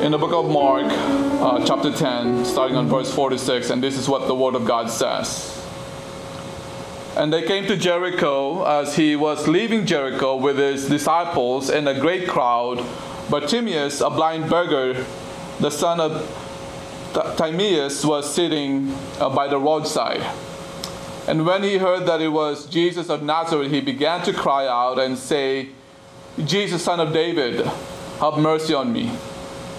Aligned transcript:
in 0.00 0.12
the 0.12 0.18
book 0.18 0.32
of 0.32 0.48
Mark, 0.48 0.86
uh, 0.86 1.64
chapter 1.66 1.90
10, 1.90 2.44
starting 2.44 2.76
on 2.76 2.86
verse 2.86 3.12
46, 3.12 3.70
and 3.70 3.82
this 3.82 3.98
is 3.98 4.08
what 4.08 4.28
the 4.28 4.34
Word 4.34 4.54
of 4.54 4.64
God 4.64 4.90
says. 4.90 5.54
And 7.16 7.32
they 7.32 7.42
came 7.42 7.66
to 7.66 7.76
Jericho 7.76 8.64
as 8.64 8.94
he 8.94 9.16
was 9.16 9.48
leaving 9.48 9.86
Jericho 9.86 10.36
with 10.36 10.56
his 10.56 10.88
disciples 10.88 11.68
and 11.68 11.88
a 11.88 11.98
great 11.98 12.28
crowd. 12.28 12.84
Bartimaeus, 13.28 14.00
a 14.00 14.08
blind 14.08 14.48
beggar, 14.48 15.04
the 15.58 15.70
son 15.70 15.98
of 15.98 17.34
Timaeus, 17.36 18.04
was 18.04 18.32
sitting 18.32 18.94
uh, 19.18 19.28
by 19.30 19.48
the 19.48 19.58
roadside. 19.58 20.22
And 21.26 21.44
when 21.44 21.64
he 21.64 21.78
heard 21.78 22.06
that 22.06 22.20
it 22.20 22.28
was 22.28 22.66
Jesus 22.66 23.08
of 23.10 23.24
Nazareth, 23.24 23.72
he 23.72 23.80
began 23.80 24.22
to 24.22 24.32
cry 24.32 24.68
out 24.68 25.00
and 25.00 25.18
say, 25.18 25.70
Jesus, 26.44 26.84
son 26.84 27.00
of 27.00 27.12
David, 27.12 27.66
have 28.20 28.38
mercy 28.38 28.74
on 28.74 28.92
me. 28.92 29.10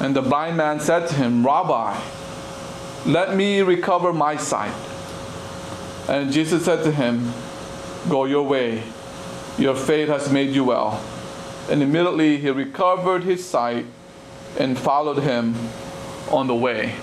And 0.00 0.14
the 0.14 0.22
blind 0.22 0.56
man 0.56 0.80
said 0.80 1.08
to 1.08 1.14
him, 1.14 1.44
Rabbi, 1.44 1.98
let 3.06 3.36
me 3.36 3.60
recover 3.60 4.12
my 4.12 4.36
sight. 4.36 4.74
And 6.08 6.32
Jesus 6.32 6.64
said 6.64 6.84
to 6.84 6.92
him, 6.92 7.32
Go 8.08 8.24
your 8.24 8.42
way, 8.42 8.82
your 9.58 9.74
faith 9.74 10.08
has 10.08 10.30
made 10.30 10.50
you 10.50 10.64
well. 10.64 11.02
And 11.70 11.82
immediately 11.82 12.36
he 12.38 12.50
recovered 12.50 13.24
his 13.24 13.46
sight 13.48 13.86
and 14.58 14.78
followed 14.78 15.22
him 15.22 15.54
on 16.30 16.46
the 16.46 16.54
way. 16.54 16.94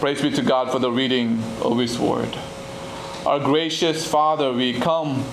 Praise 0.00 0.22
be 0.22 0.30
to 0.30 0.42
God 0.42 0.70
for 0.70 0.78
the 0.78 0.90
reading 0.90 1.42
of 1.62 1.78
his 1.78 1.98
word. 1.98 2.36
Our 3.26 3.40
gracious 3.40 4.06
Father, 4.06 4.52
we 4.52 4.78
come 4.78 5.24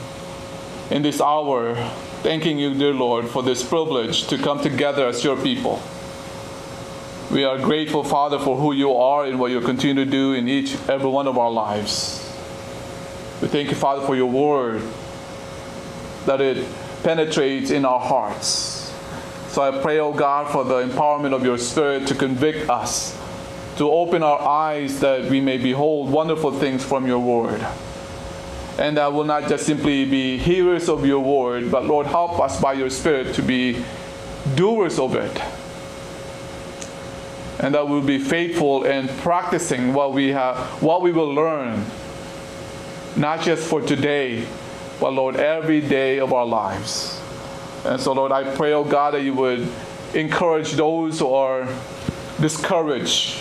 in 0.90 1.02
this 1.02 1.20
hour 1.20 1.76
thanking 2.23 2.60
you, 2.60 2.73
dear 2.73 2.94
Lord, 2.94 3.28
for 3.28 3.44
this 3.44 3.64
privilege 3.68 4.28
to 4.28 4.38
come 4.38 4.62
together 4.62 5.08
as 5.08 5.23
your 5.23 5.36
people. 5.42 5.82
We 7.32 7.46
are 7.46 7.58
grateful, 7.58 8.04
Father, 8.04 8.38
for 8.40 8.58
who 8.58 8.74
you 8.74 8.94
are 8.94 9.24
and 9.24 9.40
what 9.40 9.52
you 9.52 9.62
continue 9.62 10.04
to 10.04 10.12
do 10.12 10.34
in 10.34 10.50
each 10.50 10.76
every 10.90 11.10
one 11.10 11.28
of 11.28 11.38
our 11.38 11.50
lives. 11.50 12.20
We 13.42 13.48
thank 13.48 13.70
you, 13.70 13.76
Father, 13.76 14.06
for 14.06 14.18
your 14.18 14.30
word, 14.30 14.82
that 16.26 16.42
it 16.42 16.68
penetrates 17.04 17.72
in 17.72 17.86
our 17.86 18.02
hearts. 18.02 18.94
So 19.48 19.62
I 19.62 19.82
pray, 19.82 20.00
oh 20.00 20.12
God, 20.12 20.52
for 20.52 20.66
the 20.66 20.84
empowerment 20.84 21.34
of 21.34 21.46
your 21.46 21.58
Spirit 21.58 22.06
to 22.08 22.16
convict 22.16 22.70
us, 22.70 23.18
to 23.78 23.90
open 23.90 24.23
our 24.23 24.42
eyes 24.42 25.00
that 25.00 25.30
we 25.30 25.40
may 25.40 25.58
behold 25.58 26.10
wonderful 26.10 26.52
things 26.52 26.84
from 26.84 27.08
your 27.08 27.20
word. 27.20 27.66
And 28.78 28.98
that 28.98 29.14
will 29.14 29.23
not 29.23 29.48
just 29.48 29.66
simply 29.66 30.04
be 30.04 30.38
hearers 30.38 30.90
of 30.90 31.06
your 31.06 31.22
word, 31.22 31.72
but 31.72 31.86
Lord, 31.86 32.08
help 32.08 32.42
us 32.42 32.60
by 32.60 32.73
your 32.73 32.90
Spirit 32.90 33.34
to 33.36 33.42
be 33.42 33.86
doers 34.56 35.00
of 35.00 35.16
it 35.16 35.42
and 37.62 37.76
that 37.76 37.88
we'll 37.88 38.02
be 38.02 38.17
faithful 38.17 38.84
in 38.84 39.08
practicing 39.20 39.94
what 39.94 40.14
we 40.14 40.30
have, 40.30 40.58
what 40.81 41.02
we 41.02 41.12
will 41.12 41.34
learn, 41.34 41.86
not 43.16 43.42
just 43.42 43.67
for 43.67 43.82
today, 43.82 44.45
but 44.99 45.14
Lord, 45.14 45.36
every 45.36 45.80
day 45.80 46.20
of 46.20 46.33
our 46.33 46.45
lives. 46.45 47.22
And 47.86 47.99
so, 47.99 48.14
Lord, 48.14 48.32
I 48.32 48.55
pray, 48.55 48.73
oh 48.73 48.83
God, 48.83 49.14
that 49.14 49.22
you 49.23 49.33
would 49.36 49.67
encourage 50.14 50.73
those 50.73 51.20
who 51.20 51.33
are 51.33 51.67
discouraged, 52.39 53.38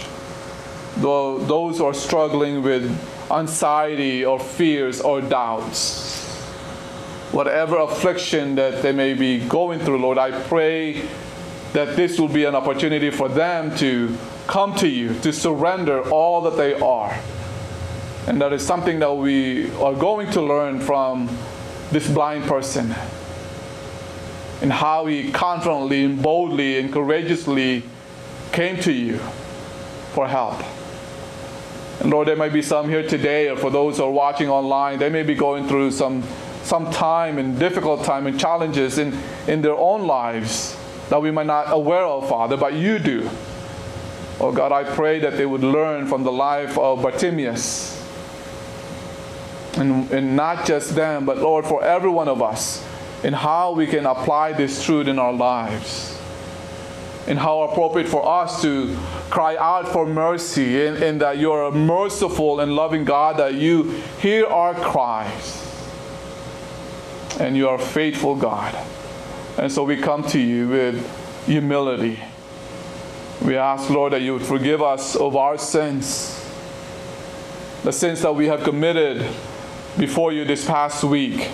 those 0.99 1.79
who 1.79 1.85
are 1.87 1.95
struggling 1.95 2.63
with 2.63 2.91
anxiety 3.31 4.25
or 4.25 4.39
fears 4.39 5.01
or 5.01 5.21
doubts. 5.21 6.19
Whatever 7.33 7.79
affliction 7.79 8.57
that 8.57 8.83
they 8.83 8.93
may 8.93 9.15
be 9.15 9.39
going 9.39 9.79
through, 9.79 9.99
Lord, 9.99 10.19
I 10.19 10.33
pray 10.43 11.09
that 11.73 11.97
this 11.97 12.19
will 12.19 12.29
be 12.29 12.45
an 12.45 12.55
opportunity 12.55 13.11
for 13.11 13.29
them 13.29 13.75
to 13.77 14.17
come 14.47 14.75
to 14.77 14.89
you, 14.89 15.15
to 15.21 15.33
surrender 15.33 16.09
all 16.11 16.41
that 16.43 16.57
they 16.57 16.75
are. 16.75 17.17
And 18.27 18.41
that 18.41 18.53
is 18.53 18.67
something 18.67 18.99
that 18.99 19.13
we 19.13 19.71
are 19.77 19.95
going 19.95 20.31
to 20.33 20.43
learn 20.43 20.81
from 20.81 21.29
this 21.93 22.09
blind 22.11 22.45
person 22.45 22.95
and 24.61 24.73
how 24.73 25.07
he 25.07 25.31
confidently 25.31 26.05
and 26.05 26.23
boldly 26.23 26.79
and 26.79 26.93
courageously 26.93 27.83
came 28.53 28.79
to 28.81 28.93
you 28.93 29.19
for 30.13 30.29
help. 30.29 30.61
And 32.01 32.11
Lord, 32.11 32.29
there 32.29 32.37
may 32.37 32.49
be 32.49 32.63
some 32.63 32.89
here 32.89 33.07
today, 33.07 33.49
or 33.49 33.57
for 33.57 33.71
those 33.71 33.99
who 33.99 34.05
are 34.05 34.11
watching 34.11 34.49
online, 34.49 34.99
they 34.99 35.09
may 35.09 35.23
be 35.23 35.35
going 35.35 35.69
through 35.69 35.93
some, 35.93 36.23
some 36.63 36.91
time 36.91 37.39
and 37.39 37.59
difficult 37.59 38.05
time 38.05 38.27
and 38.27 38.41
challenges 38.41 38.99
in, 38.99 39.17
in 39.47 39.63
their 39.63 39.75
own 39.75 40.07
lives 40.07 40.77
that 41.11 41.21
we 41.21 41.31
might 41.31 41.47
not 41.47 41.67
aware 41.71 42.05
of, 42.05 42.29
Father, 42.29 42.57
but 42.57 42.75
you 42.75 42.99
do. 42.99 43.29
Oh 44.41 44.53
God, 44.53 44.73
I 44.73 44.85
pray 44.85 45.19
that 45.19 45.37
they 45.37 45.45
would 45.45 45.63
learn 45.63 46.07
from 46.07 46.23
the 46.23 46.33
life 46.33 46.79
of 46.79 47.03
Bartimaeus. 47.03 47.99
And, 49.77 50.11
and 50.11 50.35
not 50.35 50.67
just 50.67 50.95
them, 50.95 51.27
but 51.27 51.39
Lord, 51.39 51.67
for 51.67 51.85
every 51.85 52.11
one 52.11 52.29
of 52.29 52.41
us, 52.41 52.87
in 53.23 53.35
how 53.35 53.73
we 53.73 53.87
can 53.87 54.07
apply 54.07 54.53
this 54.53 54.83
truth 54.83 55.09
in 55.09 55.19
our 55.19 55.33
lives. 55.33 56.17
And 57.27 57.39
how 57.39 57.63
appropriate 57.63 58.09
for 58.09 58.27
us 58.27 58.63
to 58.63 58.97
cry 59.31 59.57
out 59.57 59.89
for 59.89 60.07
mercy, 60.07 60.87
and, 60.87 60.97
and 61.03 61.21
that 61.21 61.39
you're 61.39 61.65
a 61.65 61.73
merciful 61.73 62.61
and 62.61 62.75
loving 62.75 63.05
God, 63.05 63.37
that 63.37 63.55
you 63.55 64.01
hear 64.21 64.47
our 64.47 64.75
cries. 64.75 65.59
And 67.39 67.57
you 67.57 67.69
are 67.69 67.79
faithful 67.79 68.37
God. 68.37 68.75
And 69.61 69.71
so 69.71 69.85
we 69.85 69.99
come 69.99 70.23
to 70.29 70.39
you 70.39 70.69
with 70.69 71.45
humility. 71.45 72.19
We 73.45 73.59
ask, 73.59 73.91
Lord, 73.91 74.15
that 74.15 74.23
you 74.23 74.33
would 74.33 74.43
forgive 74.43 74.81
us 74.81 75.17
of 75.17 75.37
our 75.37 75.59
sins, 75.59 76.51
the 77.85 77.93
sins 77.93 78.23
that 78.23 78.35
we 78.35 78.47
have 78.47 78.63
committed 78.65 79.19
before 79.99 80.33
you 80.33 80.47
this 80.47 80.65
past 80.65 81.05
week. 81.05 81.51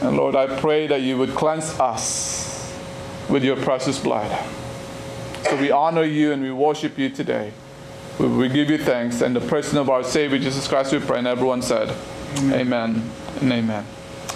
And 0.00 0.16
Lord, 0.16 0.34
I 0.34 0.58
pray 0.58 0.86
that 0.86 1.02
you 1.02 1.18
would 1.18 1.34
cleanse 1.34 1.78
us 1.78 2.74
with 3.28 3.44
your 3.44 3.56
precious 3.56 3.98
blood. 3.98 4.30
So 5.44 5.56
we 5.56 5.70
honor 5.70 6.04
you 6.04 6.32
and 6.32 6.42
we 6.42 6.50
worship 6.50 6.96
you 6.96 7.10
today. 7.10 7.52
We 8.18 8.48
give 8.48 8.70
you 8.70 8.78
thanks. 8.78 9.20
And 9.20 9.36
the 9.36 9.40
person 9.40 9.76
of 9.76 9.90
our 9.90 10.02
Savior 10.02 10.38
Jesus 10.38 10.66
Christ 10.66 10.94
we 10.94 10.98
pray. 11.00 11.18
And 11.18 11.26
everyone 11.26 11.60
said, 11.60 11.94
Amen, 12.38 12.60
amen 12.60 13.10
and 13.42 13.52
amen. 13.52 13.86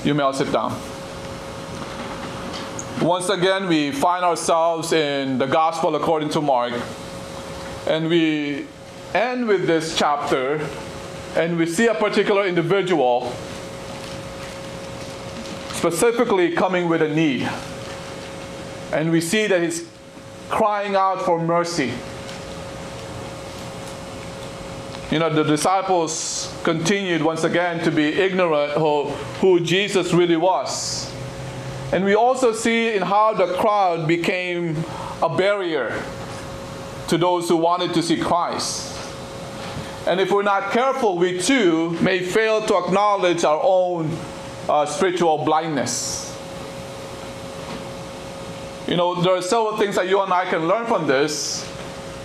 You 0.04 0.12
may 0.12 0.22
all 0.22 0.34
sit 0.34 0.52
down. 0.52 0.78
Once 3.02 3.28
again, 3.28 3.68
we 3.68 3.92
find 3.92 4.24
ourselves 4.24 4.92
in 4.92 5.36
the 5.36 5.46
Gospel 5.46 5.94
according 5.96 6.30
to 6.30 6.40
Mark, 6.40 6.72
and 7.86 8.08
we 8.08 8.66
end 9.14 9.46
with 9.46 9.66
this 9.66 9.96
chapter, 9.96 10.66
and 11.36 11.58
we 11.58 11.66
see 11.66 11.86
a 11.88 11.94
particular 11.94 12.46
individual 12.46 13.32
specifically 15.72 16.52
coming 16.52 16.88
with 16.88 17.02
a 17.02 17.08
need. 17.08 17.46
And 18.92 19.12
we 19.12 19.20
see 19.20 19.46
that 19.46 19.62
he's 19.62 19.86
crying 20.48 20.96
out 20.96 21.22
for 21.22 21.38
mercy. 21.38 21.92
You 25.10 25.18
know, 25.18 25.28
the 25.28 25.44
disciples 25.44 26.52
continued 26.64 27.22
once 27.22 27.44
again 27.44 27.84
to 27.84 27.90
be 27.90 28.08
ignorant 28.08 28.72
of 28.72 29.14
who 29.40 29.60
Jesus 29.60 30.14
really 30.14 30.36
was. 30.36 31.12
And 31.92 32.04
we 32.04 32.14
also 32.14 32.52
see 32.52 32.94
in 32.94 33.02
how 33.02 33.32
the 33.34 33.54
crowd 33.54 34.08
became 34.08 34.76
a 35.22 35.34
barrier 35.34 36.02
to 37.08 37.16
those 37.16 37.48
who 37.48 37.56
wanted 37.56 37.94
to 37.94 38.02
see 38.02 38.16
Christ. 38.16 38.92
And 40.06 40.20
if 40.20 40.30
we're 40.30 40.42
not 40.42 40.72
careful, 40.72 41.16
we 41.18 41.40
too 41.40 41.90
may 42.00 42.20
fail 42.20 42.64
to 42.66 42.76
acknowledge 42.76 43.44
our 43.44 43.60
own 43.62 44.16
uh, 44.68 44.86
spiritual 44.86 45.44
blindness. 45.44 46.22
You 48.86 48.96
know, 48.96 49.20
there 49.20 49.34
are 49.34 49.42
several 49.42 49.76
things 49.76 49.96
that 49.96 50.08
you 50.08 50.20
and 50.20 50.32
I 50.32 50.44
can 50.48 50.68
learn 50.68 50.86
from 50.86 51.06
this. 51.06 51.68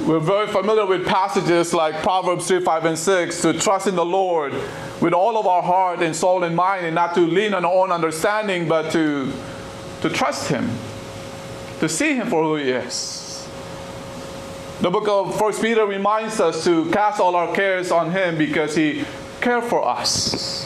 We're 0.01 0.19
very 0.19 0.47
familiar 0.47 0.85
with 0.85 1.05
passages 1.05 1.73
like 1.73 2.01
Proverbs 2.01 2.47
3, 2.47 2.61
5, 2.61 2.85
and 2.85 2.97
6 2.97 3.41
to 3.41 3.53
trust 3.53 3.87
in 3.87 3.95
the 3.95 4.05
Lord 4.05 4.53
with 4.99 5.13
all 5.13 5.37
of 5.37 5.47
our 5.47 5.61
heart 5.61 6.01
and 6.01 6.15
soul 6.15 6.43
and 6.43 6.55
mind 6.55 6.85
and 6.85 6.95
not 6.95 7.15
to 7.15 7.21
lean 7.21 7.53
on 7.53 7.65
our 7.65 7.71
own 7.71 7.91
understanding, 7.91 8.67
but 8.67 8.91
to 8.91 9.31
to 10.01 10.09
trust 10.09 10.49
Him. 10.49 10.69
to 11.81 11.89
see 11.89 12.13
him 12.13 12.29
for 12.29 12.43
who 12.43 12.55
he 12.57 12.69
is. 12.69 13.47
The 14.81 14.91
book 14.91 15.07
of 15.07 15.35
First 15.39 15.63
Peter 15.63 15.83
reminds 15.87 16.39
us 16.39 16.63
to 16.63 16.89
cast 16.91 17.19
all 17.19 17.35
our 17.35 17.53
cares 17.55 17.91
on 17.91 18.11
him 18.11 18.37
because 18.37 18.75
he 18.75 19.03
cares 19.41 19.67
for 19.67 19.87
us. 19.87 20.63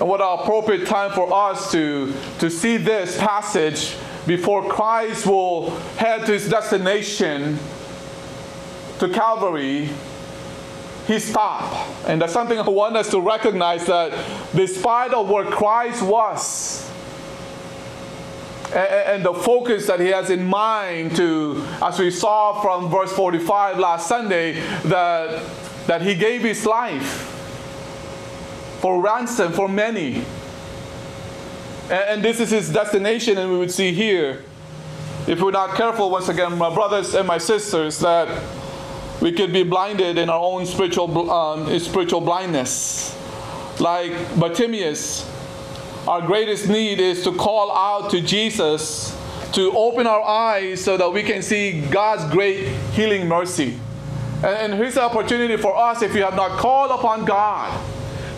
And 0.00 0.08
what 0.08 0.22
an 0.22 0.38
appropriate 0.40 0.86
time 0.86 1.12
for 1.12 1.30
us 1.32 1.70
to, 1.72 2.14
to 2.38 2.48
see 2.48 2.78
this 2.78 3.18
passage 3.18 3.94
before 4.26 4.66
Christ 4.70 5.26
will 5.26 5.70
head 5.98 6.24
to 6.24 6.32
his 6.32 6.48
destination 6.48 7.58
to 9.00 9.08
Calvary, 9.10 9.90
he 11.06 11.18
stopped. 11.18 12.08
And 12.08 12.22
that's 12.22 12.32
something 12.32 12.58
I 12.58 12.66
want 12.66 12.96
us 12.96 13.10
to 13.10 13.20
recognize 13.20 13.84
that 13.84 14.12
despite 14.54 15.12
of 15.12 15.28
where 15.28 15.44
Christ 15.44 16.00
was, 16.02 16.90
and, 18.74 19.24
the 19.24 19.32
focus 19.32 19.86
that 19.86 20.00
he 20.00 20.08
has 20.08 20.30
in 20.30 20.44
mind 20.44 21.16
to, 21.16 21.64
as 21.82 21.98
we 21.98 22.10
saw 22.10 22.60
from 22.60 22.90
verse 22.90 23.12
45 23.12 23.78
last 23.78 24.08
Sunday, 24.08 24.60
that, 24.84 25.44
that 25.86 26.02
he 26.02 26.14
gave 26.14 26.42
his 26.42 26.66
life 26.66 27.30
for 28.80 29.00
ransom 29.00 29.52
for 29.52 29.68
many. 29.68 30.24
And, 31.84 31.92
and 31.92 32.24
this 32.24 32.40
is 32.40 32.50
his 32.50 32.72
destination, 32.72 33.38
and 33.38 33.50
we 33.50 33.58
would 33.58 33.70
see 33.70 33.92
here, 33.92 34.44
if 35.26 35.40
we're 35.40 35.52
not 35.52 35.76
careful, 35.76 36.10
once 36.10 36.28
again, 36.28 36.58
my 36.58 36.72
brothers 36.72 37.14
and 37.14 37.26
my 37.26 37.38
sisters, 37.38 38.00
that 38.00 38.28
we 39.20 39.32
could 39.32 39.52
be 39.52 39.62
blinded 39.62 40.18
in 40.18 40.28
our 40.28 40.40
own 40.40 40.66
spiritual, 40.66 41.30
um, 41.30 41.78
spiritual 41.78 42.20
blindness. 42.20 43.16
Like 43.80 44.38
Bartimaeus, 44.38 45.28
our 46.06 46.20
greatest 46.20 46.68
need 46.68 47.00
is 47.00 47.22
to 47.24 47.32
call 47.32 47.72
out 47.72 48.10
to 48.10 48.20
Jesus 48.20 49.16
to 49.54 49.70
open 49.76 50.06
our 50.06 50.22
eyes 50.22 50.82
so 50.82 50.96
that 50.96 51.12
we 51.12 51.22
can 51.22 51.40
see 51.40 51.80
God's 51.80 52.30
great 52.32 52.66
healing 52.92 53.28
mercy. 53.28 53.78
And, 54.38 54.44
and 54.44 54.74
here's 54.74 54.94
the 54.94 55.02
opportunity 55.02 55.56
for 55.56 55.76
us 55.76 56.02
if 56.02 56.14
you 56.14 56.22
have 56.22 56.34
not 56.34 56.58
called 56.58 56.90
upon 56.90 57.24
God 57.24 57.80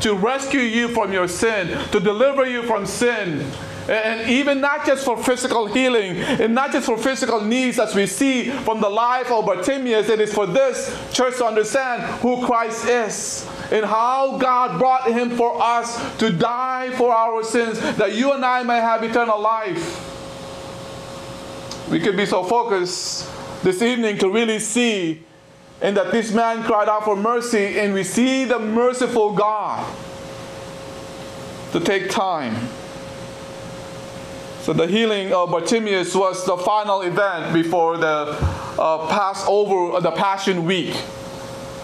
to 0.03 0.15
rescue 0.15 0.61
you 0.61 0.89
from 0.89 1.13
your 1.13 1.27
sin, 1.27 1.69
to 1.91 2.01
deliver 2.01 2.47
you 2.47 2.63
from 2.65 2.85
sin, 2.85 3.51
and 3.89 4.29
even 4.29 4.61
not 4.61 4.85
just 4.85 5.05
for 5.05 5.17
physical 5.17 5.67
healing, 5.67 6.17
and 6.19 6.55
not 6.55 6.73
just 6.73 6.87
for 6.87 6.99
physical 6.99 7.41
needs 7.41 7.79
as 7.79 7.95
we 7.95 8.07
see 8.07 8.51
from 8.51 8.81
the 8.81 8.89
life 8.89 9.31
of 9.31 9.47
Bartimaeus, 9.47 10.09
it 10.09 10.21
is 10.21 10.35
for 10.35 10.47
this 10.47 10.97
church 11.13 11.37
to 11.37 11.45
understand 11.45 12.03
who 12.21 12.45
Christ 12.45 12.87
is 12.89 13.49
and 13.71 13.85
how 13.85 14.39
God 14.39 14.79
brought 14.79 15.11
him 15.11 15.37
for 15.37 15.61
us 15.63 16.17
to 16.19 16.31
die 16.31 16.91
for 16.97 17.13
our 17.13 17.43
sins, 17.45 17.81
that 17.97 18.15
you 18.15 18.33
and 18.33 18.45
I 18.45 18.63
may 18.63 18.81
have 18.81 19.03
eternal 19.03 19.41
life. 19.41 20.03
We 21.91 22.01
could 22.01 22.17
be 22.17 22.27
so 22.27 22.43
focused 22.43 23.31
this 23.63 23.83
evening 23.83 24.19
to 24.19 24.29
really 24.29 24.59
see 24.59 25.23
and 25.81 25.97
that 25.97 26.11
this 26.11 26.33
man 26.33 26.65
cried 26.65 26.89
out 26.89 27.05
for 27.05 27.15
mercy, 27.15 27.79
and 27.79 27.93
we 27.93 28.03
see 28.03 28.45
the 28.45 28.59
merciful 28.59 29.33
God 29.33 29.87
to 31.73 31.81
take 31.81 32.11
time 32.11 32.57
so 34.67 34.73
the 34.73 34.89
healing 34.89 35.33
of 35.33 35.53
Bartimaeus 35.53 36.13
was 36.13 36.45
the 36.45 36.57
final 36.57 37.03
event 37.03 37.55
before 37.55 37.99
the 37.99 38.37
uh, 38.77 39.07
Passover, 39.07 40.01
the 40.01 40.11
Passion 40.11 40.65
Week. 40.65 40.93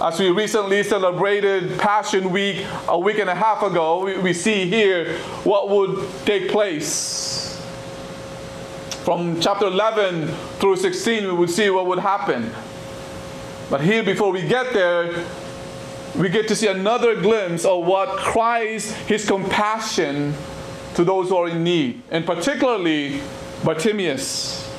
As 0.00 0.18
we 0.18 0.30
recently 0.30 0.82
celebrated 0.82 1.78
Passion 1.78 2.32
Week 2.32 2.66
a 2.88 2.98
week 2.98 3.20
and 3.20 3.30
a 3.30 3.36
half 3.36 3.62
ago, 3.62 4.04
we, 4.04 4.18
we 4.18 4.32
see 4.32 4.66
here 4.66 5.16
what 5.44 5.68
would 5.68 6.08
take 6.26 6.50
place. 6.50 7.62
From 9.04 9.40
chapter 9.40 9.66
11 9.66 10.26
through 10.58 10.74
16, 10.74 11.22
we 11.22 11.32
would 11.34 11.50
see 11.50 11.70
what 11.70 11.86
would 11.86 12.00
happen. 12.00 12.50
But 13.70 13.82
here, 13.82 14.02
before 14.02 14.32
we 14.32 14.42
get 14.42 14.72
there, 14.72 15.24
we 16.16 16.28
get 16.28 16.48
to 16.48 16.56
see 16.56 16.66
another 16.66 17.14
glimpse 17.14 17.64
of 17.64 17.86
what 17.86 18.18
Christ, 18.18 18.92
his 19.06 19.24
compassion, 19.24 20.34
to 20.94 21.04
those 21.04 21.28
who 21.28 21.36
are 21.36 21.48
in 21.48 21.64
need, 21.64 22.02
and 22.10 22.26
particularly 22.26 23.20
Bartimaeus. 23.64 24.70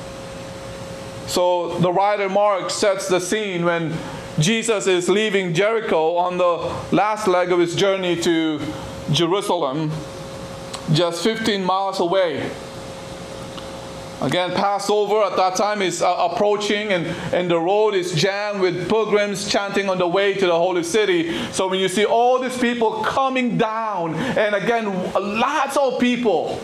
So 1.26 1.78
the 1.78 1.92
writer 1.92 2.28
Mark 2.28 2.70
sets 2.70 3.08
the 3.08 3.20
scene 3.20 3.64
when 3.64 3.96
Jesus 4.38 4.86
is 4.86 5.08
leaving 5.08 5.54
Jericho 5.54 6.16
on 6.16 6.38
the 6.38 6.56
last 6.94 7.26
leg 7.26 7.50
of 7.52 7.58
his 7.58 7.74
journey 7.74 8.16
to 8.22 8.60
Jerusalem, 9.12 9.90
just 10.92 11.22
15 11.22 11.64
miles 11.64 12.00
away. 12.00 12.50
Again, 14.20 14.52
Passover 14.52 15.22
at 15.24 15.36
that 15.36 15.56
time 15.56 15.82
is 15.82 16.00
uh, 16.00 16.28
approaching, 16.30 16.92
and, 16.92 17.06
and 17.34 17.50
the 17.50 17.58
road 17.58 17.94
is 17.94 18.12
jammed 18.12 18.60
with 18.60 18.88
pilgrims 18.88 19.50
chanting 19.50 19.88
on 19.88 19.98
the 19.98 20.06
way 20.06 20.34
to 20.34 20.46
the 20.46 20.52
holy 20.52 20.84
city. 20.84 21.36
So 21.52 21.68
when 21.68 21.80
you 21.80 21.88
see 21.88 22.04
all 22.04 22.38
these 22.38 22.56
people 22.56 23.02
coming 23.02 23.58
down, 23.58 24.14
and 24.14 24.54
again, 24.54 24.86
lots 25.14 25.76
of 25.76 26.00
people 26.00 26.60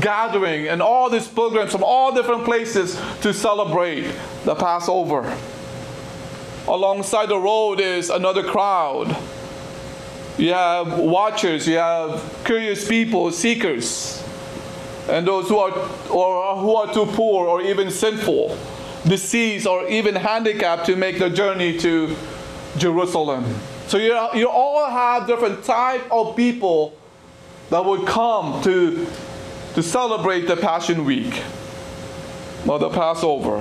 gathering, 0.00 0.68
and 0.68 0.80
all 0.80 1.10
these 1.10 1.26
pilgrims 1.26 1.72
from 1.72 1.82
all 1.84 2.14
different 2.14 2.44
places 2.44 3.00
to 3.22 3.34
celebrate 3.34 4.10
the 4.44 4.54
Passover. 4.54 5.36
Alongside 6.66 7.26
the 7.26 7.38
road 7.38 7.80
is 7.80 8.08
another 8.08 8.42
crowd. 8.42 9.16
You 10.38 10.52
have 10.52 10.98
watchers, 10.98 11.66
you 11.68 11.76
have 11.76 12.40
curious 12.44 12.88
people, 12.88 13.30
seekers 13.30 14.13
and 15.08 15.26
those 15.26 15.48
who 15.48 15.58
are, 15.58 15.70
or 16.10 16.56
who 16.56 16.76
are 16.76 16.92
too 16.92 17.06
poor 17.06 17.46
or 17.46 17.62
even 17.62 17.90
sinful, 17.90 18.56
diseased 19.06 19.66
or 19.66 19.86
even 19.88 20.14
handicapped 20.14 20.86
to 20.86 20.96
make 20.96 21.18
the 21.18 21.28
journey 21.28 21.78
to 21.78 22.16
Jerusalem. 22.78 23.44
So 23.86 23.98
you, 23.98 24.14
you 24.34 24.48
all 24.48 24.88
have 24.88 25.26
different 25.26 25.64
type 25.64 26.10
of 26.10 26.36
people 26.36 26.96
that 27.70 27.84
would 27.84 28.06
come 28.06 28.62
to, 28.62 29.06
to 29.74 29.82
celebrate 29.82 30.46
the 30.46 30.56
Passion 30.56 31.04
Week 31.04 31.42
or 32.66 32.78
the 32.78 32.88
Passover. 32.88 33.58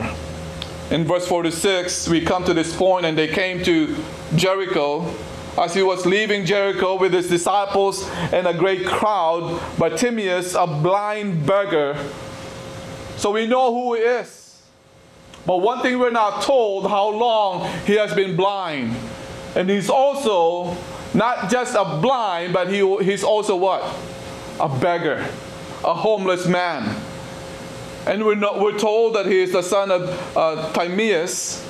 In 0.91 1.03
verse 1.05 1.27
46, 1.27 2.07
we 2.07 2.21
come 2.21 2.43
to 2.45 2.53
this 2.53 2.75
point, 2.75 3.05
and 3.05 3.17
they 3.17 3.27
came 3.27 3.63
to 3.63 3.95
Jericho 4.35 5.13
as 5.57 5.73
he 5.73 5.83
was 5.83 6.05
leaving 6.05 6.45
Jericho 6.45 6.97
with 6.97 7.13
his 7.13 7.29
disciples 7.29 8.09
and 8.31 8.47
a 8.47 8.53
great 8.53 8.85
crowd, 8.85 9.61
Bartimaeus, 9.77 10.55
a 10.55 10.65
blind 10.65 11.45
beggar. 11.45 11.97
So 13.17 13.31
we 13.31 13.45
know 13.45 13.73
who 13.73 13.95
he 13.95 14.01
is. 14.01 14.61
But 15.45 15.57
one 15.57 15.81
thing 15.81 15.99
we're 15.99 16.09
not 16.09 16.41
told 16.41 16.89
how 16.89 17.09
long 17.09 17.69
he 17.85 17.93
has 17.93 18.13
been 18.13 18.35
blind. 18.35 18.95
And 19.55 19.69
he's 19.69 19.89
also 19.89 20.75
not 21.13 21.51
just 21.51 21.75
a 21.75 21.99
blind, 22.01 22.53
but 22.53 22.71
he, 22.71 22.77
he's 23.03 23.23
also 23.23 23.55
what? 23.55 23.83
A 24.59 24.69
beggar, 24.79 25.27
a 25.83 25.93
homeless 25.93 26.47
man. 26.47 26.99
And 28.07 28.25
we're, 28.25 28.35
not, 28.35 28.59
we're 28.59 28.77
told 28.77 29.15
that 29.15 29.27
he 29.27 29.41
is 29.41 29.51
the 29.51 29.61
son 29.61 29.91
of 29.91 30.37
uh, 30.37 30.73
Timaeus 30.73 31.65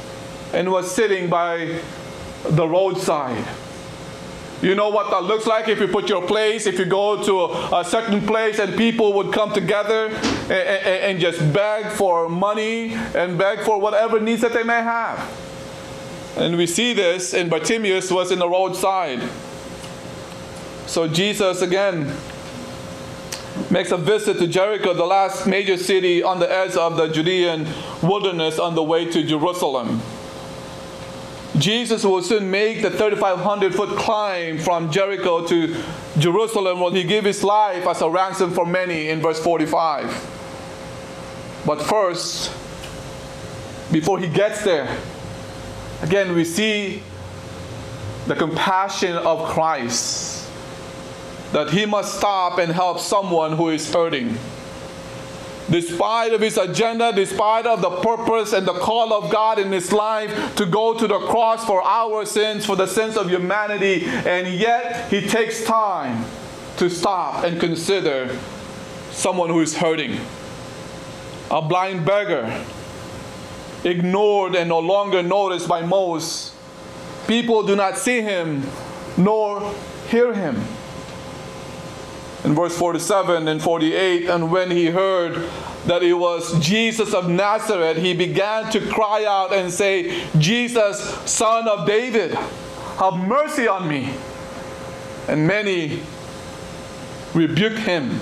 and 0.53 0.71
was 0.71 0.93
sitting 0.93 1.29
by 1.29 1.81
the 2.43 2.67
roadside. 2.67 3.45
You 4.61 4.75
know 4.75 4.89
what 4.89 5.09
that 5.11 5.23
looks 5.23 5.45
like 5.45 5.67
if 5.67 5.79
you 5.79 5.87
put 5.87 6.07
your 6.07 6.25
place, 6.25 6.65
if 6.67 6.79
you 6.79 6.85
go 6.85 7.21
to 7.23 7.75
a, 7.75 7.83
certain 7.83 8.25
place 8.25 8.59
and 8.59 8.77
people 8.77 9.11
would 9.13 9.33
come 9.33 9.51
together 9.51 10.05
and, 10.05 10.51
and, 10.51 11.03
and 11.03 11.19
just 11.19 11.39
beg 11.53 11.87
for 11.87 12.29
money 12.29 12.93
and 12.93 13.37
beg 13.37 13.59
for 13.59 13.79
whatever 13.79 14.19
needs 14.21 14.41
that 14.41 14.53
they 14.53 14.63
may 14.63 14.81
have. 14.81 15.19
And 16.37 16.57
we 16.57 16.65
see 16.65 16.93
this, 16.93 17.33
and 17.33 17.49
Bartimaeus 17.49 18.09
was 18.09 18.31
in 18.31 18.39
the 18.39 18.47
roadside. 18.47 19.21
So 20.87 21.07
Jesus 21.07 21.61
again 21.61 22.15
makes 23.69 23.91
a 23.91 23.97
visit 23.97 24.39
to 24.39 24.47
Jericho, 24.47 24.93
the 24.93 25.05
last 25.05 25.45
major 25.45 25.77
city 25.77 26.23
on 26.23 26.39
the 26.39 26.51
edge 26.51 26.75
of 26.75 26.97
the 26.97 27.07
Judean 27.07 27.67
wilderness 28.01 28.59
on 28.59 28.75
the 28.75 28.83
way 28.83 29.05
to 29.11 29.23
Jerusalem. 29.23 30.01
Jesus 31.63 32.03
will 32.03 32.21
soon 32.21 32.51
make 32.51 32.81
the 32.81 32.89
3,500 32.89 33.73
foot 33.73 33.97
climb 33.97 34.57
from 34.57 34.91
Jericho 34.91 35.47
to 35.47 35.81
Jerusalem 36.17 36.81
when 36.81 36.93
he 36.93 37.05
gave 37.05 37.23
his 37.23 37.41
life 37.41 37.87
as 37.87 38.01
a 38.01 38.09
ransom 38.09 38.51
for 38.51 38.65
many 38.65 39.07
in 39.07 39.21
verse 39.21 39.41
45. 39.41 40.03
But 41.65 41.81
first, 41.81 42.51
before 43.93 44.19
he 44.19 44.27
gets 44.27 44.65
there, 44.65 44.93
again, 46.01 46.35
we 46.35 46.43
see 46.43 47.01
the 48.27 48.35
compassion 48.35 49.15
of 49.15 49.47
Christ 49.47 50.49
that 51.53 51.69
he 51.69 51.85
must 51.85 52.17
stop 52.17 52.59
and 52.59 52.73
help 52.73 52.99
someone 52.99 53.53
who 53.53 53.69
is 53.69 53.89
hurting 53.93 54.37
despite 55.73 56.31
of 56.33 56.39
his 56.39 56.55
agenda, 56.55 57.11
despite 57.11 57.65
of 57.65 57.81
the 57.81 57.89
purpose 57.89 58.53
and 58.53 58.67
the 58.67 58.73
call 58.73 59.11
of 59.11 59.31
God 59.31 59.57
in 59.57 59.71
his 59.71 59.91
life 59.91 60.55
to 60.55 60.67
go 60.67 60.93
to 60.93 61.07
the 61.07 61.17
cross 61.17 61.65
for 61.65 61.81
our 61.81 62.27
sins, 62.27 62.63
for 62.63 62.75
the 62.75 62.85
sins 62.85 63.17
of 63.17 63.27
humanity, 63.27 64.05
and 64.05 64.47
yet 64.53 65.09
he 65.09 65.27
takes 65.27 65.63
time 65.63 66.25
to 66.77 66.91
stop 66.91 67.43
and 67.43 67.59
consider 67.59 68.37
someone 69.09 69.49
who 69.49 69.61
is 69.61 69.75
hurting. 69.75 70.19
a 71.49 71.59
blind 71.59 72.05
beggar, 72.05 72.63
ignored 73.83 74.55
and 74.55 74.69
no 74.69 74.79
longer 74.79 75.23
noticed 75.23 75.67
by 75.67 75.81
most. 75.81 76.53
People 77.27 77.63
do 77.63 77.75
not 77.75 77.97
see 77.97 78.21
him 78.21 78.61
nor 79.17 79.73
hear 80.09 80.33
him. 80.33 80.55
In 82.43 82.55
verse 82.55 82.77
47 82.77 83.47
and 83.47 83.61
48, 83.61 84.29
and 84.29 84.51
when 84.51 84.69
he 84.69 84.87
heard 84.87 85.49
that 85.85 86.03
it 86.03 86.13
was 86.13 86.59
Jesus 86.59 87.13
of 87.13 87.29
Nazareth, 87.29 87.97
he 87.97 88.13
began 88.13 88.69
to 88.71 88.81
cry 88.87 89.23
out 89.25 89.53
and 89.53 89.71
say, 89.71 90.27
Jesus, 90.37 90.99
son 91.29 91.67
of 91.67 91.87
David, 91.87 92.33
have 92.99 93.15
mercy 93.15 93.67
on 93.67 93.87
me. 93.87 94.13
And 95.27 95.47
many 95.47 96.01
rebuked 97.33 97.79
him, 97.79 98.19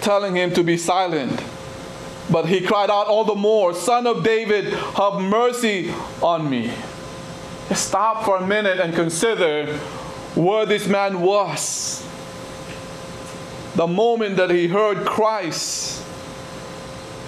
telling 0.00 0.34
him 0.34 0.52
to 0.54 0.64
be 0.64 0.76
silent. 0.76 1.42
But 2.30 2.46
he 2.46 2.60
cried 2.60 2.90
out 2.90 3.06
all 3.06 3.24
the 3.24 3.34
more, 3.34 3.74
Son 3.74 4.06
of 4.06 4.24
David, 4.24 4.72
have 4.72 5.20
mercy 5.20 5.92
on 6.22 6.48
me. 6.48 6.72
Stop 7.72 8.24
for 8.24 8.38
a 8.38 8.46
minute 8.46 8.80
and 8.80 8.94
consider 8.94 9.78
where 10.34 10.66
this 10.66 10.86
man 10.88 11.20
was. 11.20 12.04
The 13.76 13.86
moment 13.86 14.36
that 14.36 14.50
he 14.50 14.68
heard 14.68 15.04
Christ, 15.04 16.02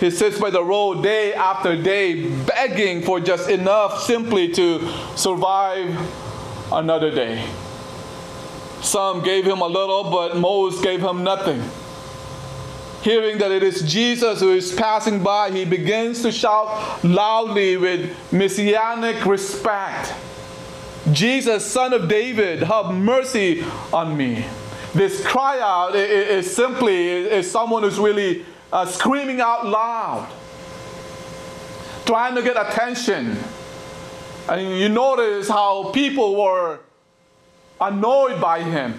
he 0.01 0.11
sits 0.11 0.39
by 0.39 0.51
the 0.51 0.63
road 0.63 1.03
day 1.03 1.35
after 1.35 1.81
day, 1.81 2.29
begging 2.45 3.03
for 3.03 3.19
just 3.21 3.49
enough 3.49 4.03
simply 4.03 4.53
to 4.53 4.93
survive 5.17 5.97
another 6.73 7.11
day. 7.11 7.49
Some 8.83 9.23
gave 9.23 9.45
him 9.45 9.61
a 9.61 9.67
little, 9.67 10.11
but 10.11 10.37
most 10.37 10.83
gave 10.83 11.01
him 11.01 11.25
nothing. 11.25 11.63
Hearing 13.03 13.39
that 13.39 13.53
it 13.53 13.63
is 13.63 13.83
Jesus 13.83 14.41
who 14.41 14.53
is 14.53 14.73
passing 14.73 15.23
by, 15.23 15.51
he 15.51 15.65
begins 15.65 16.23
to 16.23 16.33
shout 16.33 17.05
loudly 17.05 17.77
with 17.77 18.17
messianic 18.33 19.25
respect 19.25 20.13
Jesus, 21.13 21.65
son 21.65 21.93
of 21.93 22.09
David, 22.09 22.63
have 22.65 22.93
mercy 22.93 23.63
on 23.93 24.17
me. 24.17 24.45
This 24.93 25.25
cry 25.25 25.61
out 25.61 25.95
is, 25.95 26.55
simply 26.55 27.09
is 27.09 27.51
someone 27.51 27.83
who's 27.83 27.99
really 27.99 28.45
uh, 28.73 28.87
screaming 28.87 29.41
out 29.41 29.67
loud, 29.67 30.29
trying 32.07 32.35
to 32.35 32.43
get 32.43 32.57
attention. 32.57 33.37
And 34.49 34.79
you 34.79 34.89
notice 34.89 35.49
how 35.49 35.91
people 35.93 36.37
were 36.37 36.81
annoyed 37.81 38.41
by 38.41 38.63
him. 38.63 38.99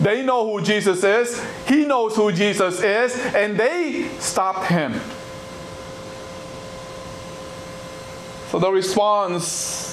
They 0.00 0.24
know 0.24 0.50
who 0.50 0.64
Jesus 0.64 1.04
is, 1.04 1.44
he 1.66 1.84
knows 1.84 2.16
who 2.16 2.32
Jesus 2.32 2.82
is, 2.82 3.18
and 3.34 3.58
they 3.58 4.08
stopped 4.18 4.66
him. 4.66 4.92
So 8.50 8.58
the 8.58 8.70
response 8.70 9.83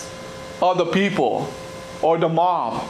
of 0.61 0.77
the 0.77 0.85
people 0.85 1.51
or 2.01 2.17
the 2.17 2.29
mob, 2.29 2.83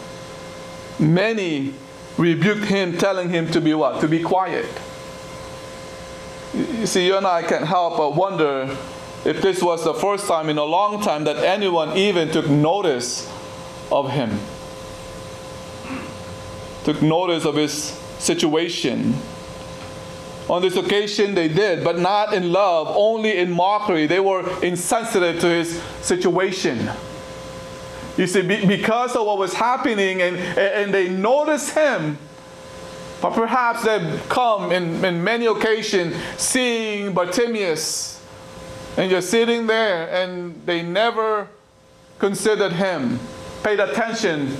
many 0.99 1.73
rebuked 2.17 2.65
him, 2.65 2.97
telling 2.97 3.29
him 3.29 3.49
to 3.51 3.61
be 3.61 3.73
what? 3.73 4.01
To 4.01 4.07
be 4.07 4.21
quiet. 4.21 4.67
You 6.53 6.85
see, 6.85 7.05
you 7.05 7.17
and 7.17 7.25
I 7.25 7.43
can't 7.43 7.65
help 7.65 7.97
but 7.97 8.15
wonder 8.15 8.77
if 9.23 9.41
this 9.41 9.61
was 9.61 9.83
the 9.83 9.93
first 9.93 10.27
time 10.27 10.49
in 10.49 10.57
a 10.57 10.63
long 10.63 11.01
time 11.01 11.23
that 11.25 11.37
anyone 11.37 11.95
even 11.95 12.29
took 12.29 12.49
notice 12.49 13.31
of 13.91 14.11
him, 14.11 14.39
took 16.83 17.01
notice 17.01 17.45
of 17.45 17.55
his 17.55 17.73
situation. 18.19 19.15
On 20.49 20.61
this 20.61 20.75
occasion, 20.75 21.35
they 21.35 21.47
did, 21.47 21.83
but 21.83 21.99
not 21.99 22.33
in 22.33 22.51
love, 22.51 22.87
only 22.97 23.37
in 23.37 23.51
mockery. 23.51 24.07
They 24.07 24.19
were 24.19 24.61
insensitive 24.61 25.39
to 25.39 25.47
his 25.47 25.81
situation. 26.01 26.89
You 28.17 28.27
see, 28.27 28.41
because 28.41 29.15
of 29.15 29.25
what 29.25 29.37
was 29.37 29.53
happening, 29.53 30.21
and, 30.21 30.37
and 30.37 30.93
they 30.93 31.09
noticed 31.09 31.73
him, 31.73 32.17
but 33.21 33.33
perhaps 33.33 33.83
they've 33.83 34.27
come 34.29 34.71
in, 34.71 35.03
in 35.05 35.23
many 35.23 35.45
occasions 35.45 36.15
seeing 36.37 37.13
Bartimaeus 37.13 38.21
and 38.97 39.09
just 39.09 39.29
sitting 39.29 39.67
there, 39.67 40.09
and 40.09 40.59
they 40.65 40.81
never 40.81 41.47
considered 42.19 42.73
him, 42.73 43.19
paid 43.63 43.79
attention 43.79 44.57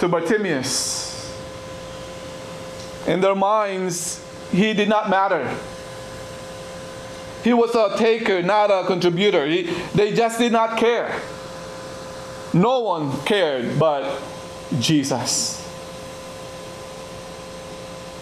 to 0.00 0.08
Bartimaeus. 0.08 1.10
In 3.06 3.20
their 3.20 3.34
minds, 3.34 4.24
he 4.50 4.72
did 4.74 4.88
not 4.88 5.08
matter. 5.08 5.56
He 7.44 7.52
was 7.52 7.74
a 7.74 7.96
taker, 7.96 8.42
not 8.42 8.70
a 8.70 8.86
contributor. 8.86 9.46
He, 9.46 9.62
they 9.94 10.14
just 10.14 10.38
did 10.38 10.52
not 10.52 10.78
care. 10.78 11.20
No 12.54 12.80
one 12.80 13.16
cared 13.24 13.78
but 13.78 14.20
Jesus. 14.78 15.58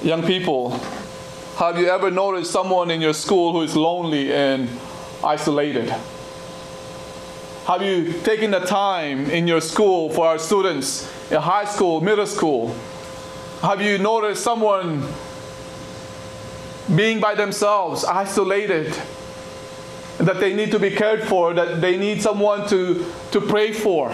Young 0.02 0.22
people, 0.22 0.70
have 1.56 1.78
you 1.78 1.88
ever 1.88 2.10
noticed 2.10 2.50
someone 2.50 2.90
in 2.90 3.00
your 3.00 3.12
school 3.12 3.52
who 3.52 3.62
is 3.62 3.76
lonely 3.76 4.32
and 4.32 4.68
isolated? 5.22 5.92
Have 7.66 7.82
you 7.82 8.12
taken 8.22 8.50
the 8.50 8.60
time 8.60 9.28
in 9.30 9.46
your 9.46 9.60
school 9.60 10.10
for 10.10 10.26
our 10.26 10.38
students 10.38 11.10
in 11.30 11.40
high 11.40 11.66
school, 11.66 12.00
middle 12.00 12.26
school? 12.26 12.74
Have 13.62 13.82
you 13.82 13.98
noticed 13.98 14.42
someone 14.42 15.06
being 16.96 17.20
by 17.20 17.34
themselves, 17.34 18.04
isolated, 18.04 18.94
that 20.20 20.38
they 20.38 20.54
need 20.54 20.70
to 20.70 20.78
be 20.78 20.90
cared 20.90 21.24
for, 21.24 21.54
that 21.54 21.80
they 21.80 21.96
need 21.96 22.20
someone 22.20 22.68
to, 22.68 23.06
to 23.32 23.40
pray 23.40 23.72
for. 23.72 24.10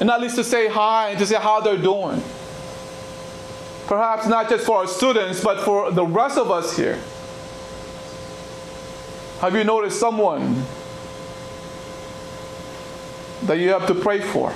And 0.00 0.10
at 0.10 0.20
least 0.20 0.36
to 0.36 0.44
say 0.44 0.68
hi 0.68 1.10
and 1.10 1.18
to 1.18 1.26
say 1.26 1.36
how 1.36 1.60
they're 1.60 1.76
doing. 1.76 2.22
Perhaps 3.86 4.26
not 4.26 4.48
just 4.48 4.66
for 4.66 4.78
our 4.78 4.86
students, 4.86 5.42
but 5.42 5.60
for 5.60 5.90
the 5.92 6.04
rest 6.04 6.36
of 6.36 6.50
us 6.50 6.76
here. 6.76 6.98
Have 9.40 9.54
you 9.54 9.64
noticed 9.64 9.98
someone 9.98 10.64
that 13.44 13.58
you 13.58 13.70
have 13.70 13.86
to 13.86 13.94
pray 13.94 14.20
for? 14.20 14.52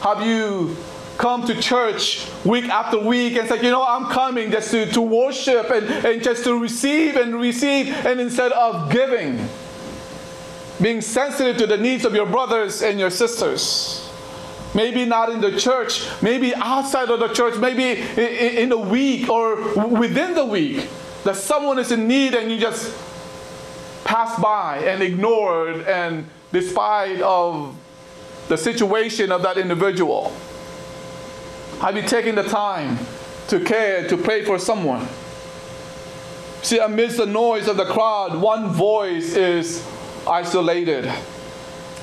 Have 0.00 0.24
you 0.26 0.76
come 1.18 1.46
to 1.46 1.60
church 1.60 2.26
week 2.44 2.66
after 2.66 2.98
week 2.98 3.36
and 3.36 3.48
say, 3.48 3.56
you 3.56 3.70
know, 3.70 3.84
I'm 3.84 4.06
coming 4.06 4.50
just 4.50 4.70
to, 4.70 4.86
to 4.92 5.00
worship 5.00 5.70
and, 5.70 5.86
and 6.06 6.22
just 6.22 6.44
to 6.44 6.58
receive 6.58 7.16
and 7.16 7.34
receive, 7.34 7.88
and 8.06 8.20
instead 8.20 8.52
of 8.52 8.90
giving, 8.90 9.48
being 10.80 11.00
sensitive 11.00 11.56
to 11.58 11.66
the 11.66 11.76
needs 11.76 12.04
of 12.04 12.14
your 12.14 12.26
brothers 12.26 12.82
and 12.82 13.00
your 13.00 13.10
sisters. 13.10 14.02
Maybe 14.74 15.06
not 15.06 15.30
in 15.30 15.40
the 15.40 15.58
church, 15.58 16.06
maybe 16.20 16.54
outside 16.54 17.08
of 17.08 17.20
the 17.20 17.28
church, 17.28 17.56
maybe 17.58 18.02
in 18.60 18.68
the 18.68 18.76
week 18.76 19.30
or 19.30 19.74
within 19.86 20.34
the 20.34 20.44
week, 20.44 20.86
that 21.24 21.36
someone 21.36 21.78
is 21.78 21.92
in 21.92 22.06
need 22.06 22.34
and 22.34 22.52
you 22.52 22.58
just 22.58 22.94
pass 24.04 24.38
by 24.40 24.78
and 24.78 25.02
ignored 25.02 25.80
and 25.88 26.28
despite 26.52 27.20
of 27.22 27.74
the 28.48 28.56
situation 28.56 29.32
of 29.32 29.42
that 29.42 29.56
individual. 29.56 30.32
Have 31.80 31.94
you 31.94 32.02
taken 32.02 32.34
the 32.34 32.42
time 32.42 32.98
to 33.48 33.60
care, 33.60 34.08
to 34.08 34.16
pray 34.16 34.44
for 34.44 34.58
someone? 34.58 35.06
See, 36.62 36.78
amidst 36.78 37.18
the 37.18 37.26
noise 37.26 37.68
of 37.68 37.76
the 37.76 37.84
crowd, 37.84 38.40
one 38.40 38.70
voice 38.70 39.36
is 39.36 39.86
isolated. 40.26 41.12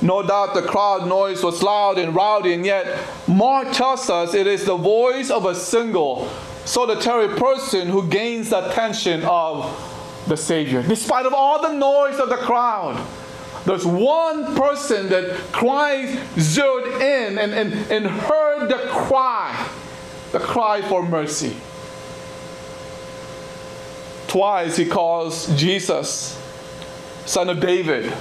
No 0.01 0.21
doubt 0.21 0.53
the 0.53 0.61
crowd 0.61 1.07
noise 1.07 1.43
was 1.43 1.63
loud 1.63 1.97
and 1.97 2.13
rowdy, 2.13 2.53
and 2.53 2.65
yet 2.65 3.03
Mark 3.27 3.71
tells 3.71 4.09
us 4.09 4.33
it 4.33 4.47
is 4.47 4.65
the 4.65 4.77
voice 4.77 5.29
of 5.29 5.45
a 5.45 5.55
single, 5.55 6.29
solitary 6.65 7.29
person 7.35 7.87
who 7.87 8.07
gains 8.07 8.51
the 8.51 8.69
attention 8.69 9.23
of 9.23 9.65
the 10.27 10.37
Savior. 10.37 10.83
Despite 10.83 11.25
of 11.25 11.33
all 11.33 11.61
the 11.61 11.73
noise 11.73 12.19
of 12.19 12.29
the 12.29 12.37
crowd, 12.37 13.03
there's 13.65 13.85
one 13.85 14.55
person 14.55 15.09
that 15.09 15.37
Christ 15.53 16.19
zeroed 16.37 17.01
in 17.01 17.37
and, 17.37 17.53
and, 17.53 17.73
and 17.91 18.05
heard 18.05 18.67
the 18.67 18.89
cry, 18.89 19.69
the 20.31 20.39
cry 20.39 20.81
for 20.81 21.01
mercy. 21.01 21.55
Twice 24.27 24.75
he 24.75 24.85
calls 24.85 25.47
Jesus, 25.55 26.37
son 27.25 27.49
of 27.49 27.61
David. 27.61 28.11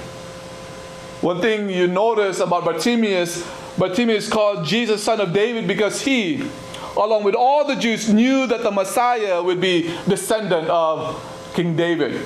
One 1.21 1.41
thing 1.41 1.69
you 1.69 1.87
notice 1.87 2.39
about 2.39 2.63
Bartimaeus, 2.63 3.45
Bartimaeus 3.77 4.29
called 4.29 4.65
Jesus 4.65 5.03
son 5.03 5.19
of 5.19 5.33
David 5.33 5.67
because 5.67 6.01
he, 6.01 6.47
along 6.95 7.23
with 7.23 7.35
all 7.35 7.65
the 7.65 7.75
Jews, 7.75 8.13
knew 8.13 8.47
that 8.47 8.63
the 8.63 8.71
Messiah 8.71 9.43
would 9.43 9.59
be 9.59 9.93
descendant 10.07 10.69
of 10.69 11.21
King 11.53 11.75
David 11.75 12.25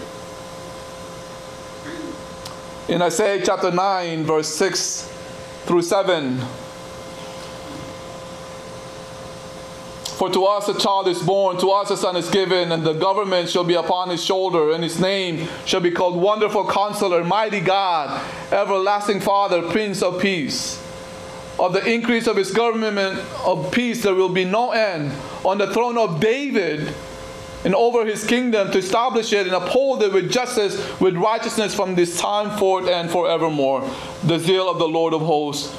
in 2.87 3.01
Isaiah 3.01 3.43
chapter 3.43 3.69
9, 3.69 4.23
verse 4.23 4.47
6 4.55 5.11
through 5.65 5.81
7. 5.81 6.39
For 10.17 10.29
to 10.31 10.45
us 10.45 10.69
a 10.69 10.79
child 10.79 11.09
is 11.09 11.21
born, 11.21 11.57
to 11.57 11.69
us 11.71 11.91
a 11.91 11.97
son 11.97 12.15
is 12.15 12.29
given, 12.29 12.71
and 12.71 12.83
the 12.83 12.93
government 12.93 13.49
shall 13.49 13.65
be 13.65 13.75
upon 13.75 14.09
his 14.09 14.23
shoulder, 14.23 14.71
and 14.71 14.83
his 14.83 14.99
name 14.99 15.47
shall 15.65 15.81
be 15.81 15.91
called 15.91 16.15
Wonderful 16.15 16.67
Counselor, 16.67 17.23
Mighty 17.23 17.59
God, 17.59 18.25
Everlasting 18.51 19.19
Father, 19.19 19.61
Prince 19.61 20.01
of 20.01 20.21
Peace. 20.21 20.81
Of 21.59 21.73
the 21.73 21.85
increase 21.85 22.25
of 22.25 22.37
his 22.37 22.51
government 22.51 23.19
of 23.45 23.71
peace 23.71 24.03
there 24.03 24.13
will 24.15 24.29
be 24.29 24.45
no 24.45 24.71
end 24.71 25.11
on 25.43 25.57
the 25.57 25.73
throne 25.73 25.97
of 25.97 26.19
David 26.19 26.93
and 27.67 27.75
over 27.75 28.05
his 28.05 28.25
kingdom 28.25 28.71
to 28.71 28.77
establish 28.77 29.33
it 29.33 29.45
and 29.45 29.53
uphold 29.53 30.01
it 30.01 30.13
with 30.13 30.31
justice, 30.31 30.77
with 31.01 31.17
righteousness 31.17 31.75
from 31.75 31.95
this 31.95 32.17
time 32.17 32.57
forth 32.57 32.87
and 32.87 33.11
forevermore. 33.11 33.81
The 34.23 34.39
zeal 34.39 34.69
of 34.69 34.79
the 34.79 34.87
Lord 34.87 35.13
of 35.13 35.19
hosts 35.19 35.77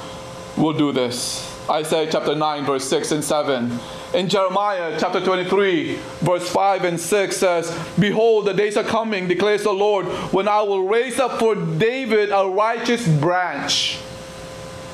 will 0.55 0.73
do 0.73 0.91
this. 0.91 1.43
Isaiah 1.67 2.07
chapter 2.11 2.35
9, 2.35 2.65
verse 2.65 2.87
6 2.87 3.11
and 3.13 3.23
7. 3.23 3.79
In 4.13 4.29
Jeremiah 4.29 4.97
chapter 4.99 5.19
23, 5.19 5.95
verse 6.21 6.47
5 6.47 6.83
and 6.83 6.99
6 6.99 7.35
says, 7.35 7.75
Behold, 7.97 8.45
the 8.45 8.53
days 8.53 8.77
are 8.77 8.83
coming, 8.83 9.27
declares 9.27 9.63
the 9.63 9.71
Lord, 9.71 10.05
when 10.31 10.47
I 10.47 10.61
will 10.61 10.87
raise 10.87 11.19
up 11.19 11.39
for 11.39 11.55
David 11.55 12.29
a 12.29 12.47
righteous 12.47 13.07
branch. 13.07 13.97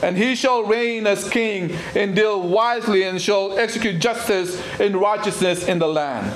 And 0.02 0.16
he 0.16 0.34
shall 0.34 0.64
reign 0.64 1.08
as 1.08 1.30
king 1.30 1.76
and 1.94 2.16
deal 2.16 2.42
wisely 2.42 3.04
and 3.04 3.22
shall 3.22 3.60
execute 3.60 4.00
justice 4.00 4.62
and 4.80 4.96
righteousness 4.96 5.68
in 5.68 5.80
the 5.80 5.90
land. 5.90 6.34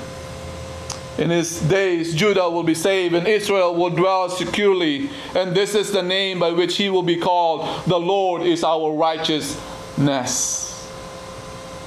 In 1.18 1.30
his 1.30 1.60
days, 1.60 2.14
Judah 2.14 2.48
will 2.48 2.62
be 2.62 2.74
saved 2.74 3.14
and 3.14 3.26
Israel 3.26 3.74
will 3.74 3.90
dwell 3.90 4.28
securely. 4.28 5.10
And 5.34 5.54
this 5.54 5.74
is 5.74 5.92
the 5.92 6.02
name 6.02 6.38
by 6.38 6.52
which 6.52 6.76
he 6.76 6.88
will 6.88 7.02
be 7.02 7.16
called 7.16 7.84
The 7.86 7.98
Lord 7.98 8.42
is 8.42 8.64
our 8.64 8.92
righteousness. 8.92 10.66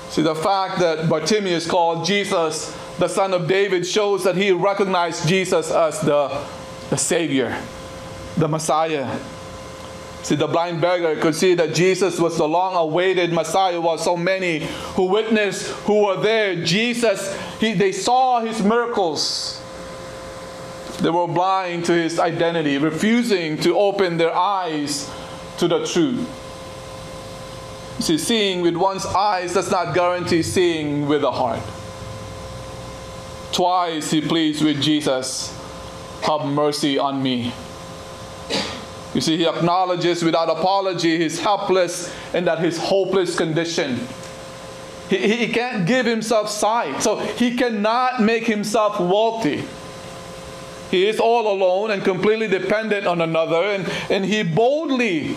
See, 0.10 0.22
the 0.22 0.36
fact 0.36 0.80
that 0.80 1.10
Bartimaeus 1.10 1.68
called 1.68 2.06
Jesus 2.06 2.78
the 3.00 3.08
son 3.08 3.34
of 3.34 3.48
David 3.48 3.88
shows 3.88 4.24
that 4.24 4.38
he 4.38 4.52
recognized 4.52 5.28
Jesus 5.28 5.72
as 5.72 6.00
the, 6.02 6.46
the 6.90 6.98
Savior, 6.98 7.60
the 8.38 8.48
Messiah. 8.48 9.20
See, 10.24 10.36
the 10.36 10.48
blind 10.48 10.80
beggar 10.80 11.18
could 11.18 11.36
see 11.36 11.54
that 11.56 11.76
Jesus 11.76 12.18
was 12.18 12.38
the 12.38 12.48
long 12.48 12.76
awaited 12.76 13.34
Messiah, 13.34 13.80
while 13.80 13.98
so 13.98 14.16
many 14.16 14.60
who 14.96 15.04
witnessed, 15.04 15.72
who 15.84 16.06
were 16.06 16.16
there, 16.16 16.56
Jesus, 16.64 17.38
he, 17.60 17.74
they 17.74 17.92
saw 17.92 18.40
his 18.40 18.64
miracles. 18.64 19.62
They 21.02 21.10
were 21.10 21.28
blind 21.28 21.84
to 21.86 21.92
his 21.92 22.20
identity, 22.20 22.78
refusing 22.78 23.58
to 23.58 23.78
open 23.78 24.16
their 24.16 24.34
eyes 24.34 25.12
to 25.58 25.68
the 25.68 25.86
truth. 25.86 26.26
See, 28.00 28.18
seeing 28.18 28.62
with 28.62 28.78
one's 28.78 29.06
eyes 29.06 29.54
does 29.54 29.70
not 29.70 29.94
guarantee 29.94 30.42
seeing 30.42 31.06
with 31.06 31.22
the 31.22 31.32
heart. 31.32 31.62
Twice 33.52 34.10
he 34.10 34.22
pleads 34.22 34.64
with 34.64 34.82
Jesus, 34.82 35.54
Have 36.22 36.46
mercy 36.46 36.98
on 36.98 37.22
me. 37.22 37.54
You 39.14 39.22
see, 39.22 39.38
he 39.38 39.48
acknowledges 39.48 40.24
without 40.24 40.50
apology 40.50 41.18
his 41.18 41.40
helpless 41.40 42.14
and 42.34 42.48
that 42.48 42.60
his 42.60 42.78
hopeless 42.78 43.36
condition. 43.36 44.08
He, 45.10 45.46
he 45.46 45.48
can't 45.54 45.86
give 45.86 46.06
himself 46.06 46.50
sight, 46.50 47.04
so 47.04 47.18
he 47.18 47.56
cannot 47.56 48.22
make 48.22 48.46
himself 48.46 49.00
wealthy. 49.00 49.64
He 50.90 51.08
is 51.08 51.20
all 51.20 51.52
alone 51.52 51.92
and 51.92 52.04
completely 52.04 52.48
dependent 52.48 53.06
on 53.06 53.22
another, 53.22 53.64
and, 53.64 53.88
and 54.10 54.26
he 54.26 54.44
boldly 54.44 55.36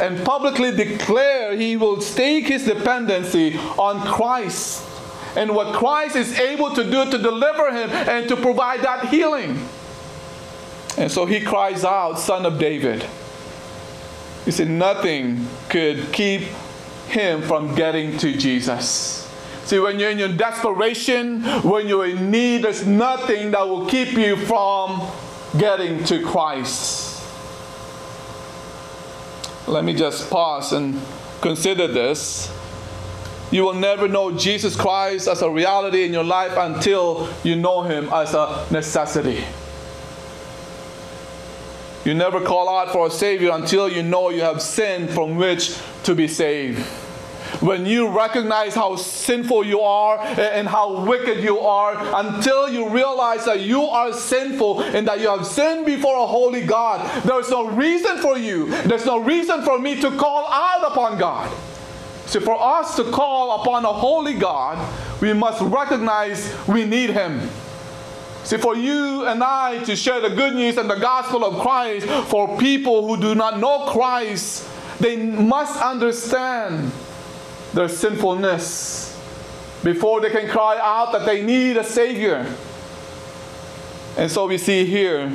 and 0.00 0.24
publicly 0.24 0.70
declare 0.70 1.56
he 1.56 1.76
will 1.76 2.00
stake 2.00 2.46
his 2.46 2.64
dependency 2.64 3.56
on 3.78 4.00
Christ 4.06 4.84
and 5.36 5.54
what 5.54 5.74
Christ 5.74 6.16
is 6.16 6.38
able 6.38 6.74
to 6.74 6.84
do 6.84 7.10
to 7.10 7.18
deliver 7.18 7.70
him 7.70 7.90
and 7.90 8.28
to 8.28 8.36
provide 8.36 8.82
that 8.82 9.08
healing. 9.08 9.68
And 10.98 11.10
so 11.10 11.26
he 11.26 11.40
cries 11.40 11.84
out, 11.84 12.18
Son 12.18 12.44
of 12.44 12.58
David. 12.58 13.06
He 14.44 14.50
said, 14.50 14.68
Nothing 14.68 15.46
could 15.68 16.12
keep 16.12 16.42
him 17.06 17.40
from 17.42 17.76
getting 17.76 18.18
to 18.18 18.36
Jesus. 18.36 19.24
See, 19.64 19.78
when 19.78 20.00
you're 20.00 20.10
in 20.10 20.18
your 20.18 20.32
desperation, 20.32 21.42
when 21.62 21.86
you're 21.86 22.06
in 22.06 22.30
need, 22.30 22.64
there's 22.64 22.86
nothing 22.86 23.52
that 23.52 23.68
will 23.68 23.86
keep 23.86 24.12
you 24.12 24.36
from 24.36 25.08
getting 25.56 26.02
to 26.04 26.24
Christ. 26.24 27.22
Let 29.68 29.84
me 29.84 29.94
just 29.94 30.30
pause 30.30 30.72
and 30.72 31.00
consider 31.40 31.86
this. 31.86 32.52
You 33.50 33.62
will 33.62 33.74
never 33.74 34.08
know 34.08 34.32
Jesus 34.32 34.74
Christ 34.74 35.28
as 35.28 35.42
a 35.42 35.50
reality 35.50 36.04
in 36.04 36.12
your 36.12 36.24
life 36.24 36.56
until 36.56 37.28
you 37.44 37.54
know 37.54 37.82
Him 37.82 38.08
as 38.12 38.34
a 38.34 38.66
necessity. 38.70 39.44
You 42.04 42.14
never 42.14 42.40
call 42.40 42.68
out 42.68 42.92
for 42.92 43.06
a 43.06 43.10
Savior 43.10 43.50
until 43.52 43.88
you 43.88 44.02
know 44.02 44.30
you 44.30 44.42
have 44.42 44.62
sin 44.62 45.08
from 45.08 45.36
which 45.36 45.76
to 46.04 46.14
be 46.14 46.28
saved. 46.28 46.78
When 47.60 47.86
you 47.86 48.08
recognize 48.08 48.74
how 48.74 48.96
sinful 48.96 49.64
you 49.64 49.80
are 49.80 50.20
and 50.20 50.68
how 50.68 51.04
wicked 51.04 51.42
you 51.42 51.58
are, 51.58 51.96
until 52.24 52.68
you 52.68 52.88
realize 52.88 53.46
that 53.46 53.60
you 53.60 53.82
are 53.82 54.12
sinful 54.12 54.82
and 54.82 55.08
that 55.08 55.20
you 55.20 55.28
have 55.28 55.46
sinned 55.46 55.84
before 55.84 56.22
a 56.22 56.26
holy 56.26 56.60
God, 56.60 57.24
there's 57.24 57.50
no 57.50 57.66
reason 57.66 58.18
for 58.18 58.38
you, 58.38 58.70
there's 58.82 59.06
no 59.06 59.18
reason 59.18 59.62
for 59.62 59.78
me 59.78 60.00
to 60.00 60.10
call 60.16 60.46
out 60.46 60.92
upon 60.92 61.18
God. 61.18 61.50
So, 62.26 62.40
for 62.40 62.60
us 62.60 62.94
to 62.96 63.04
call 63.04 63.62
upon 63.62 63.86
a 63.86 63.92
holy 63.92 64.34
God, 64.34 64.78
we 65.20 65.32
must 65.32 65.62
recognize 65.62 66.54
we 66.68 66.84
need 66.84 67.10
Him. 67.10 67.48
See, 68.48 68.56
for 68.56 68.74
you 68.74 69.26
and 69.26 69.44
I 69.44 69.84
to 69.84 69.94
share 69.94 70.22
the 70.22 70.30
good 70.30 70.54
news 70.54 70.78
and 70.78 70.88
the 70.88 70.94
gospel 70.94 71.44
of 71.44 71.60
Christ 71.60 72.06
for 72.30 72.56
people 72.56 73.06
who 73.06 73.20
do 73.20 73.34
not 73.34 73.60
know 73.60 73.90
Christ, 73.90 74.66
they 74.98 75.16
must 75.18 75.78
understand 75.82 76.90
their 77.74 77.88
sinfulness 77.88 79.20
before 79.84 80.22
they 80.22 80.30
can 80.30 80.48
cry 80.48 80.78
out 80.80 81.12
that 81.12 81.26
they 81.26 81.42
need 81.42 81.76
a 81.76 81.84
Savior. 81.84 82.50
And 84.16 84.30
so 84.30 84.46
we 84.46 84.56
see 84.56 84.86
here, 84.86 85.30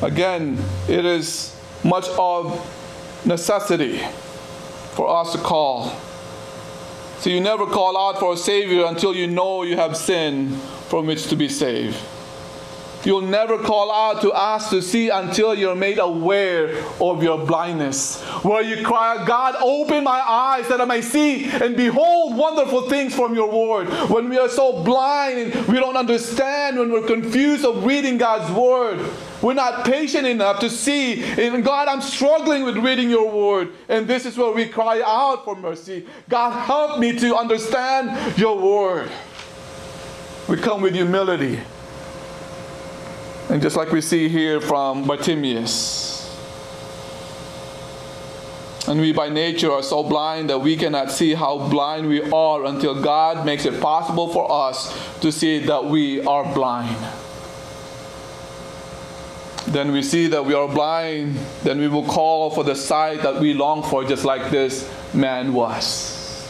again, 0.00 0.56
it 0.88 1.04
is 1.04 1.60
much 1.82 2.06
of 2.10 2.54
necessity 3.26 3.98
for 4.92 5.08
us 5.08 5.32
to 5.32 5.38
call. 5.38 5.96
So 7.18 7.28
you 7.28 7.40
never 7.40 7.66
call 7.66 7.98
out 7.98 8.20
for 8.20 8.34
a 8.34 8.36
Savior 8.36 8.84
until 8.84 9.16
you 9.16 9.26
know 9.26 9.64
you 9.64 9.74
have 9.74 9.96
sin 9.96 10.50
from 10.86 11.06
which 11.06 11.26
to 11.26 11.34
be 11.34 11.48
saved. 11.48 11.98
You'll 13.04 13.22
never 13.22 13.56
call 13.58 13.90
out 13.90 14.20
to 14.22 14.32
ask 14.34 14.70
to 14.70 14.82
see 14.82 15.08
until 15.08 15.54
you're 15.54 15.74
made 15.74 15.98
aware 15.98 16.84
of 17.00 17.22
your 17.22 17.44
blindness. 17.46 18.20
Where 18.42 18.62
you 18.62 18.84
cry, 18.84 19.24
God, 19.24 19.56
open 19.60 20.04
my 20.04 20.20
eyes 20.20 20.68
that 20.68 20.80
I 20.80 20.84
may 20.84 21.00
see 21.00 21.46
and 21.46 21.76
behold 21.76 22.36
wonderful 22.36 22.88
things 22.90 23.14
from 23.14 23.34
your 23.34 23.50
word. 23.50 23.88
When 24.10 24.28
we 24.28 24.38
are 24.38 24.48
so 24.48 24.82
blind 24.82 25.38
and 25.38 25.66
we 25.66 25.78
don't 25.78 25.96
understand, 25.96 26.78
when 26.78 26.92
we're 26.92 27.06
confused 27.06 27.64
of 27.64 27.84
reading 27.84 28.18
God's 28.18 28.52
word, 28.52 29.00
we're 29.40 29.54
not 29.54 29.86
patient 29.86 30.26
enough 30.26 30.60
to 30.60 30.68
see. 30.68 31.22
And 31.22 31.64
God, 31.64 31.88
I'm 31.88 32.02
struggling 32.02 32.64
with 32.64 32.76
reading 32.76 33.08
your 33.08 33.30
word. 33.30 33.70
And 33.88 34.06
this 34.06 34.26
is 34.26 34.36
where 34.36 34.52
we 34.52 34.66
cry 34.66 35.02
out 35.04 35.44
for 35.44 35.56
mercy. 35.56 36.06
God, 36.28 36.50
help 36.66 36.98
me 36.98 37.18
to 37.18 37.34
understand 37.34 38.36
your 38.38 38.58
word. 38.58 39.10
We 40.46 40.56
come 40.58 40.82
with 40.82 40.94
humility. 40.94 41.60
And 43.50 43.60
just 43.60 43.74
like 43.74 43.90
we 43.90 44.00
see 44.00 44.28
here 44.28 44.60
from 44.60 45.08
Bartimaeus. 45.08 46.20
And 48.86 49.00
we 49.00 49.12
by 49.12 49.28
nature 49.28 49.72
are 49.72 49.82
so 49.82 50.04
blind 50.04 50.50
that 50.50 50.58
we 50.60 50.76
cannot 50.76 51.10
see 51.10 51.34
how 51.34 51.58
blind 51.68 52.06
we 52.06 52.22
are 52.30 52.64
until 52.66 53.02
God 53.02 53.44
makes 53.44 53.64
it 53.64 53.80
possible 53.80 54.32
for 54.32 54.50
us 54.50 54.96
to 55.20 55.32
see 55.32 55.58
that 55.66 55.84
we 55.84 56.24
are 56.24 56.54
blind. 56.54 56.96
Then 59.66 59.90
we 59.90 60.02
see 60.02 60.28
that 60.28 60.44
we 60.44 60.54
are 60.54 60.68
blind, 60.68 61.34
then 61.64 61.80
we 61.80 61.88
will 61.88 62.06
call 62.06 62.50
for 62.50 62.62
the 62.62 62.76
sight 62.76 63.22
that 63.22 63.40
we 63.40 63.52
long 63.52 63.82
for, 63.82 64.04
just 64.04 64.24
like 64.24 64.52
this 64.52 64.88
man 65.12 65.52
was. 65.52 66.48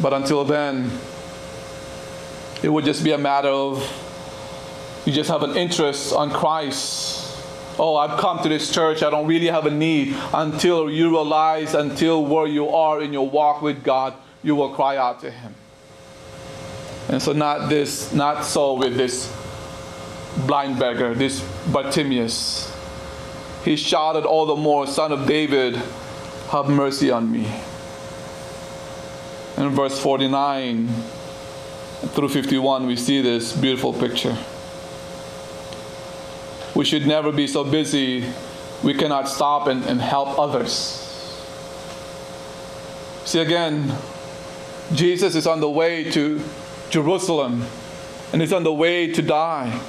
But 0.00 0.14
until 0.14 0.44
then, 0.44 0.90
it 2.62 2.70
would 2.70 2.86
just 2.86 3.04
be 3.04 3.12
a 3.12 3.18
matter 3.18 3.48
of 3.48 3.82
you 5.04 5.12
just 5.12 5.30
have 5.30 5.42
an 5.42 5.56
interest 5.56 6.12
on 6.12 6.30
Christ. 6.30 7.28
Oh, 7.78 7.96
I've 7.96 8.20
come 8.20 8.42
to 8.42 8.48
this 8.48 8.72
church. 8.72 9.02
I 9.02 9.10
don't 9.10 9.26
really 9.26 9.46
have 9.46 9.66
a 9.66 9.70
need 9.70 10.14
until 10.32 10.90
you 10.90 11.10
realize, 11.10 11.74
until 11.74 12.24
where 12.24 12.46
you 12.46 12.68
are 12.68 13.02
in 13.02 13.12
your 13.12 13.28
walk 13.28 13.62
with 13.62 13.82
God, 13.82 14.14
you 14.42 14.54
will 14.54 14.70
cry 14.70 14.96
out 14.96 15.20
to 15.20 15.30
Him. 15.30 15.54
And 17.08 17.20
so, 17.20 17.32
not 17.32 17.68
this, 17.68 18.12
not 18.12 18.44
so 18.44 18.74
with 18.74 18.96
this 18.96 19.34
blind 20.46 20.78
beggar, 20.78 21.14
this 21.14 21.40
Bartimaeus. 21.72 22.70
He 23.64 23.76
shouted 23.76 24.24
all 24.24 24.46
the 24.46 24.56
more, 24.56 24.86
Son 24.86 25.12
of 25.12 25.26
David, 25.26 25.76
have 26.50 26.68
mercy 26.68 27.10
on 27.10 27.30
me. 27.30 27.46
In 29.56 29.68
verse 29.70 29.98
49 30.00 30.88
through 32.08 32.28
51, 32.28 32.86
we 32.86 32.96
see 32.96 33.20
this 33.20 33.52
beautiful 33.52 33.92
picture. 33.92 34.36
We 36.82 36.86
should 36.86 37.06
never 37.06 37.30
be 37.30 37.46
so 37.46 37.62
busy 37.62 38.24
we 38.82 38.92
cannot 38.92 39.28
stop 39.28 39.68
and, 39.68 39.84
and 39.84 40.00
help 40.00 40.36
others. 40.36 40.98
See 43.24 43.38
again, 43.38 43.94
Jesus 44.92 45.36
is 45.36 45.46
on 45.46 45.60
the 45.60 45.70
way 45.70 46.10
to 46.10 46.42
Jerusalem 46.90 47.64
and 48.32 48.42
he's 48.42 48.52
on 48.52 48.64
the 48.64 48.72
way 48.72 49.12
to 49.12 49.22
die. 49.22 49.80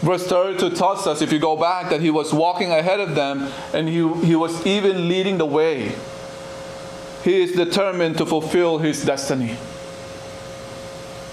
Verse 0.00 0.24
32 0.28 0.76
tells 0.76 1.08
us, 1.08 1.22
if 1.22 1.32
you 1.32 1.40
go 1.40 1.56
back, 1.56 1.90
that 1.90 2.00
he 2.00 2.10
was 2.12 2.32
walking 2.32 2.70
ahead 2.70 3.00
of 3.00 3.16
them 3.16 3.52
and 3.74 3.88
he, 3.88 4.08
he 4.24 4.36
was 4.36 4.64
even 4.64 5.08
leading 5.08 5.38
the 5.38 5.46
way. 5.46 5.92
He 7.24 7.42
is 7.42 7.50
determined 7.50 8.16
to 8.18 8.26
fulfill 8.26 8.78
his 8.78 9.04
destiny. 9.04 9.56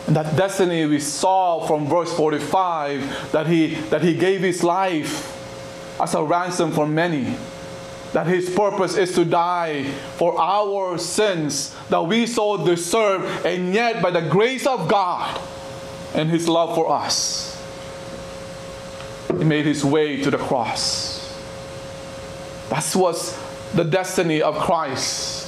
That 0.08 0.36
destiny 0.36 0.86
we 0.86 1.00
saw 1.00 1.66
from 1.68 1.88
verse 1.88 2.12
45 2.14 3.32
that 3.32 3.48
he, 3.48 3.76
that 3.90 4.02
he 4.02 4.16
gave 4.16 4.42
his 4.42 4.64
life 4.64 5.36
as 6.02 6.16
a 6.16 6.24
ransom 6.24 6.72
for 6.72 6.88
many. 6.88 7.36
That 8.14 8.26
his 8.26 8.50
purpose 8.50 8.98
is 8.98 9.14
to 9.14 9.26
die 9.26 9.84
for 10.18 10.40
our 10.40 10.98
sins 10.98 11.76
that 11.90 12.02
we 12.02 12.26
so 12.26 12.66
deserve, 12.66 13.46
and 13.46 13.74
yet 13.74 14.02
by 14.02 14.10
the 14.10 14.22
grace 14.22 14.66
of 14.66 14.88
God 14.88 15.40
and 16.16 16.30
his 16.30 16.48
love 16.48 16.74
for 16.74 16.90
us, 16.92 17.56
he 19.28 19.44
made 19.44 19.66
his 19.66 19.86
way 19.86 20.22
to 20.24 20.32
the 20.32 20.40
cross. 20.40 21.20
That 22.70 22.96
was 22.96 23.38
the 23.76 23.84
destiny 23.84 24.42
of 24.42 24.56
Christ 24.58 25.39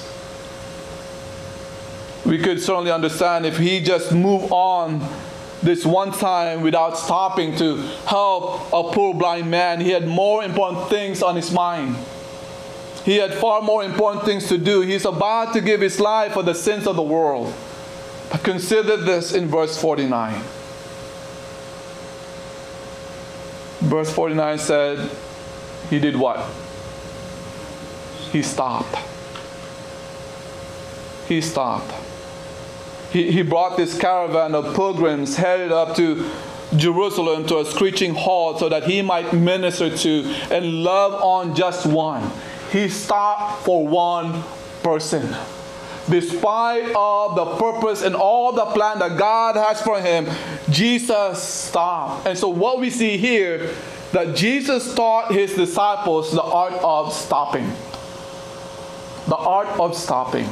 we 2.25 2.37
could 2.37 2.61
certainly 2.61 2.91
understand 2.91 3.45
if 3.45 3.57
he 3.57 3.81
just 3.81 4.11
moved 4.11 4.51
on 4.51 4.99
this 5.63 5.85
one 5.85 6.11
time 6.11 6.61
without 6.61 6.97
stopping 6.97 7.55
to 7.55 7.77
help 8.05 8.67
a 8.73 8.91
poor 8.91 9.13
blind 9.13 9.49
man. 9.49 9.79
He 9.79 9.89
had 9.89 10.07
more 10.07 10.43
important 10.43 10.89
things 10.89 11.23
on 11.23 11.35
his 11.35 11.51
mind. 11.51 11.95
He 13.05 13.17
had 13.17 13.33
far 13.33 13.61
more 13.61 13.83
important 13.83 14.25
things 14.25 14.47
to 14.49 14.57
do. 14.57 14.81
He's 14.81 15.05
about 15.05 15.53
to 15.53 15.61
give 15.61 15.81
his 15.81 15.99
life 15.99 16.33
for 16.33 16.43
the 16.43 16.53
sins 16.53 16.85
of 16.85 16.95
the 16.95 17.03
world. 17.03 17.53
But 18.31 18.43
consider 18.43 18.97
this 18.97 19.33
in 19.33 19.47
verse 19.47 19.79
49. 19.79 20.41
Verse 23.81 24.13
49 24.13 24.57
said, 24.59 25.09
He 25.89 25.99
did 25.99 26.15
what? 26.15 26.47
He 28.31 28.43
stopped. 28.43 28.95
He 31.27 31.41
stopped 31.41 31.91
he, 33.11 33.31
he 33.31 33.41
brought 33.41 33.77
this 33.77 33.97
caravan 33.97 34.55
of 34.55 34.75
pilgrims 34.75 35.35
headed 35.35 35.71
up 35.71 35.95
to 35.97 36.29
Jerusalem 36.75 37.45
to 37.47 37.59
a 37.59 37.65
screeching 37.65 38.13
halt 38.13 38.59
so 38.59 38.69
that 38.69 38.83
he 38.85 39.01
might 39.01 39.33
minister 39.33 39.95
to 39.95 40.23
and 40.49 40.83
love 40.83 41.21
on 41.21 41.53
just 41.55 41.85
one. 41.85 42.31
He 42.71 42.87
stopped 42.87 43.65
for 43.65 43.85
one 43.85 44.43
person. 44.81 45.35
Despite 46.09 46.93
all 46.95 47.35
the 47.35 47.57
purpose 47.57 48.01
and 48.01 48.15
all 48.15 48.53
the 48.53 48.65
plan 48.67 48.99
that 48.99 49.17
God 49.17 49.55
has 49.55 49.81
for 49.81 50.01
him, 50.01 50.27
Jesus 50.69 51.43
stopped. 51.43 52.25
And 52.25 52.37
so 52.37 52.49
what 52.49 52.79
we 52.79 52.89
see 52.89 53.17
here 53.17 53.75
that 54.13 54.35
Jesus 54.35 54.93
taught 54.95 55.31
his 55.33 55.53
disciples 55.53 56.31
the 56.31 56.41
art 56.41 56.73
of 56.73 57.13
stopping. 57.13 57.69
The 59.27 59.35
art 59.35 59.67
of 59.79 59.95
stopping. 59.95 60.49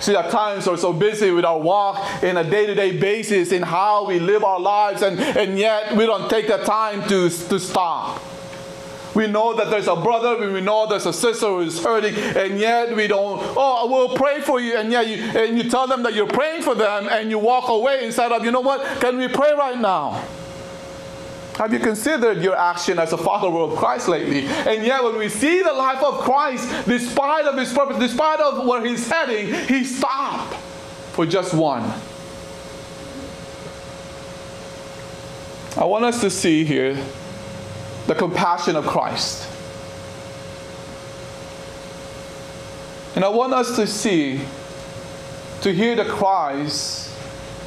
See, 0.00 0.16
at 0.16 0.30
times 0.30 0.66
we're 0.66 0.78
so 0.78 0.94
busy 0.94 1.30
with 1.30 1.44
our 1.44 1.58
walk 1.58 2.22
in 2.22 2.38
a 2.38 2.44
day 2.44 2.64
to 2.66 2.74
day 2.74 2.96
basis 2.98 3.52
in 3.52 3.62
how 3.62 4.06
we 4.06 4.18
live 4.18 4.42
our 4.42 4.58
lives, 4.58 5.02
and, 5.02 5.20
and 5.20 5.58
yet 5.58 5.94
we 5.94 6.06
don't 6.06 6.30
take 6.30 6.46
the 6.46 6.56
time 6.58 7.02
to, 7.08 7.28
to 7.28 7.60
stop. 7.60 8.22
We 9.14 9.26
know 9.26 9.54
that 9.56 9.70
there's 9.70 9.88
a 9.88 9.96
brother, 9.96 10.50
we 10.50 10.60
know 10.62 10.86
there's 10.86 11.04
a 11.04 11.12
sister 11.12 11.46
who 11.46 11.60
is 11.60 11.84
hurting, 11.84 12.14
and 12.14 12.58
yet 12.58 12.96
we 12.96 13.08
don't, 13.08 13.42
oh, 13.56 13.88
we'll 13.90 14.16
pray 14.16 14.40
for 14.40 14.58
you, 14.58 14.78
and 14.78 14.90
yet 14.90 15.06
you, 15.06 15.16
and 15.38 15.58
you 15.58 15.68
tell 15.68 15.86
them 15.86 16.02
that 16.04 16.14
you're 16.14 16.28
praying 16.28 16.62
for 16.62 16.74
them, 16.74 17.08
and 17.10 17.28
you 17.28 17.38
walk 17.38 17.68
away 17.68 18.06
instead 18.06 18.32
of, 18.32 18.42
you 18.44 18.52
know 18.52 18.60
what, 18.60 18.82
can 19.00 19.18
we 19.18 19.28
pray 19.28 19.52
right 19.52 19.78
now? 19.78 20.24
Have 21.60 21.74
you 21.74 21.78
considered 21.78 22.42
your 22.42 22.56
action 22.56 22.98
as 22.98 23.12
a 23.12 23.18
follower 23.18 23.70
of 23.70 23.76
Christ 23.76 24.08
lately? 24.08 24.46
And 24.46 24.82
yet 24.82 25.04
when 25.04 25.18
we 25.18 25.28
see 25.28 25.60
the 25.62 25.74
life 25.74 26.02
of 26.02 26.20
Christ, 26.20 26.66
despite 26.86 27.44
of 27.44 27.58
his 27.58 27.70
purpose, 27.70 27.98
despite 27.98 28.40
of 28.40 28.66
where 28.66 28.82
he's 28.82 29.06
heading, 29.06 29.52
he 29.68 29.84
stopped 29.84 30.54
for 31.12 31.26
just 31.26 31.52
one. 31.52 31.82
I 35.76 35.84
want 35.84 36.06
us 36.06 36.22
to 36.22 36.30
see 36.30 36.64
here 36.64 36.96
the 38.06 38.14
compassion 38.14 38.74
of 38.74 38.86
Christ. 38.86 39.46
And 43.16 43.22
I 43.22 43.28
want 43.28 43.52
us 43.52 43.76
to 43.76 43.86
see, 43.86 44.40
to 45.60 45.74
hear 45.74 45.94
the 45.94 46.06
cries 46.06 47.14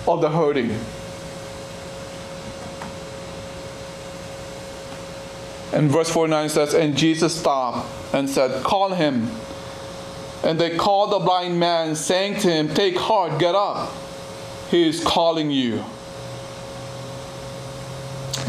of 0.08 0.22
the 0.22 0.32
hurting. 0.32 0.76
And 5.74 5.90
verse 5.90 6.10
49 6.10 6.50
says, 6.50 6.76
And 6.76 6.96
Jesus 6.96 7.38
stopped 7.38 7.90
and 8.14 8.30
said, 8.30 8.64
Call 8.64 8.94
him. 8.94 9.32
And 10.44 10.60
they 10.60 10.78
called 10.78 11.12
the 11.12 11.20
blind 11.20 11.60
man, 11.60 11.96
saying 11.96 12.40
to 12.42 12.52
him, 12.52 12.70
Take 12.70 12.96
heart, 12.96 13.40
get 13.40 13.56
up. 13.56 13.92
He 14.70 14.88
is 14.88 15.04
calling 15.04 15.50
you. 15.50 15.84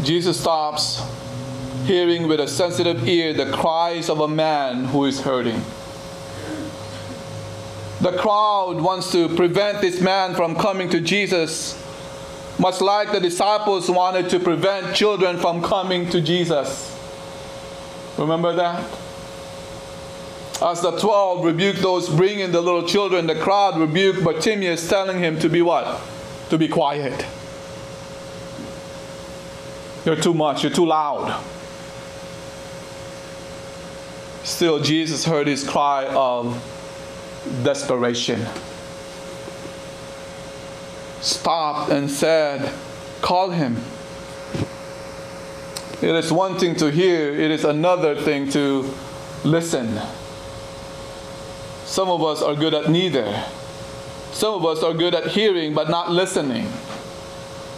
Jesus 0.03 0.39
stops, 0.39 1.01
hearing 1.85 2.27
with 2.27 2.39
a 2.39 2.47
sensitive 2.47 3.07
ear 3.07 3.33
the 3.33 3.51
cries 3.51 4.07
of 4.07 4.19
a 4.19 4.27
man 4.27 4.85
who 4.85 5.05
is 5.05 5.21
hurting. 5.21 5.63
The 8.01 8.11
crowd 8.17 8.79
wants 8.81 9.11
to 9.13 9.29
prevent 9.29 9.81
this 9.81 9.99
man 9.99 10.35
from 10.35 10.55
coming 10.55 10.89
to 10.89 11.01
Jesus, 11.01 11.81
much 12.59 12.81
like 12.81 13.11
the 13.11 13.19
disciples 13.19 13.89
wanted 13.89 14.29
to 14.29 14.39
prevent 14.39 14.95
children 14.95 15.37
from 15.37 15.63
coming 15.63 16.07
to 16.11 16.21
Jesus. 16.21 16.94
Remember 18.17 18.53
that? 18.53 18.83
As 20.61 20.81
the 20.81 20.91
twelve 20.91 21.43
rebuked 21.43 21.81
those 21.81 22.09
bringing 22.09 22.51
the 22.51 22.61
little 22.61 22.87
children, 22.87 23.27
the 23.27 23.35
crowd 23.35 23.77
rebuked 23.77 24.23
Bartimaeus, 24.23 24.87
telling 24.87 25.19
him 25.19 25.37
to 25.39 25.49
be 25.49 25.61
what? 25.61 26.01
To 26.49 26.57
be 26.57 26.67
quiet. 26.67 27.25
You're 30.05 30.15
too 30.15 30.33
much, 30.33 30.63
you're 30.63 30.71
too 30.71 30.85
loud. 30.85 31.43
Still, 34.43 34.79
Jesus 34.79 35.25
heard 35.25 35.47
his 35.47 35.67
cry 35.67 36.05
of 36.05 36.55
desperation. 37.63 38.45
Stopped 41.21 41.91
and 41.91 42.09
said, 42.09 42.71
Call 43.21 43.49
him. 43.49 43.77
It 46.01 46.15
is 46.15 46.31
one 46.31 46.59
thing 46.59 46.75
to 46.75 46.91
hear, 46.91 47.33
it 47.33 47.51
is 47.51 47.63
another 47.63 48.15
thing 48.15 48.49
to 48.51 48.93
listen. 49.43 49.99
Some 51.85 52.09
of 52.09 52.23
us 52.23 52.41
are 52.41 52.55
good 52.55 52.73
at 52.73 52.89
neither. 52.89 53.43
Some 54.31 54.55
of 54.55 54.65
us 54.65 54.83
are 54.83 54.93
good 54.93 55.15
at 55.15 55.27
hearing 55.27 55.73
but 55.73 55.89
not 55.89 56.11
listening. 56.11 56.67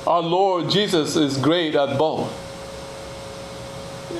Our 0.08 0.22
Lord 0.22 0.70
Jesus 0.70 1.16
is 1.16 1.38
great 1.38 1.76
at 1.76 1.98
both. 1.98 2.32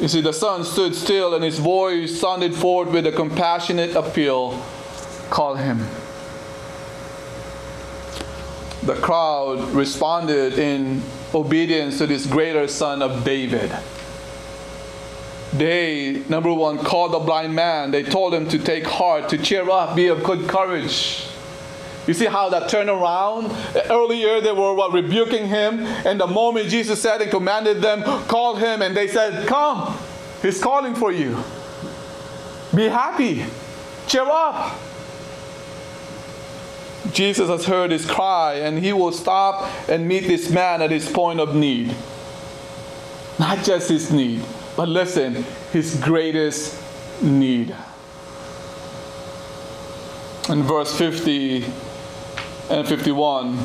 You 0.02 0.08
see, 0.08 0.22
the 0.22 0.34
son 0.34 0.64
stood 0.64 0.94
still 0.94 1.34
and 1.34 1.44
his 1.44 1.58
voice 1.58 2.20
sounded 2.20 2.54
forth 2.54 2.90
with 2.90 3.08
a 3.08 3.12
compassionate 3.12 3.96
appeal 3.96 4.62
Call 5.30 5.56
him. 5.56 5.80
The 8.84 8.96
crowd 8.96 9.60
responded 9.74 10.58
in 10.58 11.02
obedience 11.34 11.98
to 12.00 12.08
this 12.08 12.26
greater 12.26 12.68
son 12.68 13.02
of 13.02 13.24
David. 13.24 13.72
They, 15.54 16.24
number 16.30 16.54
one, 16.54 16.78
called 16.78 17.13
the 17.13 17.20
blind 17.20 17.56
man. 17.56 17.92
They 17.92 18.04
told 18.04 18.34
him 18.34 18.48
to 18.50 18.60
take 18.60 18.86
heart, 18.86 19.30
to 19.30 19.38
cheer 19.38 19.70
up, 19.70 19.96
be 19.96 20.08
of 20.08 20.24
good 20.24 20.48
courage. 20.48 21.26
You 22.06 22.13
see 22.13 22.26
how 22.26 22.50
that 22.50 22.70
turned 22.70 22.90
around? 22.90 23.52
Earlier 23.90 24.40
they 24.40 24.52
were 24.52 24.74
what, 24.74 24.94
rebuking 24.94 25.48
him, 25.48 25.80
and 25.80 26.20
the 26.20 26.28
moment 26.28 26.70
Jesus 26.70 27.02
said 27.02 27.22
and 27.22 27.30
commanded 27.30 27.82
them, 27.82 28.04
call 28.28 28.56
him, 28.56 28.82
and 28.82 28.96
they 28.96 29.08
said, 29.08 29.48
Come, 29.48 29.98
he's 30.42 30.62
calling 30.62 30.96
for 30.96 31.12
you. 31.12 31.38
Be 32.74 32.88
happy, 32.88 33.46
cheer 34.08 34.24
up. 34.24 34.80
Jesus 37.13 37.50
has 37.50 37.65
heard 37.65 37.91
his 37.91 38.06
cry, 38.06 38.56
and 38.56 38.80
he 38.80 38.93
will 38.93 39.12
stop 39.12 39.70
and 39.89 40.08
meet 40.08 40.28
this 40.28 40.50
man 40.50 40.82
at 40.82 40.91
his 40.91 41.10
point 41.10 41.39
of 41.39 41.56
need. 41.56 41.96
Not 43.39 43.63
just 43.63 43.89
his 43.89 44.12
need, 44.12 44.43
but 44.76 44.89
listen, 44.89 45.46
his 45.72 46.00
greatest 46.00 46.82
need. 47.22 47.76
In 50.50 50.63
verse 50.63 50.98
50, 50.98 51.65
and 52.70 52.88
51. 52.88 53.56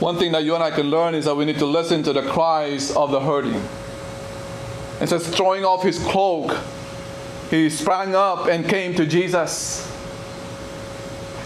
One 0.00 0.16
thing 0.18 0.32
that 0.32 0.44
you 0.44 0.54
and 0.54 0.64
I 0.64 0.70
can 0.70 0.88
learn 0.90 1.14
is 1.14 1.26
that 1.26 1.34
we 1.34 1.44
need 1.44 1.58
to 1.58 1.66
listen 1.66 2.02
to 2.04 2.12
the 2.12 2.22
cries 2.22 2.90
of 2.96 3.10
the 3.10 3.20
hurting. 3.20 3.62
It 5.00 5.08
says, 5.08 5.28
throwing 5.28 5.64
off 5.64 5.82
his 5.82 5.98
cloak, 5.98 6.56
he 7.50 7.68
sprang 7.68 8.14
up 8.14 8.46
and 8.46 8.66
came 8.66 8.94
to 8.94 9.06
Jesus. 9.06 9.89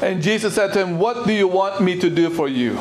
And 0.02 0.22
Jesus 0.22 0.54
said 0.54 0.72
to 0.72 0.80
him, 0.80 0.98
What 0.98 1.26
do 1.26 1.32
you 1.32 1.48
want 1.48 1.80
me 1.80 1.98
to 1.98 2.10
do 2.10 2.30
for 2.30 2.48
you? 2.48 2.78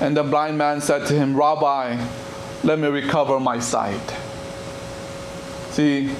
And 0.00 0.16
the 0.16 0.22
blind 0.22 0.58
man 0.58 0.80
said 0.80 1.06
to 1.06 1.14
him, 1.14 1.36
Rabbi, 1.36 2.02
let 2.62 2.78
me 2.78 2.88
recover 2.88 3.40
my 3.40 3.58
sight. 3.58 4.14
See, 5.70 6.10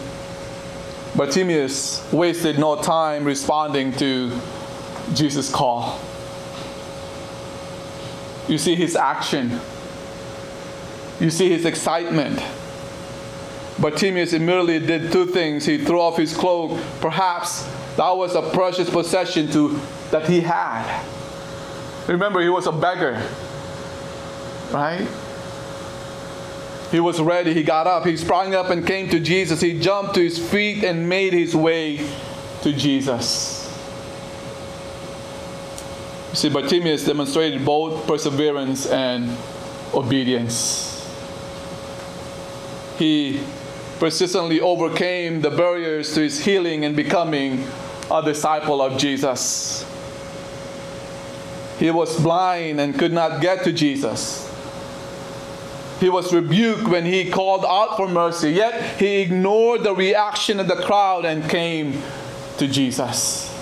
Bartimaeus 1.15 2.11
wasted 2.13 2.59
no 2.59 2.77
time 2.77 3.25
responding 3.25 3.93
to 3.93 4.33
Jesus' 5.15 5.51
call. 5.51 6.01
You 8.49 8.59
see 8.59 8.75
his 8.75 8.97
action. 8.97 9.61
You 11.21 11.31
see 11.31 11.49
his 11.49 11.65
excitement. 11.65 12.43
Bartimaeus 13.79 14.33
immediately 14.33 14.79
did 14.79 15.13
two 15.13 15.27
things. 15.27 15.67
He 15.67 15.79
threw 15.79 16.01
off 16.01 16.17
his 16.17 16.35
cloak. 16.35 16.79
Perhaps 17.01 17.67
that 17.97 18.11
was 18.11 18.35
a 18.35 18.43
precious 18.51 18.91
possession 18.91 19.51
to, 19.53 19.81
that 20.11 20.29
he 20.29 20.41
had. 20.41 21.03
Remember, 22.07 22.41
he 22.41 22.49
was 22.49 22.67
a 22.67 22.73
beggar. 22.73 23.23
Right? 24.71 25.07
He 26.91 27.01
was 27.01 27.21
ready. 27.21 27.53
He 27.53 27.63
got 27.63 27.87
up. 27.87 28.07
He 28.07 28.17
sprang 28.17 28.55
up 28.55 28.71
and 28.71 28.87
came 28.87 29.09
to 29.11 29.19
Jesus. 29.19 29.61
He 29.61 29.79
jumped 29.79 30.15
to 30.15 30.21
his 30.21 30.39
feet 30.39 30.85
and 30.85 31.09
made 31.09 31.33
his 31.33 31.57
way 31.57 32.07
to 32.63 32.73
Jesus. 32.73 33.65
You 36.31 36.37
see, 36.37 36.49
Bartimaeus 36.49 37.05
demonstrated 37.05 37.65
both 37.65 38.07
perseverance 38.07 38.87
and 38.87 39.37
obedience. 39.95 40.93
He 42.99 43.43
persistently 43.99 44.61
overcame 44.61 45.41
the 45.41 45.51
barriers 45.51 46.15
to 46.15 46.21
his 46.21 46.45
healing 46.45 46.85
and 46.85 46.95
becoming 46.95 47.67
a 48.11 48.23
disciple 48.23 48.81
of 48.83 48.99
Jesus. 48.99 49.85
He 51.79 51.91
was 51.91 52.19
blind 52.21 52.81
and 52.81 52.99
could 52.99 53.13
not 53.13 53.41
get 53.41 53.65
to 53.65 53.73
Jesus. 53.73 54.43
He 56.01 56.11
was 56.11 56.33
rebuked 56.33 56.89
when 56.89 57.05
he 57.05 57.31
called 57.31 57.65
out 57.65 57.97
for 57.97 58.09
mercy, 58.09 58.51
yet 58.51 58.99
he 58.99 59.23
ignored 59.23 59.83
the 59.83 59.95
reaction 59.95 60.61
of 60.61 60.69
the 60.69 60.77
crowd 60.77 61.25
and 61.25 61.49
came 61.49 62.03
to 62.59 62.69
Jesus. 62.69 63.53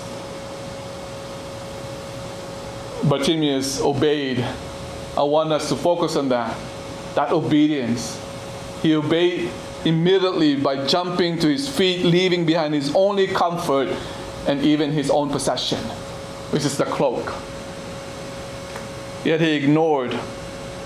Bartimaeus 3.03 3.81
obeyed. 3.81 4.43
I 5.17 5.23
want 5.23 5.51
us 5.51 5.69
to 5.69 5.75
focus 5.75 6.15
on 6.15 6.29
that, 6.29 6.57
that 7.15 7.31
obedience. 7.31 8.19
He 8.81 8.95
obeyed 8.95 9.49
immediately 9.85 10.55
by 10.55 10.85
jumping 10.87 11.39
to 11.39 11.47
his 11.47 11.69
feet, 11.69 12.03
leaving 12.03 12.45
behind 12.45 12.73
his 12.73 12.93
only 12.95 13.27
comfort 13.27 13.89
and 14.47 14.61
even 14.63 14.91
his 14.91 15.09
own 15.09 15.29
possession, 15.29 15.79
which 16.51 16.65
is 16.65 16.77
the 16.77 16.85
cloak. 16.85 17.33
Yet 19.23 19.41
he 19.41 19.53
ignored, 19.53 20.17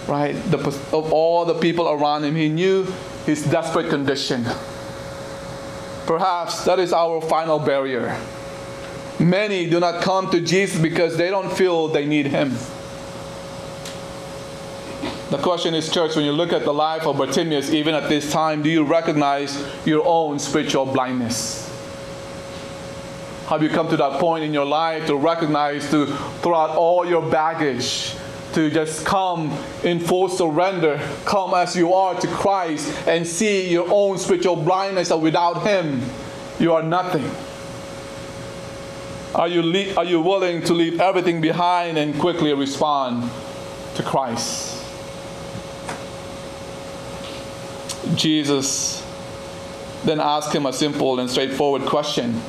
right, 0.08 0.34
the, 0.50 0.58
of 0.58 1.12
all 1.12 1.45
the 1.45 1.56
people 1.56 1.89
around 1.89 2.24
him. 2.24 2.36
He 2.36 2.48
knew 2.48 2.88
his 3.26 3.43
desperate 3.43 3.89
condition. 3.89 4.45
Perhaps 6.06 6.63
that 6.65 6.80
is 6.80 6.93
our 6.93 7.22
final 7.22 7.60
barrier. 7.60 8.17
Many 9.19 9.69
do 9.69 9.80
not 9.80 10.02
come 10.02 10.32
to 10.32 10.39
Jesus 10.39 10.82
because 10.82 11.17
they 11.17 11.30
don't 11.30 11.52
feel 11.52 11.89
they 11.89 12.06
need 12.06 12.28
him. 12.28 12.56
The 15.30 15.38
question 15.38 15.76
is, 15.76 15.91
church, 15.91 16.15
when 16.15 16.26
you 16.26 16.32
look 16.32 16.54
at 16.54 16.63
the 16.63 16.74
life 16.74 17.06
of 17.06 17.17
Bartimaeus, 17.17 17.72
even 17.72 17.93
at 17.93 18.10
this 18.10 18.32
time, 18.32 18.63
do 18.63 18.69
you 18.69 18.84
recognize 18.84 19.63
your 19.86 20.04
own 20.04 20.39
spiritual 20.39 20.88
blindness? 20.88 21.68
Have 23.50 23.64
you 23.64 23.70
come 23.70 23.90
to 23.90 23.98
that 23.98 24.20
point 24.20 24.44
in 24.44 24.54
your 24.54 24.68
life 24.68 25.08
to 25.08 25.16
recognize, 25.16 25.90
to 25.90 26.06
throw 26.06 26.54
out 26.54 26.78
all 26.78 27.04
your 27.04 27.28
baggage, 27.32 28.14
to 28.54 28.70
just 28.70 29.04
come 29.08 29.52
in 29.84 30.00
full 30.00 30.30
surrender, 30.30 31.00
come 31.26 31.56
as 31.56 31.76
you 31.76 31.92
are 31.92 32.14
to 32.22 32.28
Christ, 32.28 32.96
and 33.08 33.26
see 33.26 33.68
your 33.68 33.88
own 33.90 34.20
spiritual 34.20 34.56
blindness 34.56 35.10
that 35.10 35.18
without 35.18 35.66
Him, 35.66 36.00
you 36.60 36.74
are 36.74 36.84
nothing? 36.84 37.28
Are 39.34 39.48
you, 39.48 39.64
le- 39.64 39.96
are 39.96 40.06
you 40.06 40.22
willing 40.22 40.62
to 40.66 40.74
leave 40.76 41.02
everything 41.02 41.42
behind 41.42 41.98
and 41.98 42.20
quickly 42.20 42.54
respond 42.54 43.32
to 43.96 44.04
Christ? 44.04 44.80
Jesus 48.14 49.04
then 50.06 50.20
asked 50.20 50.54
him 50.54 50.68
a 50.68 50.74
simple 50.74 51.20
and 51.20 51.28
straightforward 51.28 51.88
question. 51.88 52.40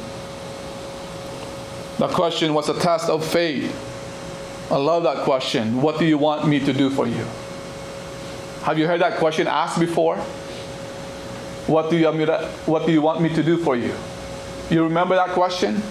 The 2.01 2.09
question 2.09 2.55
was 2.55 2.67
a 2.71 2.81
test 2.81 3.11
of 3.11 3.23
faith. 3.23 3.71
I 4.71 4.77
love 4.77 5.03
that 5.03 5.19
question. 5.25 5.83
What 5.83 5.99
do 5.99 6.07
you 6.07 6.17
want 6.17 6.49
me 6.49 6.59
to 6.59 6.73
do 6.73 6.89
for 6.89 7.07
you? 7.07 7.27
Have 8.63 8.79
you 8.79 8.87
heard 8.87 9.03
that 9.03 9.19
question 9.19 9.47
asked 9.47 9.79
before? 9.79 10.17
What 11.67 11.91
do 11.91 11.99
you 11.99 12.07
want 12.07 12.17
me 12.17 12.25
to, 12.25 12.49
what 12.65 12.87
do 12.87 12.93
you 12.93 13.03
want 13.03 13.21
me 13.21 13.29
to 13.29 13.43
do 13.43 13.59
for 13.59 13.77
you? 13.77 13.95
You 14.71 14.85
remember 14.85 15.15
that 15.15 15.35
question? 15.35 15.83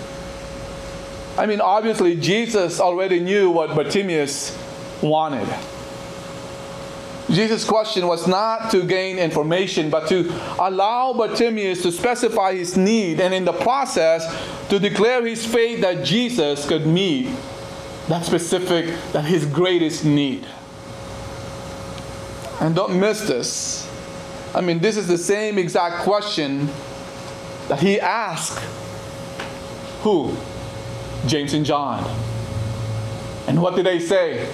I 1.37 1.45
mean, 1.45 1.61
obviously, 1.61 2.15
Jesus 2.15 2.79
already 2.79 3.19
knew 3.19 3.51
what 3.51 3.75
Bartimaeus 3.75 4.57
wanted. 5.03 5.47
Jesus' 7.31 7.63
question 7.63 8.07
was 8.07 8.27
not 8.27 8.71
to 8.71 8.83
gain 8.83 9.19
information, 9.19 9.89
but 9.89 10.07
to 10.09 10.29
allow 10.59 11.13
Bartimaeus 11.13 11.83
to 11.83 11.91
specify 11.91 12.55
his 12.55 12.75
need 12.75 13.19
and 13.19 13.33
in 13.33 13.45
the 13.45 13.53
process 13.53 14.25
to 14.69 14.79
declare 14.79 15.25
his 15.25 15.45
faith 15.45 15.81
that 15.81 16.03
Jesus 16.03 16.67
could 16.67 16.87
meet 16.87 17.29
that 18.09 18.25
specific, 18.25 18.87
that 19.11 19.23
his 19.23 19.45
greatest 19.45 20.03
need. 20.03 20.45
And 22.59 22.75
don't 22.75 22.99
miss 22.99 23.27
this. 23.27 23.87
I 24.55 24.61
mean, 24.61 24.79
this 24.79 24.97
is 24.97 25.07
the 25.07 25.17
same 25.17 25.59
exact 25.59 25.97
question 25.97 26.67
that 27.67 27.79
he 27.79 27.99
asked 27.99 28.59
who? 30.01 30.35
James 31.27 31.53
and 31.53 31.65
John. 31.65 32.03
And 33.47 33.61
what 33.61 33.75
did 33.75 33.85
they 33.85 33.99
say? 33.99 34.51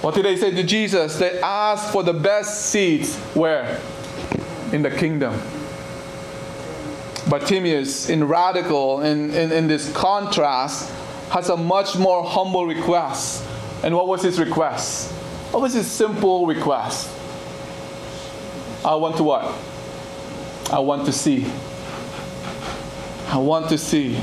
What 0.00 0.14
did 0.14 0.24
they 0.24 0.36
say 0.36 0.52
to 0.52 0.62
Jesus? 0.62 1.18
They 1.18 1.40
asked 1.40 1.92
for 1.92 2.02
the 2.02 2.12
best 2.12 2.66
seats 2.66 3.16
where? 3.34 3.80
In 4.72 4.82
the 4.82 4.90
kingdom. 4.90 5.34
But 7.28 7.40
Bartimaeus, 7.40 8.08
in 8.08 8.24
radical, 8.24 9.02
in, 9.02 9.30
in, 9.34 9.52
in 9.52 9.66
this 9.66 9.92
contrast, 9.92 10.90
has 11.30 11.50
a 11.50 11.56
much 11.56 11.98
more 11.98 12.24
humble 12.24 12.64
request. 12.64 13.44
And 13.82 13.94
what 13.94 14.08
was 14.08 14.22
his 14.22 14.38
request? 14.38 15.12
What 15.52 15.60
was 15.62 15.74
his 15.74 15.86
simple 15.86 16.46
request? 16.46 17.10
I 18.84 18.94
want 18.94 19.16
to 19.16 19.24
what? 19.24 19.54
I 20.72 20.78
want 20.78 21.06
to 21.06 21.12
see. 21.12 21.44
I 23.28 23.36
want 23.36 23.68
to 23.70 23.78
see. 23.78 24.18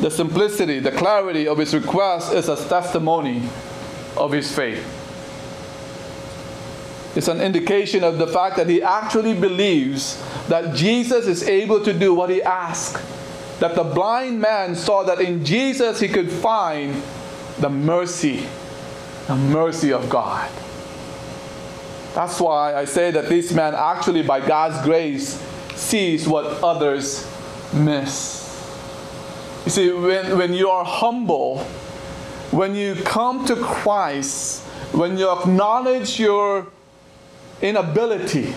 The 0.00 0.10
simplicity, 0.10 0.78
the 0.78 0.92
clarity 0.92 1.48
of 1.48 1.58
his 1.58 1.74
request 1.74 2.32
is 2.32 2.48
a 2.48 2.56
testimony 2.56 3.42
of 4.16 4.32
his 4.32 4.54
faith. 4.54 4.96
It's 7.16 7.28
an 7.28 7.40
indication 7.40 8.04
of 8.04 8.18
the 8.18 8.26
fact 8.26 8.56
that 8.56 8.68
he 8.68 8.82
actually 8.82 9.34
believes 9.34 10.22
that 10.48 10.74
Jesus 10.76 11.26
is 11.26 11.42
able 11.42 11.84
to 11.84 11.92
do 11.92 12.14
what 12.14 12.30
he 12.30 12.42
asked. 12.42 13.02
That 13.58 13.74
the 13.74 13.84
blind 13.84 14.40
man 14.40 14.74
saw 14.74 15.02
that 15.02 15.20
in 15.20 15.44
Jesus 15.44 16.00
he 16.00 16.08
could 16.08 16.30
find 16.30 17.02
the 17.58 17.68
mercy, 17.68 18.46
the 19.26 19.36
mercy 19.36 19.92
of 19.92 20.08
God. 20.08 20.50
That's 22.14 22.40
why 22.40 22.74
I 22.74 22.84
say 22.84 23.10
that 23.10 23.28
this 23.28 23.52
man 23.52 23.74
actually, 23.74 24.22
by 24.22 24.44
God's 24.44 24.82
grace, 24.84 25.40
sees 25.74 26.26
what 26.26 26.46
others 26.62 27.26
miss. 27.72 28.40
You 29.64 29.70
see, 29.70 29.92
when, 29.92 30.38
when 30.38 30.54
you 30.54 30.70
are 30.70 30.84
humble, 30.84 31.66
when 32.50 32.74
you 32.74 32.94
come 32.96 33.44
to 33.46 33.56
Christ, 33.56 34.62
when 34.92 35.16
you 35.16 35.30
acknowledge 35.30 36.18
your 36.18 36.66
inability, 37.62 38.52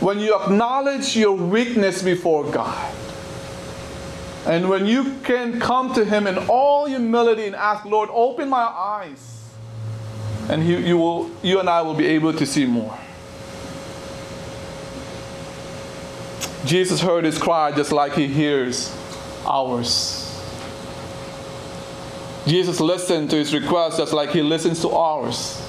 when 0.00 0.18
you 0.18 0.34
acknowledge 0.40 1.16
your 1.16 1.32
weakness 1.32 2.02
before 2.02 2.50
God, 2.50 2.94
and 4.46 4.68
when 4.68 4.86
you 4.86 5.16
can 5.24 5.60
come 5.60 5.94
to 5.94 6.04
Him 6.04 6.26
in 6.26 6.38
all 6.48 6.86
humility 6.86 7.46
and 7.46 7.54
ask, 7.54 7.84
Lord, 7.84 8.08
open 8.12 8.48
my 8.48 8.64
eyes, 8.64 9.44
and 10.48 10.62
he, 10.62 10.76
you, 10.86 10.98
will, 10.98 11.30
you 11.42 11.60
and 11.60 11.68
I 11.68 11.80
will 11.82 11.94
be 11.94 12.06
able 12.06 12.32
to 12.34 12.44
see 12.44 12.66
more. 12.66 12.98
Jesus 16.66 17.00
heard 17.00 17.24
his 17.24 17.38
cry 17.38 17.72
just 17.72 17.92
like 17.92 18.14
He 18.14 18.26
hears 18.26 18.94
ours. 19.46 20.23
Jesus 22.46 22.80
listened 22.80 23.30
to 23.30 23.36
his 23.36 23.54
request 23.54 23.98
just 23.98 24.12
like 24.12 24.30
he 24.30 24.42
listens 24.42 24.80
to 24.82 24.90
ours. 24.90 25.60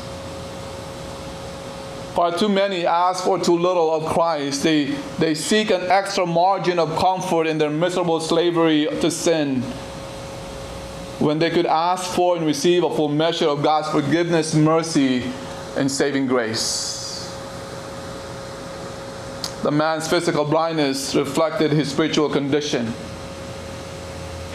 Far 2.13 2.37
too 2.37 2.47
many 2.47 2.85
ask 2.85 3.23
for 3.23 3.39
too 3.39 3.57
little 3.57 3.93
of 3.93 4.05
Christ. 4.13 4.63
They, 4.63 4.85
they 5.19 5.35
seek 5.35 5.69
an 5.69 5.83
extra 5.83 6.25
margin 6.25 6.79
of 6.79 6.97
comfort 6.97 7.45
in 7.45 7.57
their 7.57 7.69
miserable 7.69 8.19
slavery 8.19 8.87
to 9.01 9.11
sin 9.11 9.61
when 11.19 11.39
they 11.39 11.49
could 11.49 11.65
ask 11.65 12.13
for 12.13 12.37
and 12.37 12.45
receive 12.45 12.83
a 12.83 12.93
full 12.93 13.09
measure 13.09 13.47
of 13.47 13.63
God's 13.63 13.89
forgiveness, 13.89 14.53
mercy, 14.53 15.23
and 15.77 15.89
saving 15.89 16.27
grace. 16.27 17.03
The 19.63 19.71
man's 19.71 20.07
physical 20.07 20.45
blindness 20.45 21.15
reflected 21.15 21.71
his 21.71 21.89
spiritual 21.91 22.29
condition. 22.29 22.93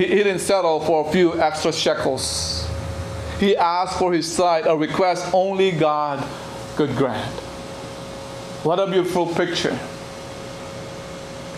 He, 0.01 0.07
didn't 0.07 0.39
settle 0.39 0.81
for 0.81 1.07
a 1.07 1.13
few 1.13 1.39
extra 1.39 1.71
shekels. 1.71 2.67
He 3.39 3.55
asked 3.55 3.99
for 3.99 4.15
his 4.15 4.27
sight, 4.33 4.65
a 4.67 4.75
request 4.75 5.29
only 5.35 5.73
God 5.73 6.27
could 6.75 6.97
grant. 6.97 7.31
What 8.63 8.79
a 8.79 8.87
beautiful 8.87 9.27
picture. 9.27 9.79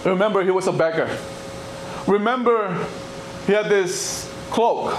Remember, 0.04 0.42
he 0.42 0.50
was 0.50 0.66
a 0.66 0.72
beggar. 0.72 1.16
Remember, 2.08 2.84
he 3.46 3.52
had 3.52 3.66
this 3.66 4.28
cloak 4.50 4.98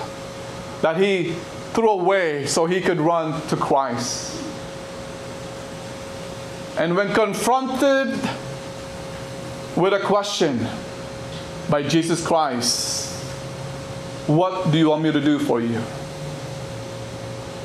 that 0.82 0.95
he 0.95 1.34
threw 1.73 1.89
away 1.89 2.45
so 2.45 2.65
he 2.65 2.79
could 2.79 3.01
run 3.01 3.45
to 3.49 3.58
Christ. 3.58 4.41
And 6.77 6.95
when 6.95 7.13
confronted 7.13 8.08
with 9.75 9.91
a 9.91 9.99
question 9.99 10.65
by 11.69 11.84
Jesus 11.84 12.25
Christ, 12.25 13.12
what 14.27 14.71
do 14.71 14.77
you 14.77 14.89
want 14.89 15.03
me 15.03 15.12
to 15.12 15.21
do 15.21 15.38
for 15.39 15.59
you? 15.59 15.81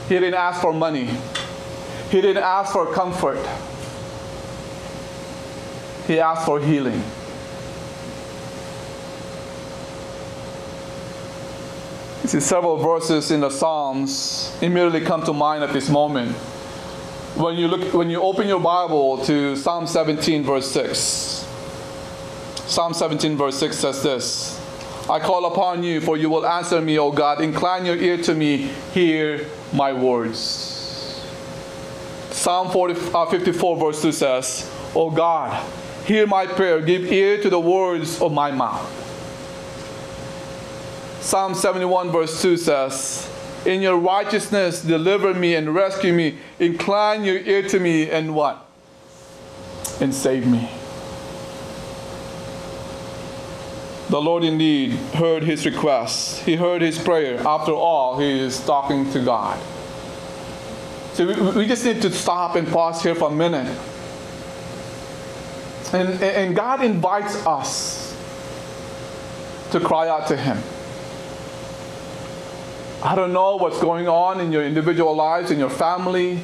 He 0.09 0.15
didn't 0.15 0.35
ask 0.35 0.61
for 0.61 0.73
money. 0.73 1.09
He 2.11 2.21
didn't 2.21 2.43
ask 2.43 2.73
for 2.73 2.93
comfort. 2.93 3.39
He 6.07 6.19
asked 6.19 6.47
for 6.47 6.59
healing. 6.59 7.03
You 12.23 12.29
see, 12.29 12.41
several 12.41 12.79
verses 12.79 13.31
in 13.31 13.41
the 13.41 13.51
Psalms 13.51 14.57
immediately 14.61 15.03
come 15.03 15.23
to 15.25 15.33
mind 15.33 15.63
at 15.63 15.73
this 15.73 15.89
moment. 15.89 16.35
When 17.37 17.57
you 17.57 17.69
look, 17.69 17.95
when 17.95 18.11
you 18.11 18.21
open 18.23 18.49
your 18.49 18.61
Bible 18.61 19.25
to 19.27 19.55
Psalm 19.55 19.87
17, 19.87 20.43
verse 20.43 20.71
6, 20.73 21.47
Psalm 22.67 22.95
17, 22.95 23.37
verse 23.37 23.59
6 23.59 23.77
says 23.77 24.03
this 24.03 24.58
I 25.11 25.19
call 25.21 25.47
upon 25.47 25.83
you, 25.83 26.01
for 26.01 26.17
you 26.17 26.29
will 26.29 26.47
answer 26.47 26.81
me, 26.81 26.99
O 26.99 27.11
God. 27.11 27.41
Incline 27.41 27.87
your 27.87 27.97
ear 27.97 28.19
to 28.19 28.35
me, 28.35 28.71
hear 28.93 29.47
my 29.73 29.93
words. 29.93 30.75
Psalm 32.31 32.71
40, 32.71 32.95
uh, 33.15 33.27
54, 33.27 33.77
verse 33.77 34.03
2 34.03 34.13
says, 34.13 34.71
O 34.95 35.11
God, 35.11 35.67
hear 36.05 36.27
my 36.27 36.47
prayer, 36.47 36.81
give 36.81 37.11
ear 37.11 37.43
to 37.43 37.49
the 37.51 37.59
words 37.59 38.21
of 38.21 38.33
my 38.33 38.51
mouth. 38.51 38.95
Psalm 41.21 41.55
71, 41.55 42.11
verse 42.11 42.41
2 42.41 42.57
says, 42.57 43.31
In 43.67 43.83
your 43.83 43.99
righteousness, 43.99 44.83
deliver 44.83 45.35
me 45.35 45.55
and 45.55 45.75
rescue 45.75 46.13
me. 46.13 46.39
Incline 46.59 47.25
your 47.25 47.39
ear 47.39 47.67
to 47.69 47.81
me 47.81 48.11
and 48.11 48.35
what? 48.35 48.65
And 50.01 50.15
save 50.15 50.47
me. 50.47 50.71
The 54.09 54.21
Lord 54.21 54.43
indeed 54.43 54.93
heard 55.15 55.43
his 55.43 55.67
request. 55.67 56.41
He 56.41 56.57
heard 56.57 56.81
his 56.81 56.99
prayer. 56.99 57.39
After 57.47 57.73
all, 57.73 58.19
he 58.19 58.27
is 58.27 58.65
talking 58.65 59.11
to 59.13 59.23
God. 59.23 59.61
So 61.13 61.27
we, 61.53 61.67
just 61.67 61.85
need 61.85 62.01
to 62.03 62.11
stop 62.13 62.55
and 62.55 62.67
pause 62.67 63.03
here 63.03 63.15
for 63.15 63.29
a 63.29 63.35
minute. 63.35 63.77
And, 65.93 66.23
and 66.23 66.57
God 66.57 66.83
invites 66.83 67.35
us 67.45 68.17
to 69.73 69.81
cry 69.81 70.09
out 70.09 70.29
to 70.29 70.37
him. 70.37 70.59
I 73.03 73.15
don't 73.15 73.33
know 73.33 73.57
what's 73.57 73.81
going 73.81 74.09
on 74.09 74.41
in 74.41 74.53
your 74.53 74.65
individual 74.65 75.15
lives, 75.15 75.51
in 75.51 75.59
your 75.59 75.71
family. 75.71 76.43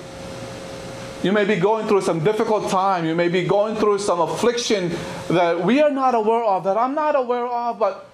You 1.24 1.32
may 1.32 1.46
be 1.46 1.56
going 1.56 1.88
through 1.88 2.02
some 2.02 2.22
difficult 2.22 2.70
time. 2.70 3.06
You 3.06 3.14
may 3.14 3.28
be 3.28 3.44
going 3.44 3.76
through 3.76 3.98
some 3.98 4.20
affliction 4.20 4.92
that 5.28 5.58
we 5.58 5.80
are 5.80 5.90
not 5.90 6.14
aware 6.14 6.44
of, 6.44 6.64
that 6.64 6.76
I'm 6.76 6.94
not 6.94 7.16
aware 7.16 7.46
of, 7.46 7.78
but 7.78 8.10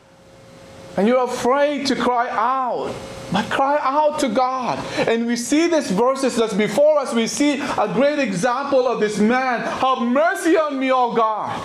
and 0.97 1.09
you're 1.09 1.25
afraid 1.25 1.87
to 1.87 1.97
cry 1.97 2.29
out. 2.31 2.95
But 3.33 3.49
cry 3.49 3.79
out 3.81 4.19
to 4.21 4.29
God. 4.29 4.79
And 5.09 5.27
we 5.27 5.37
see 5.37 5.69
these 5.69 5.91
verses 5.91 6.37
that's 6.37 6.55
before 6.55 6.99
us. 6.99 7.15
We 7.15 7.27
see 7.27 7.61
a 7.61 7.93
great 7.95 8.19
example 8.19 8.89
of 8.89 9.01
this 9.01 9.19
man. 9.19 9.61
Have 9.61 10.03
mercy 10.03 10.57
on 10.57 10.79
me, 10.79 10.91
O 10.91 11.15
God. 11.15 11.65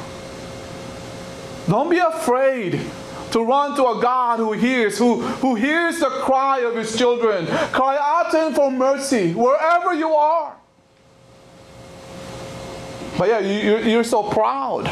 Don't 1.68 1.90
be 1.90 1.98
afraid 1.98 2.80
to 3.32 3.44
run 3.44 3.76
to 3.78 3.88
a 3.88 4.02
God 4.02 4.38
who 4.38 4.54
hears, 4.54 4.98
who, 4.98 5.22
who 5.22 5.56
hears 5.56 6.00
the 6.00 6.10
cry 6.10 6.60
of 6.60 6.76
his 6.76 6.96
children. 6.96 7.48
Cry 7.72 7.98
out 8.00 8.32
to 8.32 8.48
him 8.48 8.54
for 8.54 8.70
mercy 8.70 9.34
wherever 9.34 9.94
you 9.94 10.10
are. 10.10 10.56
But 13.18 13.30
yeah, 13.30 13.40
you, 13.40 13.78
you're 13.90 14.04
so 14.04 14.24
proud. 14.24 14.92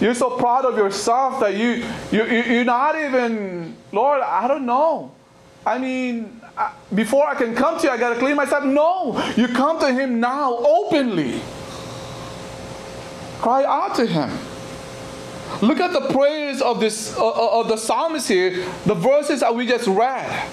You're 0.00 0.14
so 0.14 0.36
proud 0.36 0.64
of 0.64 0.76
yourself 0.76 1.40
that 1.40 1.56
you, 1.56 1.84
you, 2.10 2.24
you're 2.24 2.64
not 2.64 2.96
even, 2.96 3.76
Lord, 3.92 4.20
I 4.20 4.46
don't 4.48 4.66
know. 4.66 5.12
I 5.66 5.78
mean, 5.78 6.40
before 6.94 7.26
I 7.26 7.34
can 7.34 7.54
come 7.54 7.78
to 7.78 7.86
you, 7.86 7.90
I 7.90 7.96
got 7.96 8.12
to 8.12 8.18
clean 8.18 8.36
myself. 8.36 8.64
No, 8.64 9.20
you 9.36 9.48
come 9.48 9.78
to 9.80 9.92
Him 9.92 10.20
now 10.20 10.56
openly. 10.58 11.40
Cry 13.40 13.64
out 13.64 13.94
to 13.96 14.06
Him. 14.06 14.30
Look 15.62 15.78
at 15.80 15.92
the 15.92 16.12
prayers 16.12 16.60
of 16.60 16.80
this 16.80 17.16
uh, 17.16 17.60
of 17.60 17.68
the 17.68 17.76
psalmist 17.76 18.28
here, 18.28 18.66
the 18.86 18.94
verses 18.94 19.40
that 19.40 19.54
we 19.54 19.66
just 19.66 19.86
read. 19.86 20.48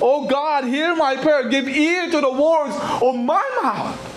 Oh 0.00 0.26
God, 0.28 0.64
hear 0.64 0.94
my 0.96 1.16
prayer. 1.16 1.48
Give 1.48 1.68
ear 1.68 2.10
to 2.10 2.20
the 2.20 2.30
words 2.30 2.76
of 3.02 3.14
my 3.14 3.42
mouth. 3.62 4.15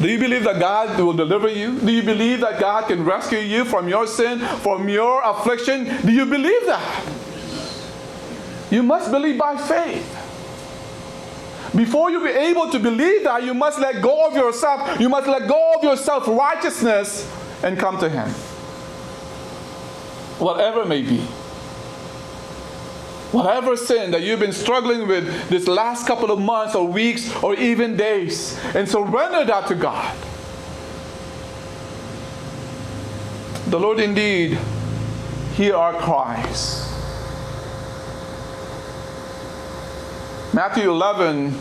Do 0.00 0.08
you 0.08 0.18
believe 0.18 0.44
that 0.44 0.58
God 0.58 0.98
will 0.98 1.12
deliver 1.12 1.48
you? 1.48 1.78
Do 1.78 1.92
you 1.92 2.02
believe 2.02 2.40
that 2.40 2.58
God 2.58 2.88
can 2.88 3.04
rescue 3.04 3.38
you 3.38 3.66
from 3.66 3.86
your 3.86 4.06
sin, 4.06 4.38
from 4.38 4.88
your 4.88 5.22
affliction? 5.22 5.84
Do 6.06 6.10
you 6.10 6.24
believe 6.24 6.64
that? 6.66 7.04
You 8.70 8.82
must 8.82 9.10
believe 9.10 9.36
by 9.36 9.56
faith. 9.58 10.16
Before 11.76 12.10
you 12.10 12.22
be 12.22 12.30
able 12.30 12.70
to 12.70 12.78
believe 12.78 13.24
that, 13.24 13.44
you 13.44 13.52
must 13.52 13.78
let 13.78 14.02
go 14.02 14.26
of 14.26 14.34
yourself. 14.34 14.98
You 14.98 15.08
must 15.08 15.28
let 15.28 15.46
go 15.46 15.74
of 15.76 15.84
your 15.84 15.96
self 15.96 16.26
righteousness 16.26 17.30
and 17.62 17.78
come 17.78 17.98
to 17.98 18.08
Him. 18.08 18.28
Whatever 20.38 20.86
may 20.86 21.02
be. 21.02 21.26
Whatever 23.32 23.76
sin 23.76 24.10
that 24.10 24.22
you've 24.22 24.40
been 24.40 24.52
struggling 24.52 25.06
with 25.06 25.48
this 25.48 25.68
last 25.68 26.06
couple 26.06 26.32
of 26.32 26.40
months 26.40 26.74
or 26.74 26.86
weeks 26.86 27.32
or 27.42 27.54
even 27.54 27.96
days, 27.96 28.58
and 28.74 28.88
surrender 28.88 29.44
that 29.44 29.68
to 29.68 29.74
God. 29.76 30.16
The 33.68 33.78
Lord 33.78 34.00
indeed 34.00 34.58
hear 35.54 35.76
our 35.76 35.94
cries. 35.94 36.88
Matthew 40.52 40.90
11, 40.90 41.56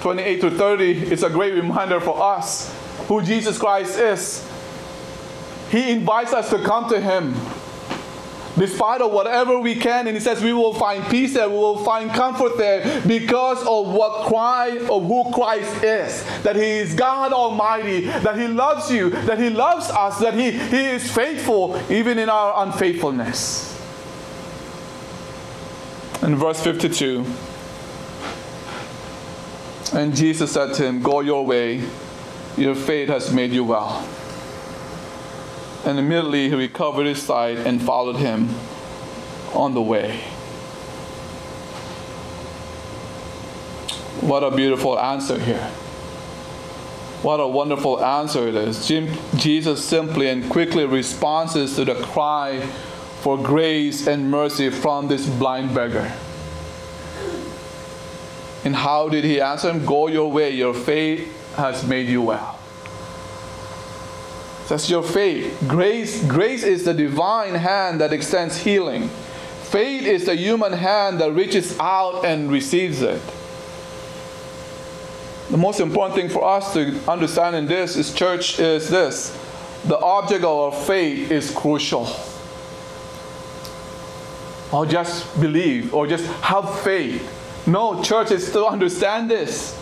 28 0.00 0.40
to 0.40 0.50
30 0.50 1.12
is 1.12 1.22
a 1.22 1.30
great 1.30 1.54
reminder 1.54 2.00
for 2.00 2.20
us 2.20 2.74
who 3.06 3.22
Jesus 3.22 3.56
Christ 3.56 3.98
is. 3.98 4.50
He 5.70 5.92
invites 5.92 6.32
us 6.32 6.50
to 6.50 6.58
come 6.58 6.88
to 6.88 7.00
Him 7.00 7.34
despite 8.56 9.00
of 9.00 9.12
whatever 9.12 9.58
we 9.58 9.74
can 9.74 10.06
and 10.06 10.16
he 10.16 10.20
says 10.20 10.42
we 10.42 10.52
will 10.52 10.74
find 10.74 11.04
peace 11.06 11.34
there 11.34 11.48
we 11.48 11.56
will 11.56 11.84
find 11.84 12.10
comfort 12.10 12.56
there 12.56 13.02
because 13.06 13.60
of 13.66 13.92
what 13.92 14.26
christ 14.26 14.88
of 14.90 15.04
who 15.04 15.30
christ 15.32 15.82
is. 15.82 16.24
That 16.42 16.56
he 16.56 16.62
is 16.62 16.94
god 16.94 17.32
almighty 17.32 18.00
that 18.06 18.38
he 18.38 18.46
loves 18.48 18.90
you 18.90 19.10
that 19.10 19.38
he 19.38 19.50
loves 19.50 19.90
us 19.90 20.18
that 20.20 20.34
he, 20.34 20.50
he 20.50 20.84
is 20.84 21.10
faithful 21.10 21.80
even 21.90 22.18
in 22.18 22.28
our 22.28 22.64
unfaithfulness. 22.66 23.72
In 26.22 26.36
verse 26.36 26.62
52 26.62 27.24
and 29.94 30.14
Jesus 30.16 30.52
said 30.52 30.74
to 30.74 30.84
him, 30.84 31.02
Go 31.02 31.20
your 31.20 31.46
way, 31.46 31.80
your 32.56 32.74
faith 32.74 33.08
has 33.08 33.32
made 33.32 33.52
you 33.52 33.62
well. 33.62 34.06
And 35.86 35.98
immediately 35.98 36.48
he 36.48 36.54
recovered 36.54 37.06
his 37.06 37.22
sight 37.22 37.58
and 37.58 37.82
followed 37.82 38.16
him 38.16 38.48
on 39.52 39.74
the 39.74 39.82
way. 39.82 40.20
What 44.20 44.42
a 44.42 44.50
beautiful 44.50 44.98
answer 44.98 45.38
here. 45.38 45.70
What 47.22 47.40
a 47.40 47.46
wonderful 47.46 48.04
answer 48.04 48.48
it 48.48 48.54
is. 48.54 48.86
Jesus 49.36 49.84
simply 49.84 50.28
and 50.28 50.50
quickly 50.50 50.86
responds 50.86 51.52
to 51.52 51.84
the 51.84 51.94
cry 51.94 52.60
for 53.20 53.38
grace 53.38 54.06
and 54.06 54.30
mercy 54.30 54.70
from 54.70 55.08
this 55.08 55.26
blind 55.26 55.74
beggar. 55.74 56.12
And 58.64 58.74
how 58.74 59.10
did 59.10 59.24
he 59.24 59.40
answer 59.40 59.70
him? 59.70 59.84
Go 59.84 60.08
your 60.08 60.30
way, 60.30 60.50
your 60.50 60.72
faith 60.72 61.54
has 61.56 61.86
made 61.86 62.08
you 62.08 62.22
well. 62.22 62.58
That's 64.68 64.88
your 64.88 65.02
faith. 65.02 65.62
Grace, 65.68 66.24
grace 66.24 66.62
is 66.62 66.84
the 66.84 66.94
divine 66.94 67.54
hand 67.54 68.00
that 68.00 68.12
extends 68.12 68.56
healing. 68.56 69.08
Faith 69.64 70.04
is 70.04 70.24
the 70.24 70.34
human 70.34 70.72
hand 70.72 71.20
that 71.20 71.32
reaches 71.32 71.78
out 71.78 72.24
and 72.24 72.50
receives 72.50 73.02
it. 73.02 73.20
The 75.50 75.58
most 75.58 75.80
important 75.80 76.18
thing 76.18 76.28
for 76.30 76.44
us 76.44 76.72
to 76.72 76.98
understand 77.06 77.56
in 77.56 77.66
this 77.66 77.96
is 77.96 78.14
church 78.14 78.58
is 78.58 78.88
this. 78.88 79.38
The 79.84 79.98
object 79.98 80.44
of 80.44 80.50
our 80.50 80.72
faith 80.72 81.30
is 81.30 81.50
crucial. 81.50 82.08
Or 84.72 84.86
just 84.86 85.38
believe 85.40 85.92
or 85.92 86.06
just 86.06 86.24
have 86.42 86.80
faith. 86.80 87.30
No, 87.66 88.02
church 88.02 88.30
is 88.30 88.50
to 88.52 88.64
understand 88.66 89.30
this. 89.30 89.78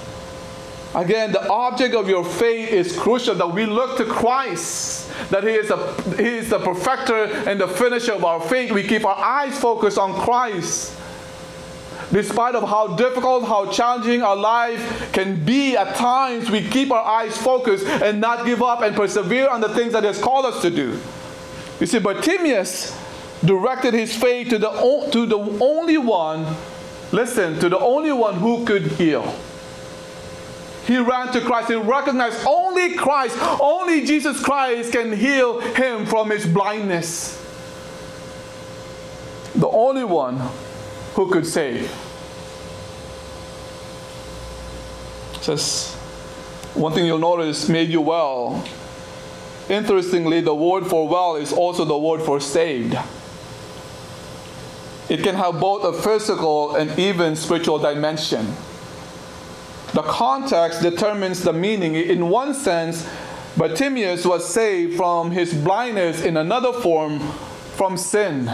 Again, 0.95 1.33
the 1.33 1.49
object 1.49 1.95
of 1.95 2.09
your 2.09 2.25
faith 2.25 2.71
is 2.71 2.97
crucial 2.97 3.35
that 3.37 3.51
we 3.51 3.65
look 3.65 3.97
to 3.97 4.05
Christ, 4.05 5.11
that 5.31 5.43
He 5.43 5.51
is, 5.51 5.71
a, 5.71 5.95
he 6.17 6.39
is 6.39 6.51
the 6.51 6.59
perfecter 6.59 7.25
and 7.25 7.61
the 7.61 7.69
finisher 7.69 8.13
of 8.13 8.25
our 8.25 8.41
faith. 8.41 8.73
We 8.73 8.83
keep 8.83 9.05
our 9.05 9.17
eyes 9.17 9.59
focused 9.59 9.99
on 9.99 10.13
Christ 10.15 10.99
despite 12.13 12.55
of 12.55 12.69
how 12.69 12.89
difficult, 12.89 13.45
how 13.45 13.71
challenging 13.73 14.23
our 14.23 14.37
life 14.37 15.11
can 15.13 15.43
be 15.45 15.77
at 15.77 15.97
times, 15.97 16.51
we 16.51 16.63
keep 16.69 16.91
our 16.91 17.03
eyes 17.03 17.37
focused 17.39 17.87
and 17.87 18.21
not 18.21 18.45
give 18.45 18.63
up 18.63 18.83
and 18.83 18.95
persevere 18.95 19.49
on 19.49 19.63
the 19.63 19.69
things 19.71 19.95
that 19.95 20.03
He 20.03 20.09
has 20.09 20.21
called 20.21 20.45
us 20.45 20.61
to 20.61 20.71
do. 20.71 21.01
You 21.81 21.87
see, 21.87 21.99
but 21.99 22.17
Bartimaeus 22.17 22.97
directed 23.45 23.95
his 23.95 24.15
faith 24.15 24.51
to 24.51 24.59
the, 24.59 24.71
to 25.11 25.27
the 25.27 25.39
only 25.61 25.99
one, 25.99 26.55
listen, 27.11 27.59
to 27.59 27.69
the 27.69 27.79
only 27.79 28.13
one 28.13 28.35
who 28.35 28.65
could 28.65 28.83
heal. 28.83 29.35
He 30.87 30.99
ran 30.99 31.33
to 31.33 31.41
Christ. 31.41 31.69
He 31.69 31.77
recognized 31.77 32.45
only 32.47 32.95
Christ, 32.95 33.37
only 33.61 34.05
Jesus 34.05 34.43
Christ 34.43 34.93
can 34.93 35.13
heal 35.13 35.61
him 35.61 36.07
from 36.07 36.31
his 36.31 36.47
blindness. 36.47 37.39
The 39.55 39.69
only 39.69 40.05
one 40.05 40.41
who 41.15 41.31
could 41.31 41.47
save. 41.47 41.91
Says 45.41 45.95
one 46.75 46.93
thing 46.93 47.05
you'll 47.05 47.19
notice 47.19 47.69
made 47.69 47.91
you 47.91 48.01
well. 48.01 48.65
Interestingly, 49.69 50.41
the 50.41 50.55
word 50.55 50.87
for 50.87 51.07
well 51.07 51.37
is 51.37 51.53
also 51.53 51.85
the 51.85 51.97
word 51.97 52.23
for 52.23 52.41
saved. 52.41 52.97
It 55.09 55.23
can 55.23 55.35
have 55.35 55.61
both 55.61 55.85
a 55.85 55.93
physical 55.93 56.75
and 56.75 56.99
even 56.99 57.37
spiritual 57.37 57.79
dimension. 57.79 58.55
The 59.93 60.03
context 60.03 60.83
determines 60.83 61.43
the 61.43 61.53
meaning. 61.53 61.95
In 61.95 62.29
one 62.29 62.55
sense, 62.55 63.07
Bartimaeus 63.57 64.25
was 64.25 64.49
saved 64.49 64.97
from 64.97 65.31
his 65.31 65.53
blindness 65.53 66.23
in 66.23 66.37
another 66.39 66.73
form 66.73 67.21
from 67.77 67.97
sin. 67.97 68.51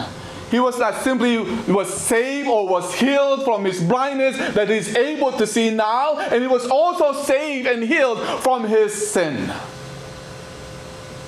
He 0.50 0.58
was 0.58 0.78
not 0.78 1.02
simply 1.02 1.38
was 1.38 1.92
saved 1.92 2.48
or 2.48 2.66
was 2.66 2.94
healed 2.94 3.44
from 3.44 3.64
his 3.64 3.82
blindness 3.82 4.36
that 4.54 4.68
he's 4.68 4.96
able 4.96 5.30
to 5.32 5.46
see 5.46 5.70
now, 5.70 6.18
and 6.18 6.42
he 6.42 6.48
was 6.48 6.66
also 6.66 7.12
saved 7.22 7.68
and 7.68 7.82
healed 7.82 8.18
from 8.42 8.66
his 8.66 9.10
sin. 9.10 9.52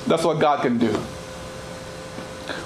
That's 0.07 0.25
what 0.25 0.41
God 0.41 0.63
can 0.63 0.79
do. 0.79 0.99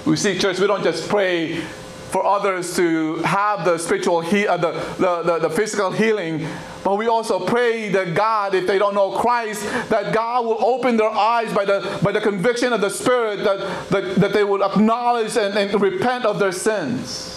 We 0.05 0.15
see, 0.15 0.39
church, 0.39 0.59
we 0.59 0.65
don't 0.65 0.83
just 0.83 1.09
pray 1.09 1.63
for 2.09 2.25
others 2.25 2.75
to 2.75 3.17
have 3.17 3.65
the 3.65 3.77
spiritual 3.77 4.21
he- 4.21 4.47
uh, 4.47 4.57
the, 4.57 4.71
the, 4.99 5.23
the, 5.23 5.39
the, 5.47 5.49
physical 5.49 5.91
healing 5.91 6.47
but 6.83 6.95
we 6.95 7.07
also 7.07 7.39
pray 7.45 7.89
that 7.89 8.13
god 8.13 8.53
if 8.53 8.67
they 8.67 8.77
don't 8.77 8.93
know 8.93 9.11
christ 9.11 9.63
that 9.89 10.13
god 10.13 10.45
will 10.45 10.63
open 10.63 10.97
their 10.97 11.09
eyes 11.09 11.51
by 11.53 11.65
the 11.65 11.99
by 12.03 12.11
the 12.11 12.21
conviction 12.21 12.71
of 12.71 12.81
the 12.81 12.89
spirit 12.89 13.43
that 13.43 13.89
that, 13.89 14.15
that 14.15 14.33
they 14.33 14.43
will 14.43 14.63
acknowledge 14.63 15.35
and, 15.35 15.57
and 15.57 15.81
repent 15.81 16.25
of 16.25 16.39
their 16.39 16.51
sins 16.51 17.35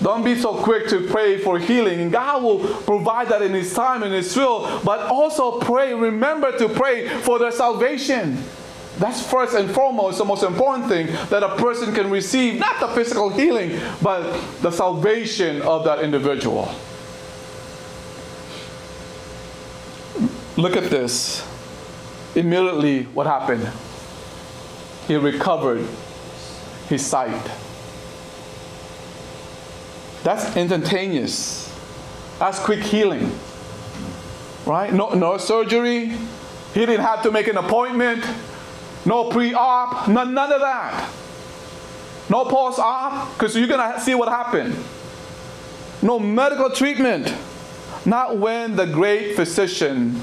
don't 0.00 0.24
be 0.24 0.36
so 0.36 0.54
quick 0.54 0.86
to 0.88 1.08
pray 1.08 1.38
for 1.38 1.58
healing. 1.58 2.10
God 2.10 2.42
will 2.42 2.60
provide 2.84 3.28
that 3.30 3.42
in 3.42 3.52
His 3.52 3.74
time 3.74 4.02
and 4.04 4.14
His 4.14 4.34
will. 4.36 4.80
But 4.84 5.00
also 5.00 5.58
pray, 5.58 5.92
remember 5.92 6.56
to 6.56 6.68
pray 6.68 7.08
for 7.08 7.38
their 7.38 7.50
salvation. 7.50 8.38
That's 8.98 9.24
first 9.24 9.54
and 9.54 9.70
foremost 9.70 10.18
the 10.18 10.24
most 10.24 10.42
important 10.42 10.88
thing 10.88 11.06
that 11.30 11.42
a 11.42 11.54
person 11.56 11.94
can 11.94 12.10
receive, 12.10 12.58
not 12.58 12.80
the 12.80 12.88
physical 12.88 13.30
healing, 13.30 13.78
but 14.02 14.40
the 14.60 14.72
salvation 14.72 15.62
of 15.62 15.84
that 15.84 16.00
individual. 16.00 16.68
Look 20.56 20.76
at 20.76 20.90
this. 20.90 21.46
Immediately, 22.34 23.04
what 23.04 23.26
happened? 23.26 23.68
He 25.06 25.14
recovered 25.14 25.86
his 26.88 27.06
sight. 27.06 27.50
That's 30.24 30.56
instantaneous. 30.56 31.72
That's 32.40 32.58
quick 32.58 32.80
healing. 32.80 33.30
Right? 34.66 34.92
No, 34.92 35.10
no 35.10 35.38
surgery. 35.38 36.08
He 36.74 36.80
didn't 36.86 37.00
have 37.00 37.22
to 37.22 37.30
make 37.30 37.46
an 37.46 37.56
appointment. 37.56 38.24
No 39.04 39.30
pre-op, 39.30 40.08
none, 40.08 40.34
none 40.34 40.52
of 40.52 40.60
that. 40.60 41.10
No 42.28 42.44
post-op, 42.44 43.32
because 43.34 43.56
you're 43.56 43.66
gonna 43.66 43.98
see 44.00 44.14
what 44.14 44.28
happened. 44.28 44.76
No 46.02 46.18
medical 46.18 46.70
treatment. 46.70 47.32
Not 48.04 48.36
when 48.38 48.76
the 48.76 48.86
great 48.86 49.34
physician 49.34 50.22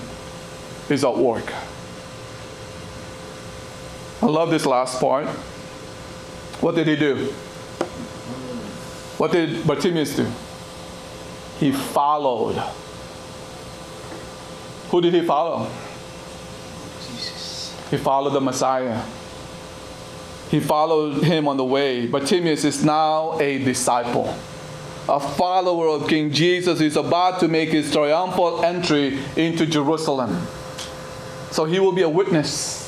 is 0.89 1.03
at 1.03 1.15
work. 1.15 1.51
I 4.21 4.27
love 4.27 4.49
this 4.49 4.65
last 4.65 4.99
part. 4.99 5.27
What 6.61 6.75
did 6.75 6.87
he 6.87 6.95
do? 6.95 7.27
What 9.17 9.31
did 9.31 9.65
Bartimaeus 9.67 10.15
do? 10.15 10.27
He 11.59 11.71
followed. 11.71 12.55
Who 14.89 15.01
did 15.01 15.13
he 15.13 15.21
follow? 15.21 15.69
He 17.89 17.97
followed 17.97 18.31
the 18.31 18.41
Messiah. 18.41 19.03
He 20.49 20.59
followed 20.59 21.23
him 21.23 21.47
on 21.47 21.57
the 21.57 21.65
way. 21.65 22.07
But 22.07 22.21
Bartimaeus 22.21 22.63
is 22.63 22.83
now 22.83 23.39
a 23.39 23.63
disciple. 23.63 24.35
A 25.07 25.19
follower 25.19 25.87
of 25.87 26.07
King 26.07 26.31
Jesus 26.31 26.81
is 26.81 26.95
about 26.95 27.39
to 27.41 27.47
make 27.47 27.69
his 27.69 27.91
triumphal 27.91 28.63
entry 28.63 29.19
into 29.35 29.65
Jerusalem. 29.65 30.47
So 31.51 31.65
he 31.65 31.79
will 31.79 31.91
be 31.91 32.01
a 32.01 32.09
witness 32.09 32.81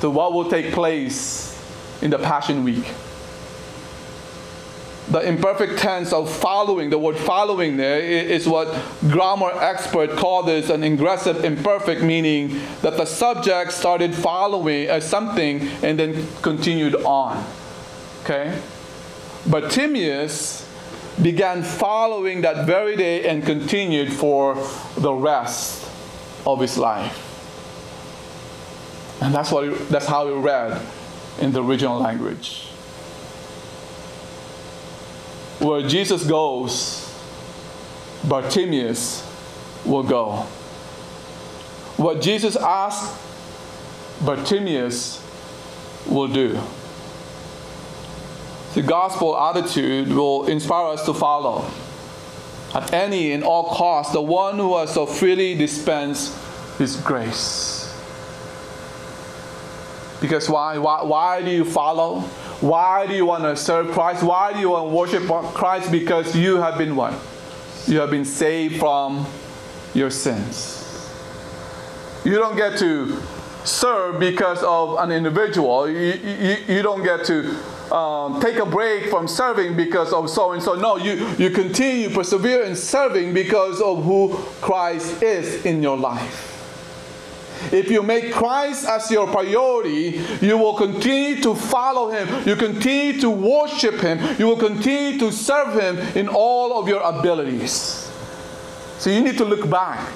to 0.00 0.10
what 0.10 0.32
will 0.32 0.50
take 0.50 0.72
place 0.72 1.56
in 2.02 2.10
the 2.10 2.18
Passion 2.18 2.64
Week 2.64 2.84
the 5.10 5.20
imperfect 5.26 5.78
tense 5.78 6.12
of 6.12 6.32
following, 6.32 6.88
the 6.88 6.98
word 6.98 7.16
following 7.16 7.76
there 7.76 8.00
is 8.00 8.48
what 8.48 8.72
grammar 9.08 9.50
expert 9.60 10.10
call 10.16 10.44
this 10.44 10.70
an 10.70 10.84
ingressive 10.84 11.44
imperfect, 11.44 12.02
meaning 12.02 12.60
that 12.82 12.96
the 12.96 13.04
subject 13.04 13.72
started 13.72 14.14
following 14.14 14.86
as 14.86 15.08
something 15.08 15.66
and 15.82 15.98
then 15.98 16.26
continued 16.42 16.94
on. 16.94 17.44
Okay? 18.22 18.56
Bartimaeus 19.46 20.68
began 21.20 21.64
following 21.64 22.42
that 22.42 22.66
very 22.66 22.96
day 22.96 23.28
and 23.28 23.44
continued 23.44 24.12
for 24.12 24.54
the 24.96 25.12
rest 25.12 25.88
of 26.46 26.60
his 26.60 26.78
life. 26.78 27.26
And 29.20 29.34
that's 29.34 29.50
what 29.50 29.88
that's 29.90 30.06
how 30.06 30.26
he 30.28 30.32
read 30.32 30.80
in 31.40 31.52
the 31.52 31.62
original 31.62 31.98
language. 31.98 32.69
Where 35.60 35.86
Jesus 35.86 36.24
goes, 36.24 37.06
Bartimaeus 38.24 39.26
will 39.84 40.02
go. 40.02 40.46
What 41.96 42.22
Jesus 42.22 42.56
asked, 42.56 43.18
Bartimaeus 44.24 45.22
will 46.06 46.28
do. 46.28 46.58
The 48.74 48.82
gospel 48.82 49.36
attitude 49.38 50.08
will 50.08 50.46
inspire 50.46 50.94
us 50.94 51.04
to 51.04 51.12
follow. 51.12 51.70
At 52.74 52.92
any 52.92 53.32
and 53.32 53.42
all 53.42 53.64
costs, 53.74 54.12
the 54.12 54.22
one 54.22 54.56
who 54.56 54.78
has 54.78 54.94
so 54.94 55.04
freely 55.04 55.54
dispensed 55.56 56.34
his 56.78 56.96
grace. 56.96 57.92
Because 60.20 60.48
why? 60.48 60.78
Why, 60.78 61.02
why 61.02 61.42
do 61.42 61.50
you 61.50 61.64
follow? 61.64 62.24
Why 62.60 63.06
do 63.06 63.14
you 63.14 63.24
want 63.24 63.44
to 63.44 63.56
serve 63.56 63.90
Christ? 63.92 64.22
Why 64.22 64.52
do 64.52 64.60
you 64.60 64.70
want 64.70 64.90
to 64.90 64.94
worship 64.94 65.54
Christ? 65.54 65.90
Because 65.90 66.36
you 66.36 66.56
have 66.56 66.76
been 66.76 66.94
what? 66.94 67.14
You 67.86 68.00
have 68.00 68.10
been 68.10 68.26
saved 68.26 68.78
from 68.78 69.26
your 69.94 70.10
sins. 70.10 70.76
You 72.24 72.34
don't 72.34 72.56
get 72.56 72.78
to 72.80 73.18
serve 73.64 74.20
because 74.20 74.62
of 74.62 74.98
an 74.98 75.10
individual. 75.10 75.88
You, 75.88 76.12
you, 76.12 76.56
you 76.68 76.82
don't 76.82 77.02
get 77.02 77.24
to 77.26 77.56
um, 77.94 78.40
take 78.40 78.56
a 78.56 78.66
break 78.66 79.08
from 79.08 79.26
serving 79.26 79.74
because 79.74 80.12
of 80.12 80.28
so 80.28 80.52
and 80.52 80.62
so. 80.62 80.74
No, 80.74 80.96
you, 80.96 81.26
you 81.38 81.48
continue, 81.48 82.10
persevere 82.10 82.64
in 82.64 82.76
serving 82.76 83.32
because 83.32 83.80
of 83.80 84.04
who 84.04 84.34
Christ 84.60 85.22
is 85.22 85.64
in 85.64 85.82
your 85.82 85.96
life. 85.96 86.49
If 87.72 87.90
you 87.90 88.02
make 88.02 88.32
Christ 88.32 88.86
as 88.88 89.10
your 89.10 89.26
priority, 89.26 90.20
you 90.40 90.56
will 90.56 90.74
continue 90.74 91.42
to 91.42 91.54
follow 91.54 92.10
Him. 92.10 92.48
You 92.48 92.56
continue 92.56 93.20
to 93.20 93.30
worship 93.30 94.00
Him. 94.00 94.18
You 94.38 94.46
will 94.46 94.56
continue 94.56 95.18
to 95.20 95.30
serve 95.30 95.78
Him 95.78 95.98
in 96.16 96.28
all 96.28 96.80
of 96.80 96.88
your 96.88 97.00
abilities. 97.02 98.10
So 98.98 99.10
you 99.10 99.22
need 99.22 99.38
to 99.38 99.44
look 99.44 99.68
back 99.70 100.12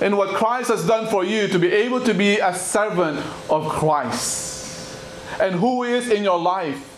in 0.00 0.16
what 0.16 0.34
Christ 0.34 0.68
has 0.68 0.86
done 0.86 1.06
for 1.08 1.24
you 1.24 1.48
to 1.48 1.58
be 1.58 1.68
able 1.72 2.00
to 2.00 2.12
be 2.12 2.38
a 2.38 2.54
servant 2.54 3.18
of 3.48 3.68
Christ 3.68 4.98
and 5.40 5.54
who 5.54 5.84
is 5.84 6.10
in 6.10 6.24
your 6.24 6.38
life. 6.38 6.91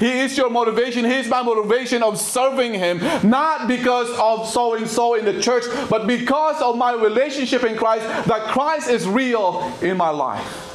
He 0.00 0.10
is 0.20 0.36
your 0.36 0.48
motivation. 0.48 1.04
He 1.04 1.16
is 1.16 1.28
my 1.28 1.42
motivation 1.42 2.02
of 2.02 2.18
serving 2.18 2.72
Him, 2.72 3.00
not 3.22 3.68
because 3.68 4.08
of 4.18 4.48
so 4.48 4.74
and 4.74 4.88
so 4.88 5.14
in 5.14 5.26
the 5.26 5.40
church, 5.42 5.64
but 5.90 6.06
because 6.06 6.60
of 6.62 6.76
my 6.78 6.94
relationship 6.94 7.64
in 7.64 7.76
Christ, 7.76 8.06
that 8.26 8.48
Christ 8.48 8.88
is 8.88 9.06
real 9.06 9.70
in 9.82 9.98
my 9.98 10.08
life. 10.08 10.66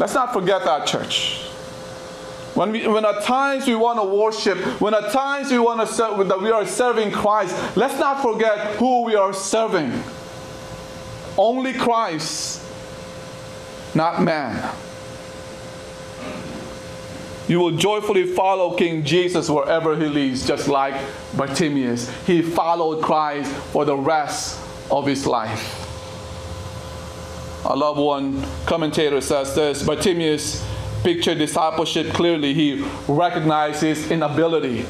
Let's 0.00 0.14
not 0.14 0.32
forget 0.32 0.64
that, 0.64 0.86
church. 0.86 1.42
When, 2.54 2.72
we, 2.72 2.88
when 2.88 3.04
at 3.04 3.22
times 3.22 3.66
we 3.66 3.74
want 3.74 4.00
to 4.00 4.04
worship, 4.04 4.58
when 4.80 4.94
at 4.94 5.12
times 5.12 5.50
we 5.50 5.58
want 5.58 5.86
to 5.86 5.86
serve, 5.86 6.26
that 6.26 6.40
we 6.40 6.50
are 6.50 6.66
serving 6.66 7.12
Christ, 7.12 7.54
let's 7.76 7.98
not 8.00 8.22
forget 8.22 8.76
who 8.76 9.04
we 9.04 9.14
are 9.14 9.34
serving. 9.34 10.02
Only 11.36 11.74
Christ, 11.74 12.62
not 13.94 14.22
man. 14.22 14.74
You 17.50 17.58
will 17.58 17.72
joyfully 17.72 18.26
follow 18.26 18.76
King 18.76 19.02
Jesus 19.02 19.50
wherever 19.50 19.96
he 19.96 20.06
leads, 20.06 20.46
just 20.46 20.68
like 20.68 20.94
Bartimaeus. 21.36 22.08
He 22.24 22.42
followed 22.42 23.02
Christ 23.02 23.52
for 23.72 23.84
the 23.84 23.96
rest 23.96 24.60
of 24.88 25.04
his 25.04 25.26
life. 25.26 25.76
I 27.66 27.74
love 27.74 27.96
one 27.96 28.46
commentator 28.66 29.20
says 29.20 29.56
this 29.56 29.82
Bartimaeus 29.82 30.64
pictured 31.02 31.38
discipleship 31.38 32.12
clearly. 32.12 32.54
He 32.54 32.86
recognized 33.08 33.82
his 33.82 34.12
inability. 34.12 34.86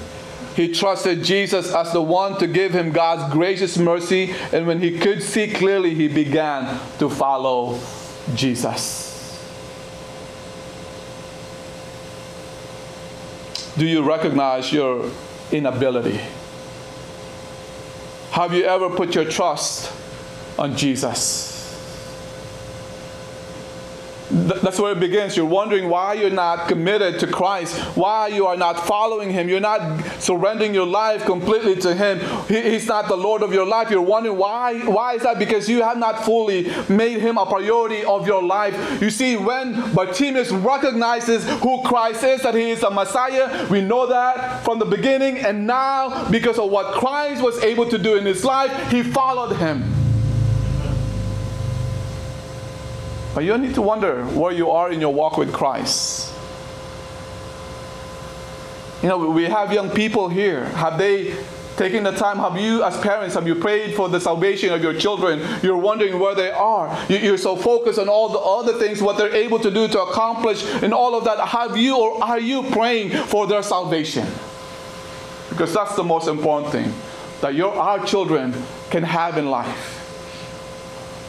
He 0.54 0.70
trusted 0.70 1.24
Jesus 1.24 1.74
as 1.74 1.94
the 1.94 2.02
one 2.02 2.38
to 2.40 2.46
give 2.46 2.74
him 2.74 2.92
God's 2.92 3.32
gracious 3.32 3.78
mercy, 3.78 4.34
and 4.52 4.66
when 4.66 4.80
he 4.80 4.98
could 4.98 5.22
see 5.22 5.50
clearly, 5.50 5.94
he 5.94 6.08
began 6.08 6.78
to 6.98 7.08
follow 7.08 7.80
Jesus. 8.34 9.09
Do 13.76 13.86
you 13.86 14.02
recognize 14.02 14.72
your 14.72 15.10
inability? 15.52 16.20
Have 18.32 18.54
you 18.54 18.64
ever 18.64 18.90
put 18.90 19.14
your 19.14 19.24
trust 19.24 19.92
on 20.58 20.76
Jesus? 20.76 21.59
That's 24.30 24.78
where 24.78 24.92
it 24.92 25.00
begins. 25.00 25.36
You're 25.36 25.46
wondering 25.46 25.88
why 25.88 26.14
you're 26.14 26.30
not 26.30 26.68
committed 26.68 27.18
to 27.20 27.26
Christ, 27.26 27.76
why 27.96 28.28
you 28.28 28.46
are 28.46 28.56
not 28.56 28.86
following 28.86 29.30
Him, 29.30 29.48
you're 29.48 29.58
not 29.58 30.04
surrendering 30.20 30.72
your 30.72 30.86
life 30.86 31.24
completely 31.24 31.74
to 31.76 31.94
Him. 31.94 32.20
He's 32.46 32.86
not 32.86 33.08
the 33.08 33.16
Lord 33.16 33.42
of 33.42 33.52
your 33.52 33.66
life. 33.66 33.90
You're 33.90 34.02
wondering 34.02 34.36
why. 34.36 34.78
Why 34.84 35.14
is 35.14 35.22
that? 35.22 35.38
Because 35.38 35.68
you 35.68 35.82
have 35.82 35.98
not 35.98 36.24
fully 36.24 36.70
made 36.88 37.20
Him 37.20 37.38
a 37.38 37.46
priority 37.46 38.04
of 38.04 38.26
your 38.26 38.42
life. 38.42 39.02
You 39.02 39.10
see, 39.10 39.36
when 39.36 39.92
Bartimaeus 39.94 40.52
recognizes 40.52 41.48
who 41.60 41.82
Christ 41.82 42.22
is, 42.22 42.42
that 42.42 42.54
He 42.54 42.70
is 42.70 42.80
the 42.80 42.90
Messiah, 42.90 43.66
we 43.68 43.80
know 43.80 44.06
that 44.06 44.62
from 44.64 44.78
the 44.78 44.84
beginning, 44.84 45.38
and 45.38 45.66
now 45.66 46.30
because 46.30 46.58
of 46.58 46.70
what 46.70 46.94
Christ 46.94 47.42
was 47.42 47.58
able 47.64 47.88
to 47.90 47.98
do 47.98 48.16
in 48.16 48.24
His 48.26 48.44
life, 48.44 48.90
He 48.90 49.02
followed 49.02 49.56
Him. 49.56 49.99
But 53.34 53.44
you 53.44 53.56
need 53.58 53.74
to 53.74 53.82
wonder 53.82 54.24
where 54.26 54.52
you 54.52 54.70
are 54.70 54.90
in 54.90 55.00
your 55.00 55.12
walk 55.12 55.36
with 55.36 55.52
Christ. 55.52 56.34
You 59.02 59.08
know, 59.08 59.30
we 59.30 59.44
have 59.44 59.72
young 59.72 59.90
people 59.90 60.28
here. 60.28 60.66
Have 60.70 60.98
they 60.98 61.34
taken 61.76 62.02
the 62.02 62.10
time? 62.10 62.36
Have 62.36 62.58
you, 62.58 62.82
as 62.82 62.98
parents, 63.00 63.34
have 63.34 63.46
you 63.46 63.54
prayed 63.54 63.94
for 63.94 64.08
the 64.08 64.20
salvation 64.20 64.72
of 64.74 64.82
your 64.82 64.92
children? 64.92 65.40
You're 65.62 65.78
wondering 65.78 66.18
where 66.18 66.34
they 66.34 66.50
are. 66.50 67.06
You're 67.08 67.38
so 67.38 67.56
focused 67.56 67.98
on 67.98 68.08
all 68.08 68.28
the 68.28 68.38
other 68.38 68.78
things, 68.78 69.00
what 69.00 69.16
they're 69.16 69.34
able 69.34 69.58
to 69.60 69.70
do 69.70 69.88
to 69.88 70.02
accomplish, 70.02 70.64
and 70.82 70.92
all 70.92 71.16
of 71.16 71.24
that. 71.24 71.38
Have 71.38 71.78
you 71.78 71.96
or 71.96 72.22
are 72.22 72.40
you 72.40 72.64
praying 72.64 73.10
for 73.10 73.46
their 73.46 73.62
salvation? 73.62 74.26
Because 75.48 75.72
that's 75.72 75.96
the 75.96 76.04
most 76.04 76.28
important 76.28 76.72
thing 76.72 76.92
that 77.40 77.54
your 77.54 77.72
our 77.74 78.04
children 78.04 78.54
can 78.90 79.02
have 79.02 79.38
in 79.38 79.48
life. 79.48 79.99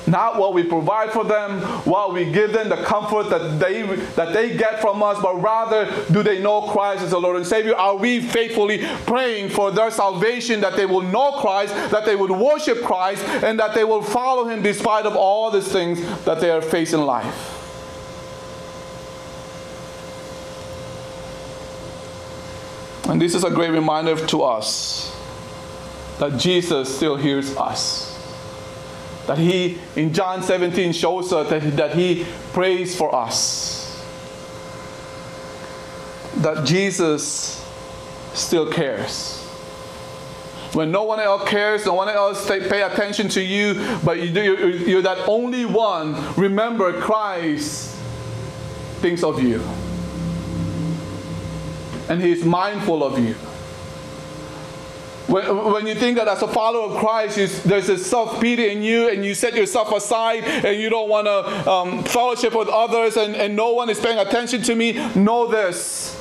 Not 0.08 0.38
what 0.38 0.54
we 0.54 0.64
provide 0.64 1.12
for 1.12 1.24
them, 1.24 1.62
what 1.86 2.14
we 2.14 2.32
give 2.32 2.54
them 2.54 2.70
the 2.70 2.78
comfort 2.78 3.30
that 3.30 3.60
they 3.60 3.84
that 4.16 4.34
they 4.34 4.58
get 4.58 4.82
from 4.82 5.04
us, 5.04 5.22
but 5.22 5.42
rather 5.42 5.86
do 6.12 6.24
they 6.24 6.42
know 6.42 6.64
Christ 6.64 7.04
as 7.04 7.12
the 7.12 7.20
Lord 7.20 7.38
and 7.38 7.46
Savior? 7.46 7.76
Are 7.76 7.96
we 7.96 8.20
faithfully 8.20 8.80
praying 9.06 9.50
for 9.50 9.72
their 9.72 9.92
salvation 9.92 10.62
that 10.62 10.76
they 10.76 10.86
will 10.86 11.02
know 11.02 11.34
Christ, 11.34 11.74
that 11.92 12.06
they 12.06 12.16
would 12.16 12.32
worship 12.32 12.82
Christ, 12.82 13.24
and 13.26 13.60
that 13.60 13.76
they 13.76 13.84
will 13.84 14.02
follow 14.02 14.46
him 14.48 14.62
despite 14.62 15.06
of 15.06 15.16
all 15.16 15.52
these 15.52 15.72
things 15.72 16.02
that 16.26 16.40
they 16.40 16.50
are 16.50 16.62
facing 16.62 17.02
in 17.02 17.06
life? 17.06 17.58
And 23.08 23.22
this 23.22 23.36
is 23.36 23.44
a 23.44 23.50
great 23.50 23.72
reminder 23.72 24.16
to 24.28 24.44
us 24.44 25.16
that 26.20 26.38
Jesus 26.38 26.96
still 26.96 27.18
hears 27.18 27.56
us 27.58 28.11
that 29.28 29.38
he, 29.38 29.78
in 29.96 30.14
John 30.14 30.42
17, 30.44 30.94
shows 30.94 31.32
us 31.32 31.50
that, 31.50 31.78
that 31.78 31.96
he 31.96 32.26
prays 32.54 32.96
for 32.96 33.14
us. 33.14 34.04
That 36.38 36.66
Jesus 36.66 37.66
still 38.34 38.72
cares. 38.72 39.38
When 40.74 40.90
no 40.90 41.04
one 41.04 41.20
else 41.20 41.50
cares, 41.50 41.86
no 41.86 41.94
one 41.94 42.08
else 42.08 42.48
pay 42.48 42.82
attention 42.82 43.28
to 43.30 43.42
you, 43.42 43.74
but 44.06 44.22
you 44.22 44.32
do, 44.32 44.70
you're, 44.70 45.02
that 45.02 45.28
only 45.28 45.66
one, 45.66 46.34
remember 46.36 47.00
Christ 47.02 47.96
thinks 49.02 49.22
of 49.22 49.44
you. 49.44 49.62
And 52.10 52.22
he 52.22 52.32
is 52.32 52.46
mindful 52.46 53.04
of 53.04 53.20
you. 53.20 53.36
When, 55.32 55.72
when 55.72 55.88
you 55.88 55.96
think 55.96 56.18
that 56.18 56.28
as 56.28 56.42
a 56.42 56.48
follower 56.48 56.94
of 56.94 56.98
Christ, 56.98 57.38
you, 57.38 57.48
there's 57.48 57.88
a 57.88 57.98
self 57.98 58.42
pity 58.42 58.70
in 58.70 58.84
you, 58.84 59.08
and 59.08 59.24
you 59.24 59.34
set 59.34 59.56
yourself 59.56 59.90
aside, 59.94 60.44
and 60.44 60.78
you 60.78 60.90
don't 60.90 61.08
want 61.08 61.26
to 61.26 61.72
um, 61.72 62.04
fellowship 62.04 62.54
with 62.54 62.68
others, 62.68 63.16
and, 63.16 63.34
and 63.38 63.56
no 63.56 63.72
one 63.72 63.90
is 63.90 63.98
paying 63.98 64.20
attention 64.20 64.62
to 64.64 64.76
me, 64.76 64.92
know 65.16 65.48
this. 65.48 66.18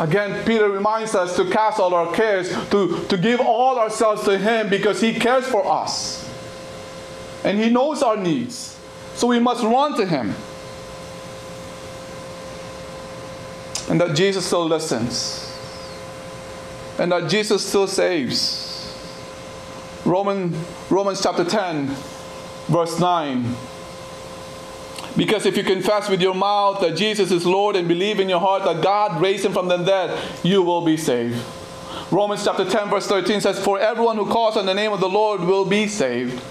Again, 0.00 0.42
Peter 0.46 0.70
reminds 0.70 1.14
us 1.14 1.36
to 1.36 1.50
cast 1.50 1.78
all 1.78 1.92
our 1.92 2.14
cares, 2.14 2.48
to, 2.70 3.04
to 3.08 3.18
give 3.18 3.40
all 3.42 3.78
ourselves 3.78 4.24
to 4.24 4.38
Him 4.38 4.70
because 4.70 5.02
He 5.02 5.12
cares 5.12 5.46
for 5.46 5.70
us. 5.70 6.26
And 7.44 7.58
He 7.58 7.68
knows 7.68 8.02
our 8.02 8.16
needs. 8.16 8.80
So 9.16 9.26
we 9.26 9.38
must 9.38 9.62
run 9.62 9.98
to 9.98 10.06
Him. 10.06 10.34
And 13.90 14.00
that 14.00 14.16
Jesus 14.16 14.46
still 14.46 14.66
listens 14.66 15.43
and 16.98 17.12
that 17.12 17.28
Jesus 17.28 17.66
still 17.66 17.86
saves. 17.86 18.70
Roman, 20.04 20.54
Romans 20.90 21.22
chapter 21.22 21.44
10, 21.44 21.86
verse 22.68 22.98
9. 22.98 23.54
Because 25.16 25.46
if 25.46 25.56
you 25.56 25.62
confess 25.62 26.08
with 26.08 26.20
your 26.20 26.34
mouth 26.34 26.80
that 26.80 26.96
Jesus 26.96 27.30
is 27.30 27.46
Lord 27.46 27.76
and 27.76 27.86
believe 27.86 28.18
in 28.18 28.28
your 28.28 28.40
heart 28.40 28.64
that 28.64 28.82
God 28.82 29.20
raised 29.20 29.44
him 29.44 29.52
from 29.52 29.68
the 29.68 29.76
dead, 29.76 30.20
you 30.42 30.62
will 30.62 30.84
be 30.84 30.96
saved. 30.96 31.40
Romans 32.10 32.44
chapter 32.44 32.68
10, 32.68 32.90
verse 32.90 33.06
13 33.06 33.40
says, 33.40 33.58
For 33.58 33.78
everyone 33.78 34.16
who 34.16 34.26
calls 34.26 34.56
on 34.56 34.66
the 34.66 34.74
name 34.74 34.92
of 34.92 35.00
the 35.00 35.08
Lord 35.08 35.40
will 35.40 35.64
be 35.64 35.86
saved. 35.86 36.42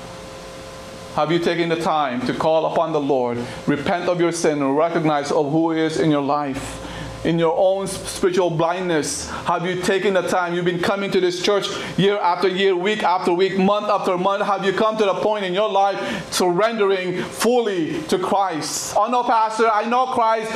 Have 1.16 1.32
you 1.32 1.40
taken 1.40 1.70
the 1.70 1.76
time 1.76 2.26
to 2.26 2.34
call 2.34 2.66
upon 2.66 2.92
the 2.92 3.00
Lord, 3.00 3.38
repent 3.68 4.10
of 4.10 4.20
your 4.20 4.32
sin, 4.32 4.62
and 4.62 4.76
recognize 4.76 5.32
of 5.32 5.52
who 5.52 5.72
He 5.72 5.82
is 5.82 6.00
in 6.00 6.10
your 6.10 6.24
life? 6.24 6.80
In 7.24 7.40
your 7.40 7.56
own 7.58 7.88
spiritual 7.88 8.50
blindness? 8.50 9.30
Have 9.30 9.66
you 9.66 9.82
taken 9.82 10.14
the 10.14 10.22
time? 10.24 10.54
You've 10.54 10.66
been 10.66 10.82
coming 10.82 11.12
to 11.12 11.20
this 11.20 11.42
church 11.42 11.68
year 11.98 12.18
after 12.18 12.48
year, 12.48 12.76
week 12.76 13.04
after 13.04 13.34
week, 13.34 13.58
month 13.58 13.88
after 13.88 14.18
month. 14.18 14.44
Have 14.44 14.66
you 14.66 14.74
come 14.74 14.98
to 14.98 15.06
the 15.06 15.16
point 15.16 15.46
in 15.46 15.54
your 15.54 15.70
life 15.70 16.32
surrendering 16.32 17.22
fully 17.24 18.02
to 18.04 18.20
Christ? 18.20 18.96
Oh 18.98 19.10
no, 19.10 19.24
Pastor, 19.24 19.70
I 19.70 19.86
know 19.86 20.08
Christ. 20.08 20.52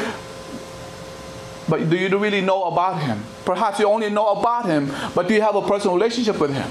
But 1.69 1.89
do 1.89 1.97
you 1.97 2.15
really 2.17 2.41
know 2.41 2.63
about 2.63 3.01
Him? 3.01 3.23
Perhaps 3.45 3.79
you 3.79 3.87
only 3.89 4.09
know 4.09 4.27
about 4.27 4.65
Him, 4.65 4.91
but 5.13 5.27
do 5.27 5.33
you 5.33 5.41
have 5.41 5.55
a 5.55 5.61
personal 5.61 5.95
relationship 5.95 6.39
with 6.39 6.53
Him? 6.53 6.69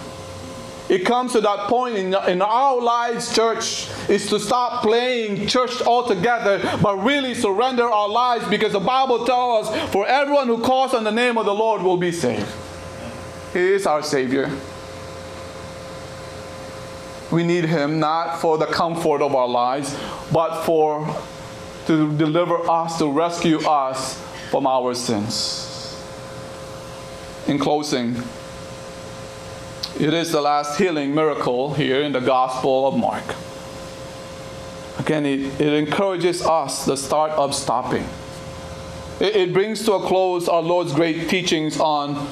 It 0.88 1.04
comes 1.04 1.32
to 1.32 1.40
that 1.40 1.68
point 1.68 1.96
in, 1.96 2.14
in 2.28 2.40
our 2.42 2.80
lives, 2.80 3.34
church, 3.34 3.88
is 4.08 4.28
to 4.28 4.38
stop 4.38 4.82
playing 4.82 5.46
church 5.48 5.82
altogether, 5.82 6.60
but 6.80 6.96
really 6.98 7.34
surrender 7.34 7.84
our 7.84 8.08
lives 8.08 8.46
because 8.48 8.72
the 8.72 8.80
Bible 8.80 9.24
tells 9.24 9.68
us 9.68 9.92
for 9.92 10.06
everyone 10.06 10.46
who 10.46 10.62
calls 10.62 10.94
on 10.94 11.02
the 11.02 11.10
name 11.10 11.38
of 11.38 11.46
the 11.46 11.54
Lord 11.54 11.82
will 11.82 11.96
be 11.96 12.12
saved. 12.12 12.46
He 13.52 13.60
is 13.60 13.86
our 13.86 14.02
Savior. 14.02 14.50
We 17.32 17.42
need 17.42 17.64
Him 17.64 17.98
not 17.98 18.40
for 18.40 18.56
the 18.56 18.66
comfort 18.66 19.22
of 19.22 19.34
our 19.34 19.48
lives, 19.48 19.98
but 20.32 20.64
for 20.64 21.16
to 21.86 22.16
deliver 22.16 22.70
us, 22.70 22.98
to 22.98 23.10
rescue 23.10 23.58
us 23.66 24.20
from 24.50 24.66
our 24.66 24.94
sins. 24.94 25.64
In 27.48 27.58
closing, 27.58 28.16
it 29.98 30.12
is 30.12 30.30
the 30.30 30.40
last 30.42 30.78
healing 30.78 31.14
miracle 31.14 31.72
here 31.72 32.02
in 32.02 32.12
the 32.12 32.20
Gospel 32.20 32.86
of 32.86 32.96
Mark. 32.98 33.24
Again, 34.98 35.24
it, 35.24 35.58
it 35.58 35.72
encourages 35.72 36.42
us 36.42 36.84
the 36.84 36.96
start 36.96 37.32
of 37.32 37.54
stopping. 37.54 38.06
It, 39.20 39.36
it 39.36 39.52
brings 39.54 39.84
to 39.86 39.94
a 39.94 40.00
close 40.00 40.48
our 40.48 40.60
Lord's 40.60 40.92
great 40.92 41.30
teachings 41.30 41.80
on 41.80 42.30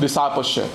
discipleship. 0.00 0.68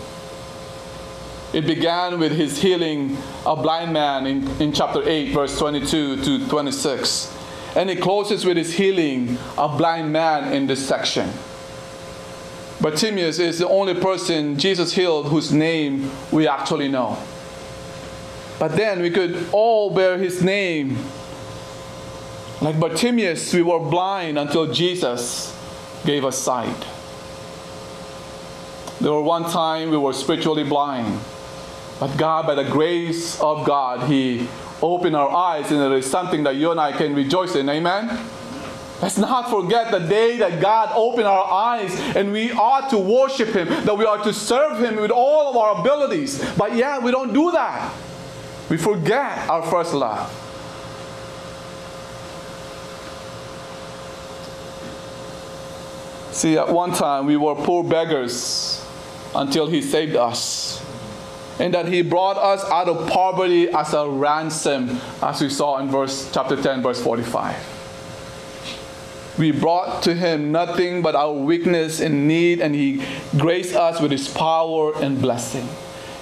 It 1.51 1.65
began 1.65 2.19
with 2.19 2.31
his 2.31 2.61
healing 2.61 3.17
a 3.45 3.57
blind 3.57 3.91
man 3.91 4.25
in, 4.25 4.47
in 4.61 4.71
chapter 4.71 5.07
8, 5.07 5.33
verse 5.33 5.57
22 5.59 6.23
to 6.23 6.47
26. 6.47 7.35
And 7.75 7.89
it 7.89 8.01
closes 8.01 8.45
with 8.45 8.55
his 8.55 8.73
healing 8.73 9.37
a 9.57 9.67
blind 9.67 10.13
man 10.13 10.53
in 10.53 10.67
this 10.67 10.87
section. 10.87 11.29
Bartimaeus 12.81 13.39
is 13.39 13.59
the 13.59 13.67
only 13.67 13.93
person 13.93 14.57
Jesus 14.57 14.93
healed 14.93 15.27
whose 15.27 15.51
name 15.51 16.09
we 16.31 16.47
actually 16.47 16.87
know. 16.87 17.17
But 18.57 18.75
then 18.75 19.01
we 19.01 19.09
could 19.09 19.47
all 19.51 19.89
bear 19.89 20.17
his 20.17 20.41
name. 20.41 20.97
Like 22.61 22.79
Bartimaeus, 22.79 23.53
we 23.53 23.63
were 23.63 23.79
blind 23.79 24.37
until 24.39 24.71
Jesus 24.71 25.55
gave 26.05 26.23
us 26.23 26.37
sight. 26.37 26.85
There 29.01 29.13
were 29.13 29.23
one 29.23 29.49
time 29.49 29.91
we 29.91 29.97
were 29.97 30.11
spiritually 30.11 30.65
blind, 30.65 31.19
but 31.99 32.17
God, 32.17 32.47
by 32.47 32.55
the 32.55 32.65
grace 32.65 33.39
of 33.39 33.65
God, 33.65 34.09
He 34.09 34.47
opened 34.81 35.15
our 35.15 35.29
eyes, 35.29 35.71
and 35.71 35.81
it 35.81 35.97
is 35.97 36.09
something 36.09 36.43
that 36.43 36.55
you 36.55 36.71
and 36.71 36.79
I 36.79 36.91
can 36.91 37.15
rejoice 37.15 37.55
in. 37.55 37.69
Amen? 37.69 38.09
Let's 39.01 39.17
not 39.17 39.49
forget 39.49 39.91
the 39.91 39.99
day 39.99 40.37
that 40.37 40.59
God 40.61 40.91
opened 40.93 41.27
our 41.27 41.45
eyes 41.45 41.97
and 42.15 42.33
we 42.33 42.51
ought 42.51 42.89
to 42.89 42.97
worship 42.97 43.49
Him, 43.49 43.67
that 43.85 43.97
we 43.97 44.05
are 44.05 44.21
to 44.23 44.33
serve 44.33 44.83
Him 44.83 44.97
with 44.97 45.11
all 45.11 45.49
of 45.49 45.55
our 45.55 45.79
abilities. 45.79 46.43
But 46.57 46.75
yeah, 46.75 46.99
we 46.99 47.11
don't 47.11 47.33
do 47.33 47.51
that. 47.51 47.93
We 48.69 48.77
forget 48.77 49.49
our 49.49 49.63
first 49.63 49.93
love. 49.93 50.35
See, 56.33 56.57
at 56.57 56.69
one 56.69 56.91
time 56.91 57.25
we 57.25 57.37
were 57.37 57.55
poor 57.55 57.83
beggars 57.83 58.85
until 59.33 59.67
He 59.67 59.81
saved 59.81 60.17
us. 60.17 60.83
And 61.57 61.73
that 61.73 61.87
He 61.87 62.01
brought 62.01 62.37
us 62.37 62.63
out 62.65 62.89
of 62.89 63.09
poverty 63.09 63.69
as 63.69 63.93
a 63.93 64.07
ransom, 64.09 64.99
as 65.21 65.41
we 65.41 65.49
saw 65.49 65.79
in 65.79 65.89
verse 65.89 66.29
chapter 66.33 66.61
10, 66.61 66.81
verse 66.81 67.01
45. 67.01 67.78
We 69.39 69.51
brought 69.51 70.03
to 70.03 70.13
him 70.13 70.51
nothing 70.51 71.01
but 71.01 71.15
our 71.15 71.31
weakness 71.31 72.01
and 72.01 72.27
need, 72.27 72.59
and 72.59 72.75
he 72.75 73.01
graced 73.37 73.73
us 73.73 74.01
with 74.01 74.11
his 74.11 74.27
power 74.27 74.93
and 75.01 75.21
blessing. 75.21 75.65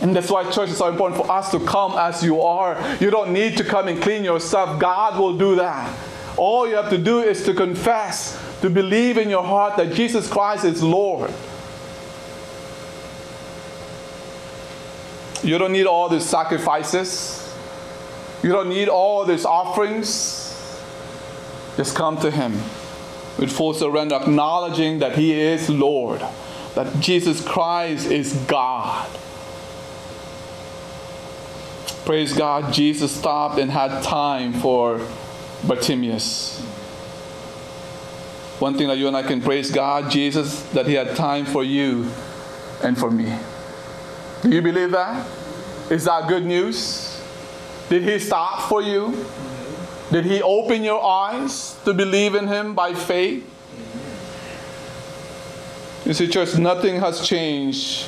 And 0.01 0.15
that's 0.15 0.29
why 0.29 0.43
church 0.51 0.69
is 0.69 0.77
so 0.77 0.87
important 0.87 1.19
for 1.19 1.31
us 1.31 1.49
to 1.49 1.59
come 1.59 1.93
as 1.97 2.23
you 2.23 2.39
are. 2.41 2.79
You 2.99 3.09
don't 3.09 3.33
need 3.33 3.57
to 3.57 3.63
come 3.63 3.87
and 3.87 3.99
clean 3.99 4.23
yourself. 4.23 4.79
God 4.79 5.19
will 5.19 5.35
do 5.35 5.55
that. 5.55 5.91
All 6.37 6.69
you 6.69 6.75
have 6.75 6.91
to 6.91 6.99
do 6.99 7.23
is 7.23 7.43
to 7.45 7.55
confess, 7.55 8.39
to 8.61 8.69
believe 8.69 9.17
in 9.17 9.31
your 9.31 9.43
heart 9.43 9.77
that 9.77 9.95
Jesus 9.95 10.29
Christ 10.29 10.63
is 10.63 10.83
Lord. 10.83 11.33
You 15.41 15.57
don't 15.57 15.71
need 15.71 15.87
all 15.87 16.07
these 16.07 16.25
sacrifices. 16.25 17.51
You 18.43 18.51
don't 18.51 18.69
need 18.69 18.89
all 18.89 19.25
these 19.25 19.43
offerings. 19.43 20.43
Just 21.77 21.95
come 21.95 22.17
to 22.17 22.29
Him 22.29 22.53
with 23.37 23.51
full 23.51 23.73
surrender, 23.73 24.15
acknowledging 24.15 24.99
that 24.99 25.15
He 25.15 25.33
is 25.33 25.69
Lord, 25.69 26.21
that 26.75 26.99
Jesus 26.99 27.45
Christ 27.45 28.09
is 28.11 28.33
God. 28.47 29.09
Praise 32.05 32.33
God, 32.33 32.73
Jesus 32.73 33.11
stopped 33.11 33.59
and 33.59 33.69
had 33.69 34.01
time 34.01 34.53
for 34.53 35.01
Bartimaeus. 35.67 36.61
One 38.59 38.75
thing 38.75 38.87
that 38.87 38.97
you 38.97 39.07
and 39.07 39.15
I 39.15 39.23
can 39.23 39.41
praise 39.41 39.69
God, 39.71 40.09
Jesus, 40.09 40.63
that 40.69 40.87
He 40.87 40.93
had 40.93 41.15
time 41.15 41.45
for 41.45 41.63
you 41.63 42.09
and 42.83 42.97
for 42.97 43.11
me. 43.11 43.35
Do 44.41 44.49
you 44.49 44.61
believe 44.61 44.91
that? 44.91 45.27
Is 45.91 46.05
that 46.05 46.27
good 46.27 46.45
news? 46.45 47.21
Did 47.89 48.03
He 48.03 48.19
stop 48.19 48.69
for 48.69 48.81
you? 48.81 49.25
Did 50.11 50.25
He 50.25 50.41
open 50.41 50.83
your 50.83 51.03
eyes 51.03 51.75
to 51.83 51.93
believe 51.93 52.35
in 52.35 52.47
Him 52.47 52.73
by 52.75 52.93
faith? 52.93 53.45
You 56.05 56.13
see, 56.13 56.27
church, 56.29 56.57
nothing 56.57 56.99
has 57.01 57.27
changed 57.27 58.07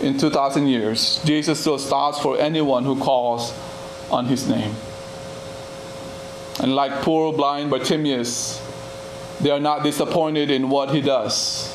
in 0.00 0.18
2,000 0.18 0.66
years. 0.66 1.20
Jesus 1.24 1.60
still 1.60 1.78
stops 1.78 2.18
for 2.18 2.38
anyone 2.38 2.84
who 2.84 2.98
calls 2.98 3.52
on 4.10 4.26
His 4.26 4.48
name. 4.48 4.74
And 6.60 6.74
like 6.74 7.02
poor 7.02 7.32
blind 7.32 7.70
Bartimaeus, 7.70 8.60
they 9.40 9.50
are 9.50 9.60
not 9.60 9.84
disappointed 9.84 10.50
in 10.50 10.68
what 10.68 10.90
He 10.92 11.00
does. 11.00 11.70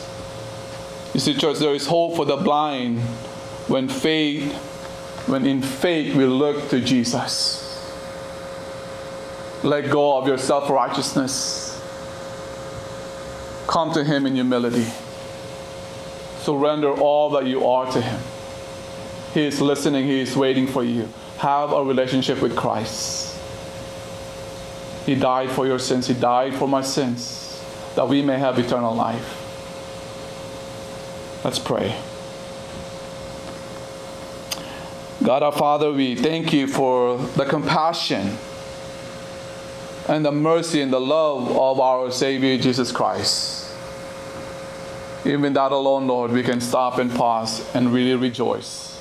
You 1.14 1.20
see, 1.22 1.34
church, 1.34 1.60
there 1.60 1.74
is 1.74 1.88
hope 1.88 2.16
for 2.16 2.26
the 2.26 2.38
blind 2.38 3.00
when 3.68 3.88
faith, 3.88 4.54
when 5.28 5.46
in 5.46 5.62
faith 5.62 6.16
we 6.16 6.26
look 6.26 6.70
to 6.70 6.82
Jesus. 6.82 7.68
Let 9.64 9.91
go 9.91 10.18
of 10.18 10.28
your 10.28 10.38
self 10.38 10.70
righteousness. 10.70 11.66
Come 13.68 13.91
to 13.93 14.03
Him 14.03 14.26
in 14.26 14.36
humility. 14.36 14.88
Surrender 16.39 16.91
all 16.91 17.30
that 17.32 17.45
you 17.45 17.68
are 17.68 17.91
to 17.91 18.01
Him. 18.01 18.20
He 19.34 19.45
is 19.45 19.60
listening, 19.60 20.05
He 20.05 20.22
is 20.22 20.36
waiting 20.36 20.66
for 20.66 20.84
you. 20.84 21.10
Have 21.39 21.74
a 21.74 21.84
relationship 21.84 22.41
with 22.41 22.55
Christ. 22.55 23.38
He 25.05 25.16
died 25.16 25.51
for 25.51 25.68
your 25.68 25.80
sins, 25.80 26.07
He 26.07 26.14
died 26.14 26.55
for 26.55 26.68
my 26.68 26.82
sins, 26.82 27.62
that 27.95 28.07
we 28.07 28.22
may 28.22 28.39
have 28.39 28.57
eternal 28.57 28.95
life. 28.95 29.36
Let's 31.43 31.60
pray. 31.60 31.95
God 35.22 35.43
our 35.43 35.51
Father, 35.51 35.91
we 35.91 36.16
thank 36.16 36.53
you 36.53 36.66
for 36.66 37.18
the 37.18 37.43
compassion 37.43 38.38
and 40.10 40.26
the 40.26 40.32
mercy 40.32 40.82
and 40.82 40.91
the 40.91 40.99
love 40.99 41.51
of 41.51 41.80
our 41.80 42.10
Savior 42.12 42.57
Jesus 42.57 42.91
Christ. 42.91 43.72
Even 45.24 45.53
that 45.53 45.72
alone, 45.72 46.07
Lord, 46.07 46.32
we 46.32 46.41
can 46.41 46.60
stop 46.60 46.97
and 46.97 47.14
pause 47.14 47.64
and 47.76 47.93
really 47.93 48.16
rejoice. 48.16 48.99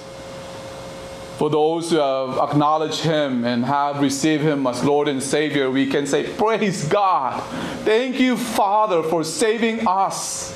For 1.38 1.48
those 1.48 1.90
who 1.90 1.96
have 1.96 2.36
acknowledged 2.50 3.00
Him 3.00 3.44
and 3.44 3.64
have 3.64 4.02
received 4.02 4.42
Him 4.42 4.66
as 4.66 4.84
Lord 4.84 5.08
and 5.08 5.22
Savior, 5.22 5.70
we 5.70 5.86
can 5.86 6.06
say, 6.06 6.24
Praise 6.24 6.86
God. 6.86 7.40
Thank 7.84 8.20
you, 8.20 8.36
Father, 8.36 9.02
for 9.02 9.24
saving 9.24 9.86
us 9.86 10.52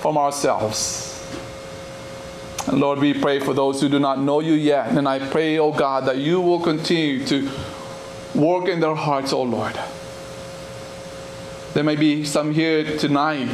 from 0.00 0.16
ourselves. 0.16 1.10
And 2.68 2.78
Lord, 2.78 2.98
we 2.98 3.14
pray 3.14 3.40
for 3.40 3.54
those 3.54 3.80
who 3.80 3.88
do 3.88 3.98
not 3.98 4.20
know 4.20 4.38
you 4.40 4.52
yet. 4.52 4.92
And 4.92 5.08
I 5.08 5.18
pray, 5.18 5.58
oh 5.58 5.72
God, 5.72 6.04
that 6.04 6.18
you 6.18 6.40
will 6.40 6.60
continue 6.60 7.24
to 7.26 7.50
work 8.40 8.68
in 8.68 8.80
their 8.80 8.94
hearts, 8.94 9.32
oh 9.32 9.42
Lord. 9.42 9.78
There 11.74 11.84
may 11.84 11.96
be 11.96 12.24
some 12.24 12.52
here 12.52 12.96
tonight 12.98 13.48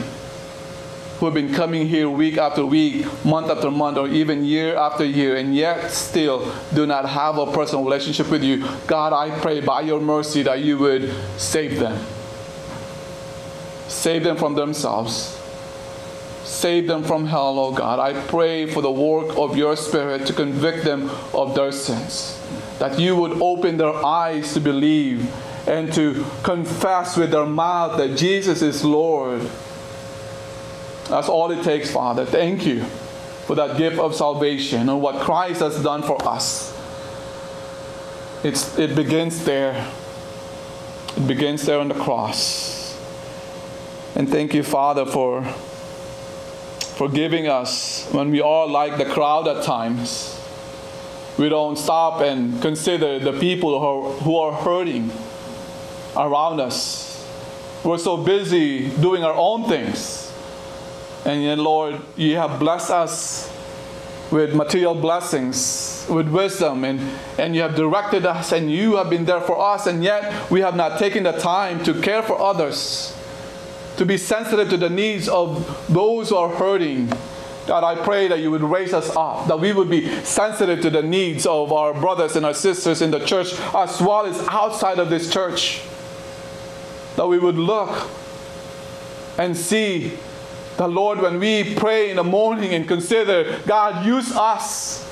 who 1.19 1.27
have 1.27 1.35
been 1.35 1.53
coming 1.53 1.87
here 1.87 2.09
week 2.09 2.37
after 2.37 2.65
week, 2.65 3.07
month 3.25 3.51
after 3.51 3.71
month, 3.71 3.97
or 3.97 4.09
even 4.09 4.45
year 4.45 4.77
after 4.77 5.05
year, 5.05 5.37
and 5.37 5.55
yet 5.55 5.91
still 5.91 6.55
do 6.75 6.87
not 6.87 7.09
have 7.09 7.39
a 7.39 7.51
personal 7.53 7.85
relationship 7.85 8.31
with 8.31 8.43
you. 8.43 8.65
God, 8.87 9.13
I 9.13 9.39
pray 9.41 9.61
by 9.61 9.81
your 9.81 10.01
mercy 10.01 10.43
that 10.43 10.61
you 10.61 10.79
would 10.79 11.15
save 11.39 11.79
them. 11.79 12.05
Save 13.89 14.25
them 14.25 14.37
from 14.37 14.55
themselves. 14.55 15.33
Save 16.45 16.87
them 16.87 17.03
from 17.03 17.27
hell, 17.27 17.59
oh 17.59 17.73
God. 17.73 17.99
I 17.99 18.19
pray 18.27 18.67
for 18.67 18.83
the 18.83 18.91
work 18.91 19.37
of 19.37 19.57
your 19.57 19.75
Spirit 19.75 20.27
to 20.27 20.33
convict 20.33 20.85
them 20.85 21.11
of 21.33 21.55
their 21.55 21.73
sins 21.73 22.36
that 22.79 22.99
you 22.99 23.17
would 23.17 23.41
open 23.41 23.77
their 23.77 23.95
eyes 24.05 24.53
to 24.55 24.61
believe 24.61 25.33
and 25.67 25.93
to 25.95 26.25
confess 26.43 27.17
with 27.17 27.31
their 27.31 27.47
mouth 27.47 27.97
that 27.99 28.17
Jesus 28.17 28.63
is 28.63 28.85
Lord. 28.85 29.43
That's 31.09 31.29
all 31.29 31.51
it 31.51 31.63
takes, 31.63 31.91
Father. 31.91 32.25
Thank 32.27 32.67
you. 32.67 32.85
for 33.47 33.55
that 33.55 33.79
gift 33.79 33.97
of 33.99 34.13
salvation 34.13 34.89
and 34.89 35.01
what 35.01 35.21
Christ 35.21 35.61
has 35.61 35.81
done 35.81 36.03
for 36.03 36.21
us. 36.29 36.77
It's, 38.43 38.77
it 38.77 38.97
begins 38.97 39.45
there. 39.45 39.89
It 41.17 41.29
begins 41.29 41.65
there 41.65 41.79
on 41.79 41.87
the 41.87 41.95
cross. 41.95 42.99
And 44.17 44.29
thank 44.29 44.53
you, 44.53 44.65
Father, 44.65 45.07
for 45.07 45.45
forgiving 46.97 47.47
us 47.47 48.09
when 48.11 48.33
we 48.33 48.41
are 48.41 48.67
like 48.67 48.99
the 48.99 49.05
crowd 49.05 49.47
at 49.47 49.63
times. 49.63 50.36
We 51.39 51.49
don't 51.49 51.77
stop 51.77 52.21
and 52.21 52.61
consider 52.63 53.19
the 53.19 53.39
people 53.39 53.79
who 53.79 53.87
are, 53.87 54.13
who 54.21 54.37
are 54.39 54.53
hurting 54.53 55.11
around 56.17 56.61
us. 56.61 57.27
We're 57.85 57.99
so 57.99 58.17
busy 58.17 58.89
doing 58.89 59.23
our 59.23 59.35
own 59.35 59.69
things. 59.69 60.33
And 61.25 61.43
yet, 61.43 61.59
Lord, 61.59 62.01
you 62.17 62.37
have 62.37 62.59
blessed 62.59 62.91
us 62.91 63.53
with 64.31 64.55
material 64.55 64.95
blessings, 64.95 66.07
with 66.09 66.29
wisdom, 66.29 66.85
and, 66.85 67.01
and 67.39 67.55
you 67.55 67.63
have 67.63 67.75
directed 67.75 68.27
us, 68.27 68.53
and 68.53 68.71
you 68.71 68.97
have 68.97 69.11
been 69.11 69.25
there 69.25 69.41
for 69.41 69.61
us, 69.61 69.87
and 69.87 70.03
yet 70.03 70.51
we 70.51 70.61
have 70.61 70.75
not 70.75 70.99
taken 70.99 71.25
the 71.25 71.33
time 71.33 71.85
to 71.85 72.01
care 72.01 72.23
for 72.23 72.41
others 72.41 73.17
to 73.97 74.05
be 74.05 74.17
sensitive 74.19 74.69
to 74.69 74.77
the 74.77 74.91
needs 74.91 75.29
of 75.29 75.87
those 75.93 76.29
who 76.29 76.37
are 76.37 76.49
hurting. 76.49 77.11
God, 77.67 77.83
I 77.83 78.03
pray 78.03 78.29
that 78.29 78.41
you 78.41 78.51
would 78.51 78.63
raise 78.63 78.93
us 78.93 79.15
up, 79.17 79.49
that 79.49 79.59
we 79.59 79.73
would 79.73 79.91
be 79.91 80.09
sensitive 80.25 80.81
to 80.83 80.91
the 80.91 81.03
needs 81.03 81.47
of 81.47 81.73
our 81.73 81.93
brothers 81.93 82.37
and 82.37 82.47
our 82.47 82.55
sisters 82.55 83.03
in 83.03 83.11
the 83.11 83.21
church 83.21 83.53
as 83.75 84.01
well 84.01 84.27
as 84.27 84.39
outside 84.49 84.99
of 84.99 85.11
this 85.11 85.33
church. 85.33 85.83
That 87.17 87.27
we 87.27 87.39
would 87.39 87.57
look 87.57 88.09
and 89.39 89.57
see 89.57 90.13
the 90.77 90.87
Lord 90.87 91.21
when 91.21 91.41
we 91.41 91.75
pray 91.75 92.11
in 92.11 92.17
the 92.17 92.25
morning 92.25 92.73
and 92.73 92.87
consider, 92.87 93.59
God, 93.67 94.05
use 94.07 94.33
us. 94.33 95.03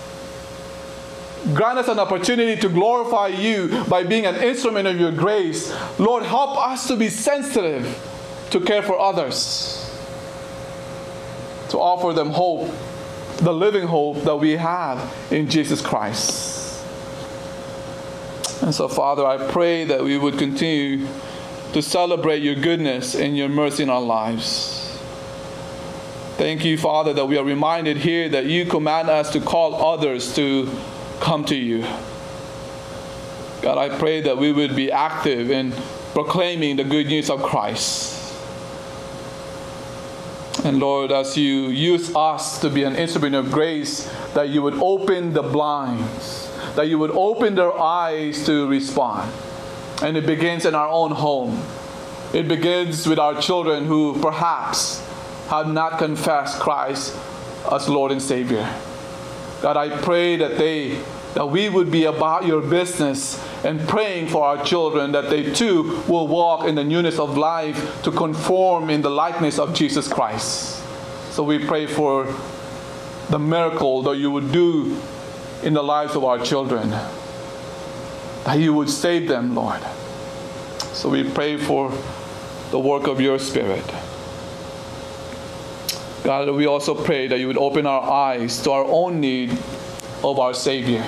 Grant 1.52 1.78
us 1.78 1.88
an 1.88 1.98
opportunity 1.98 2.60
to 2.60 2.68
glorify 2.68 3.28
you 3.28 3.84
by 3.84 4.02
being 4.02 4.26
an 4.26 4.36
instrument 4.36 4.86
of 4.86 4.98
your 4.98 5.12
grace. 5.12 5.74
Lord, 5.98 6.22
help 6.22 6.56
us 6.56 6.86
to 6.88 6.96
be 6.96 7.08
sensitive 7.08 8.00
to 8.50 8.60
care 8.60 8.82
for 8.82 8.98
others, 8.98 9.83
to 11.74 11.80
offer 11.80 12.12
them 12.12 12.30
hope, 12.30 12.70
the 13.38 13.52
living 13.52 13.84
hope 13.84 14.22
that 14.22 14.36
we 14.36 14.52
have 14.52 15.12
in 15.32 15.50
Jesus 15.50 15.80
Christ. 15.80 16.80
And 18.62 18.72
so, 18.72 18.86
Father, 18.86 19.26
I 19.26 19.50
pray 19.50 19.82
that 19.86 20.04
we 20.04 20.16
would 20.16 20.38
continue 20.38 21.08
to 21.72 21.82
celebrate 21.82 22.44
your 22.44 22.54
goodness 22.54 23.16
and 23.16 23.36
your 23.36 23.48
mercy 23.48 23.82
in 23.82 23.90
our 23.90 24.00
lives. 24.00 24.96
Thank 26.36 26.64
you, 26.64 26.78
Father, 26.78 27.12
that 27.12 27.26
we 27.26 27.38
are 27.38 27.44
reminded 27.44 27.96
here 27.96 28.28
that 28.28 28.46
you 28.46 28.66
command 28.66 29.10
us 29.10 29.32
to 29.32 29.40
call 29.40 29.74
others 29.84 30.32
to 30.36 30.70
come 31.18 31.44
to 31.46 31.56
you. 31.56 31.82
God, 33.62 33.78
I 33.78 33.98
pray 33.98 34.20
that 34.20 34.38
we 34.38 34.52
would 34.52 34.76
be 34.76 34.92
active 34.92 35.50
in 35.50 35.72
proclaiming 36.12 36.76
the 36.76 36.84
good 36.84 37.08
news 37.08 37.30
of 37.30 37.42
Christ. 37.42 38.13
And 40.64 40.80
Lord, 40.80 41.12
as 41.12 41.36
you 41.36 41.68
use 41.68 42.16
us 42.16 42.58
to 42.60 42.70
be 42.70 42.84
an 42.84 42.96
instrument 42.96 43.34
of 43.34 43.52
grace, 43.52 44.10
that 44.32 44.48
you 44.48 44.62
would 44.62 44.74
open 44.74 45.34
the 45.34 45.42
blinds, 45.42 46.50
that 46.74 46.88
you 46.88 46.98
would 46.98 47.10
open 47.10 47.54
their 47.54 47.78
eyes 47.78 48.46
to 48.46 48.66
respond. 48.66 49.30
And 50.02 50.16
it 50.16 50.24
begins 50.24 50.64
in 50.64 50.74
our 50.74 50.88
own 50.88 51.10
home. 51.10 51.62
It 52.32 52.48
begins 52.48 53.06
with 53.06 53.18
our 53.18 53.40
children 53.40 53.84
who 53.84 54.18
perhaps 54.20 55.06
have 55.48 55.70
not 55.70 55.98
confessed 55.98 56.58
Christ 56.60 57.14
as 57.70 57.86
Lord 57.86 58.10
and 58.10 58.20
Savior. 58.20 58.66
God, 59.60 59.76
I 59.76 59.96
pray 60.00 60.36
that 60.36 60.56
they 60.56 60.98
that 61.34 61.46
we 61.46 61.68
would 61.68 61.90
be 61.90 62.04
about 62.04 62.46
your 62.46 62.60
business 62.60 63.42
and 63.64 63.80
praying 63.88 64.28
for 64.28 64.44
our 64.44 64.64
children 64.64 65.12
that 65.12 65.30
they 65.30 65.52
too 65.52 66.02
will 66.06 66.28
walk 66.28 66.66
in 66.66 66.76
the 66.76 66.84
newness 66.84 67.18
of 67.18 67.36
life 67.36 68.02
to 68.02 68.12
conform 68.12 68.88
in 68.88 69.02
the 69.02 69.10
likeness 69.10 69.58
of 69.58 69.74
Jesus 69.74 70.06
Christ. 70.06 70.80
So 71.32 71.42
we 71.42 71.58
pray 71.64 71.86
for 71.86 72.32
the 73.30 73.38
miracle 73.38 74.02
that 74.02 74.16
you 74.16 74.30
would 74.30 74.52
do 74.52 74.96
in 75.64 75.74
the 75.74 75.82
lives 75.82 76.14
of 76.14 76.22
our 76.24 76.38
children, 76.38 76.90
that 78.44 78.58
you 78.58 78.72
would 78.72 78.88
save 78.88 79.26
them, 79.26 79.54
Lord. 79.54 79.82
So 80.92 81.08
we 81.08 81.28
pray 81.28 81.56
for 81.56 81.90
the 82.70 82.78
work 82.78 83.08
of 83.08 83.20
your 83.20 83.40
Spirit. 83.40 83.84
God, 86.22 86.48
we 86.50 86.66
also 86.66 86.94
pray 86.94 87.26
that 87.26 87.38
you 87.40 87.48
would 87.48 87.58
open 87.58 87.86
our 87.86 88.02
eyes 88.02 88.62
to 88.62 88.70
our 88.70 88.84
own 88.84 89.20
need 89.20 89.50
of 90.22 90.38
our 90.38 90.54
Savior. 90.54 91.04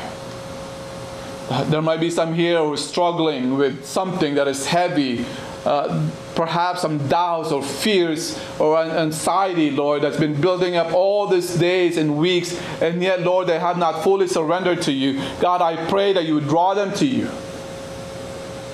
There 1.48 1.82
might 1.82 2.00
be 2.00 2.10
some 2.10 2.34
here 2.34 2.58
who 2.58 2.72
are 2.72 2.76
struggling 2.76 3.56
with 3.56 3.86
something 3.86 4.34
that 4.34 4.48
is 4.48 4.66
heavy, 4.66 5.24
uh, 5.64 6.10
perhaps 6.34 6.82
some 6.82 7.06
doubts 7.08 7.52
or 7.52 7.62
fears 7.62 8.36
or 8.58 8.76
anxiety, 8.82 9.70
Lord, 9.70 10.02
that's 10.02 10.16
been 10.16 10.40
building 10.40 10.74
up 10.74 10.92
all 10.92 11.28
these 11.28 11.54
days 11.54 11.98
and 11.98 12.16
weeks, 12.16 12.60
and 12.82 13.00
yet, 13.00 13.22
Lord, 13.22 13.46
they 13.46 13.60
have 13.60 13.78
not 13.78 14.02
fully 14.02 14.26
surrendered 14.26 14.82
to 14.82 14.92
you. 14.92 15.22
God, 15.40 15.62
I 15.62 15.88
pray 15.88 16.12
that 16.14 16.24
you 16.24 16.34
would 16.34 16.48
draw 16.48 16.74
them 16.74 16.92
to 16.94 17.06
you, 17.06 17.30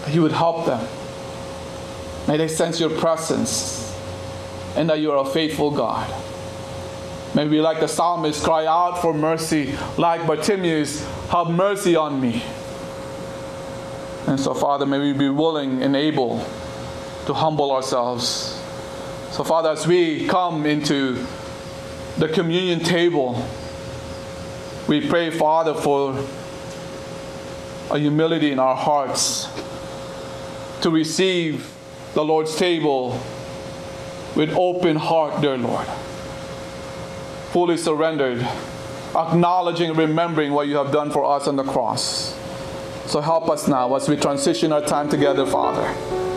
that 0.05 0.15
you 0.15 0.23
would 0.23 0.33
help 0.33 0.65
them. 0.65 0.87
May 2.27 2.39
they 2.39 2.49
sense 2.49 2.81
your 2.81 2.91
presence, 2.91 3.95
and 4.77 4.89
that 4.89 5.01
you 5.01 5.13
are 5.13 5.27
a 5.27 5.29
faithful 5.29 5.71
God. 5.71 6.11
May 7.35 7.49
we, 7.49 7.61
like 7.61 7.81
the 7.81 7.89
psalmist, 7.89 8.43
cry 8.43 8.65
out 8.65 9.03
for 9.03 9.13
mercy, 9.13 9.75
like 9.99 10.27
Bartimaeus, 10.27 11.07
have 11.29 11.51
mercy 11.51 11.97
on 11.97 12.19
me. 12.19 12.43
And 14.27 14.39
so, 14.39 14.55
Father, 14.55 14.87
may 14.87 14.99
we 14.99 15.13
be 15.13 15.29
willing 15.29 15.83
and 15.83 15.97
able 15.97 16.39
to 17.27 17.35
humble 17.35 17.73
ourselves. 17.73 18.61
So, 19.33 19.45
Father, 19.45 19.71
as 19.71 19.87
we 19.87 20.27
come 20.27 20.67
into 20.67 21.27
the 22.19 22.29
communion 22.29 22.81
table, 22.81 23.47
we 24.89 25.07
pray, 25.09 25.31
Father, 25.31 25.75
for 25.75 26.25
a 27.91 27.99
humility 27.99 28.53
in 28.53 28.59
our 28.59 28.77
hearts 28.77 29.49
to 30.83 30.91
receive 30.91 31.73
the 32.15 32.25
Lord's 32.25 32.57
table 32.57 33.21
with 34.35 34.51
open 34.55 34.97
heart, 34.97 35.41
dear 35.41 35.57
Lord. 35.57 35.87
Fully 37.51 37.77
surrendered, 37.77 38.47
acknowledging, 39.15 39.91
and 39.91 39.99
remembering 39.99 40.53
what 40.53 40.69
you 40.69 40.77
have 40.77 40.91
done 40.91 41.11
for 41.11 41.25
us 41.25 41.47
on 41.47 41.57
the 41.57 41.65
cross. 41.65 42.39
So 43.13 43.21
help 43.21 43.51
us 43.51 43.69
now 43.69 43.95
as 43.95 44.09
we 44.09 44.17
transition 44.17 44.73
our 44.73 44.81
time 44.81 45.07
together, 45.11 45.45
Father. 45.45 46.32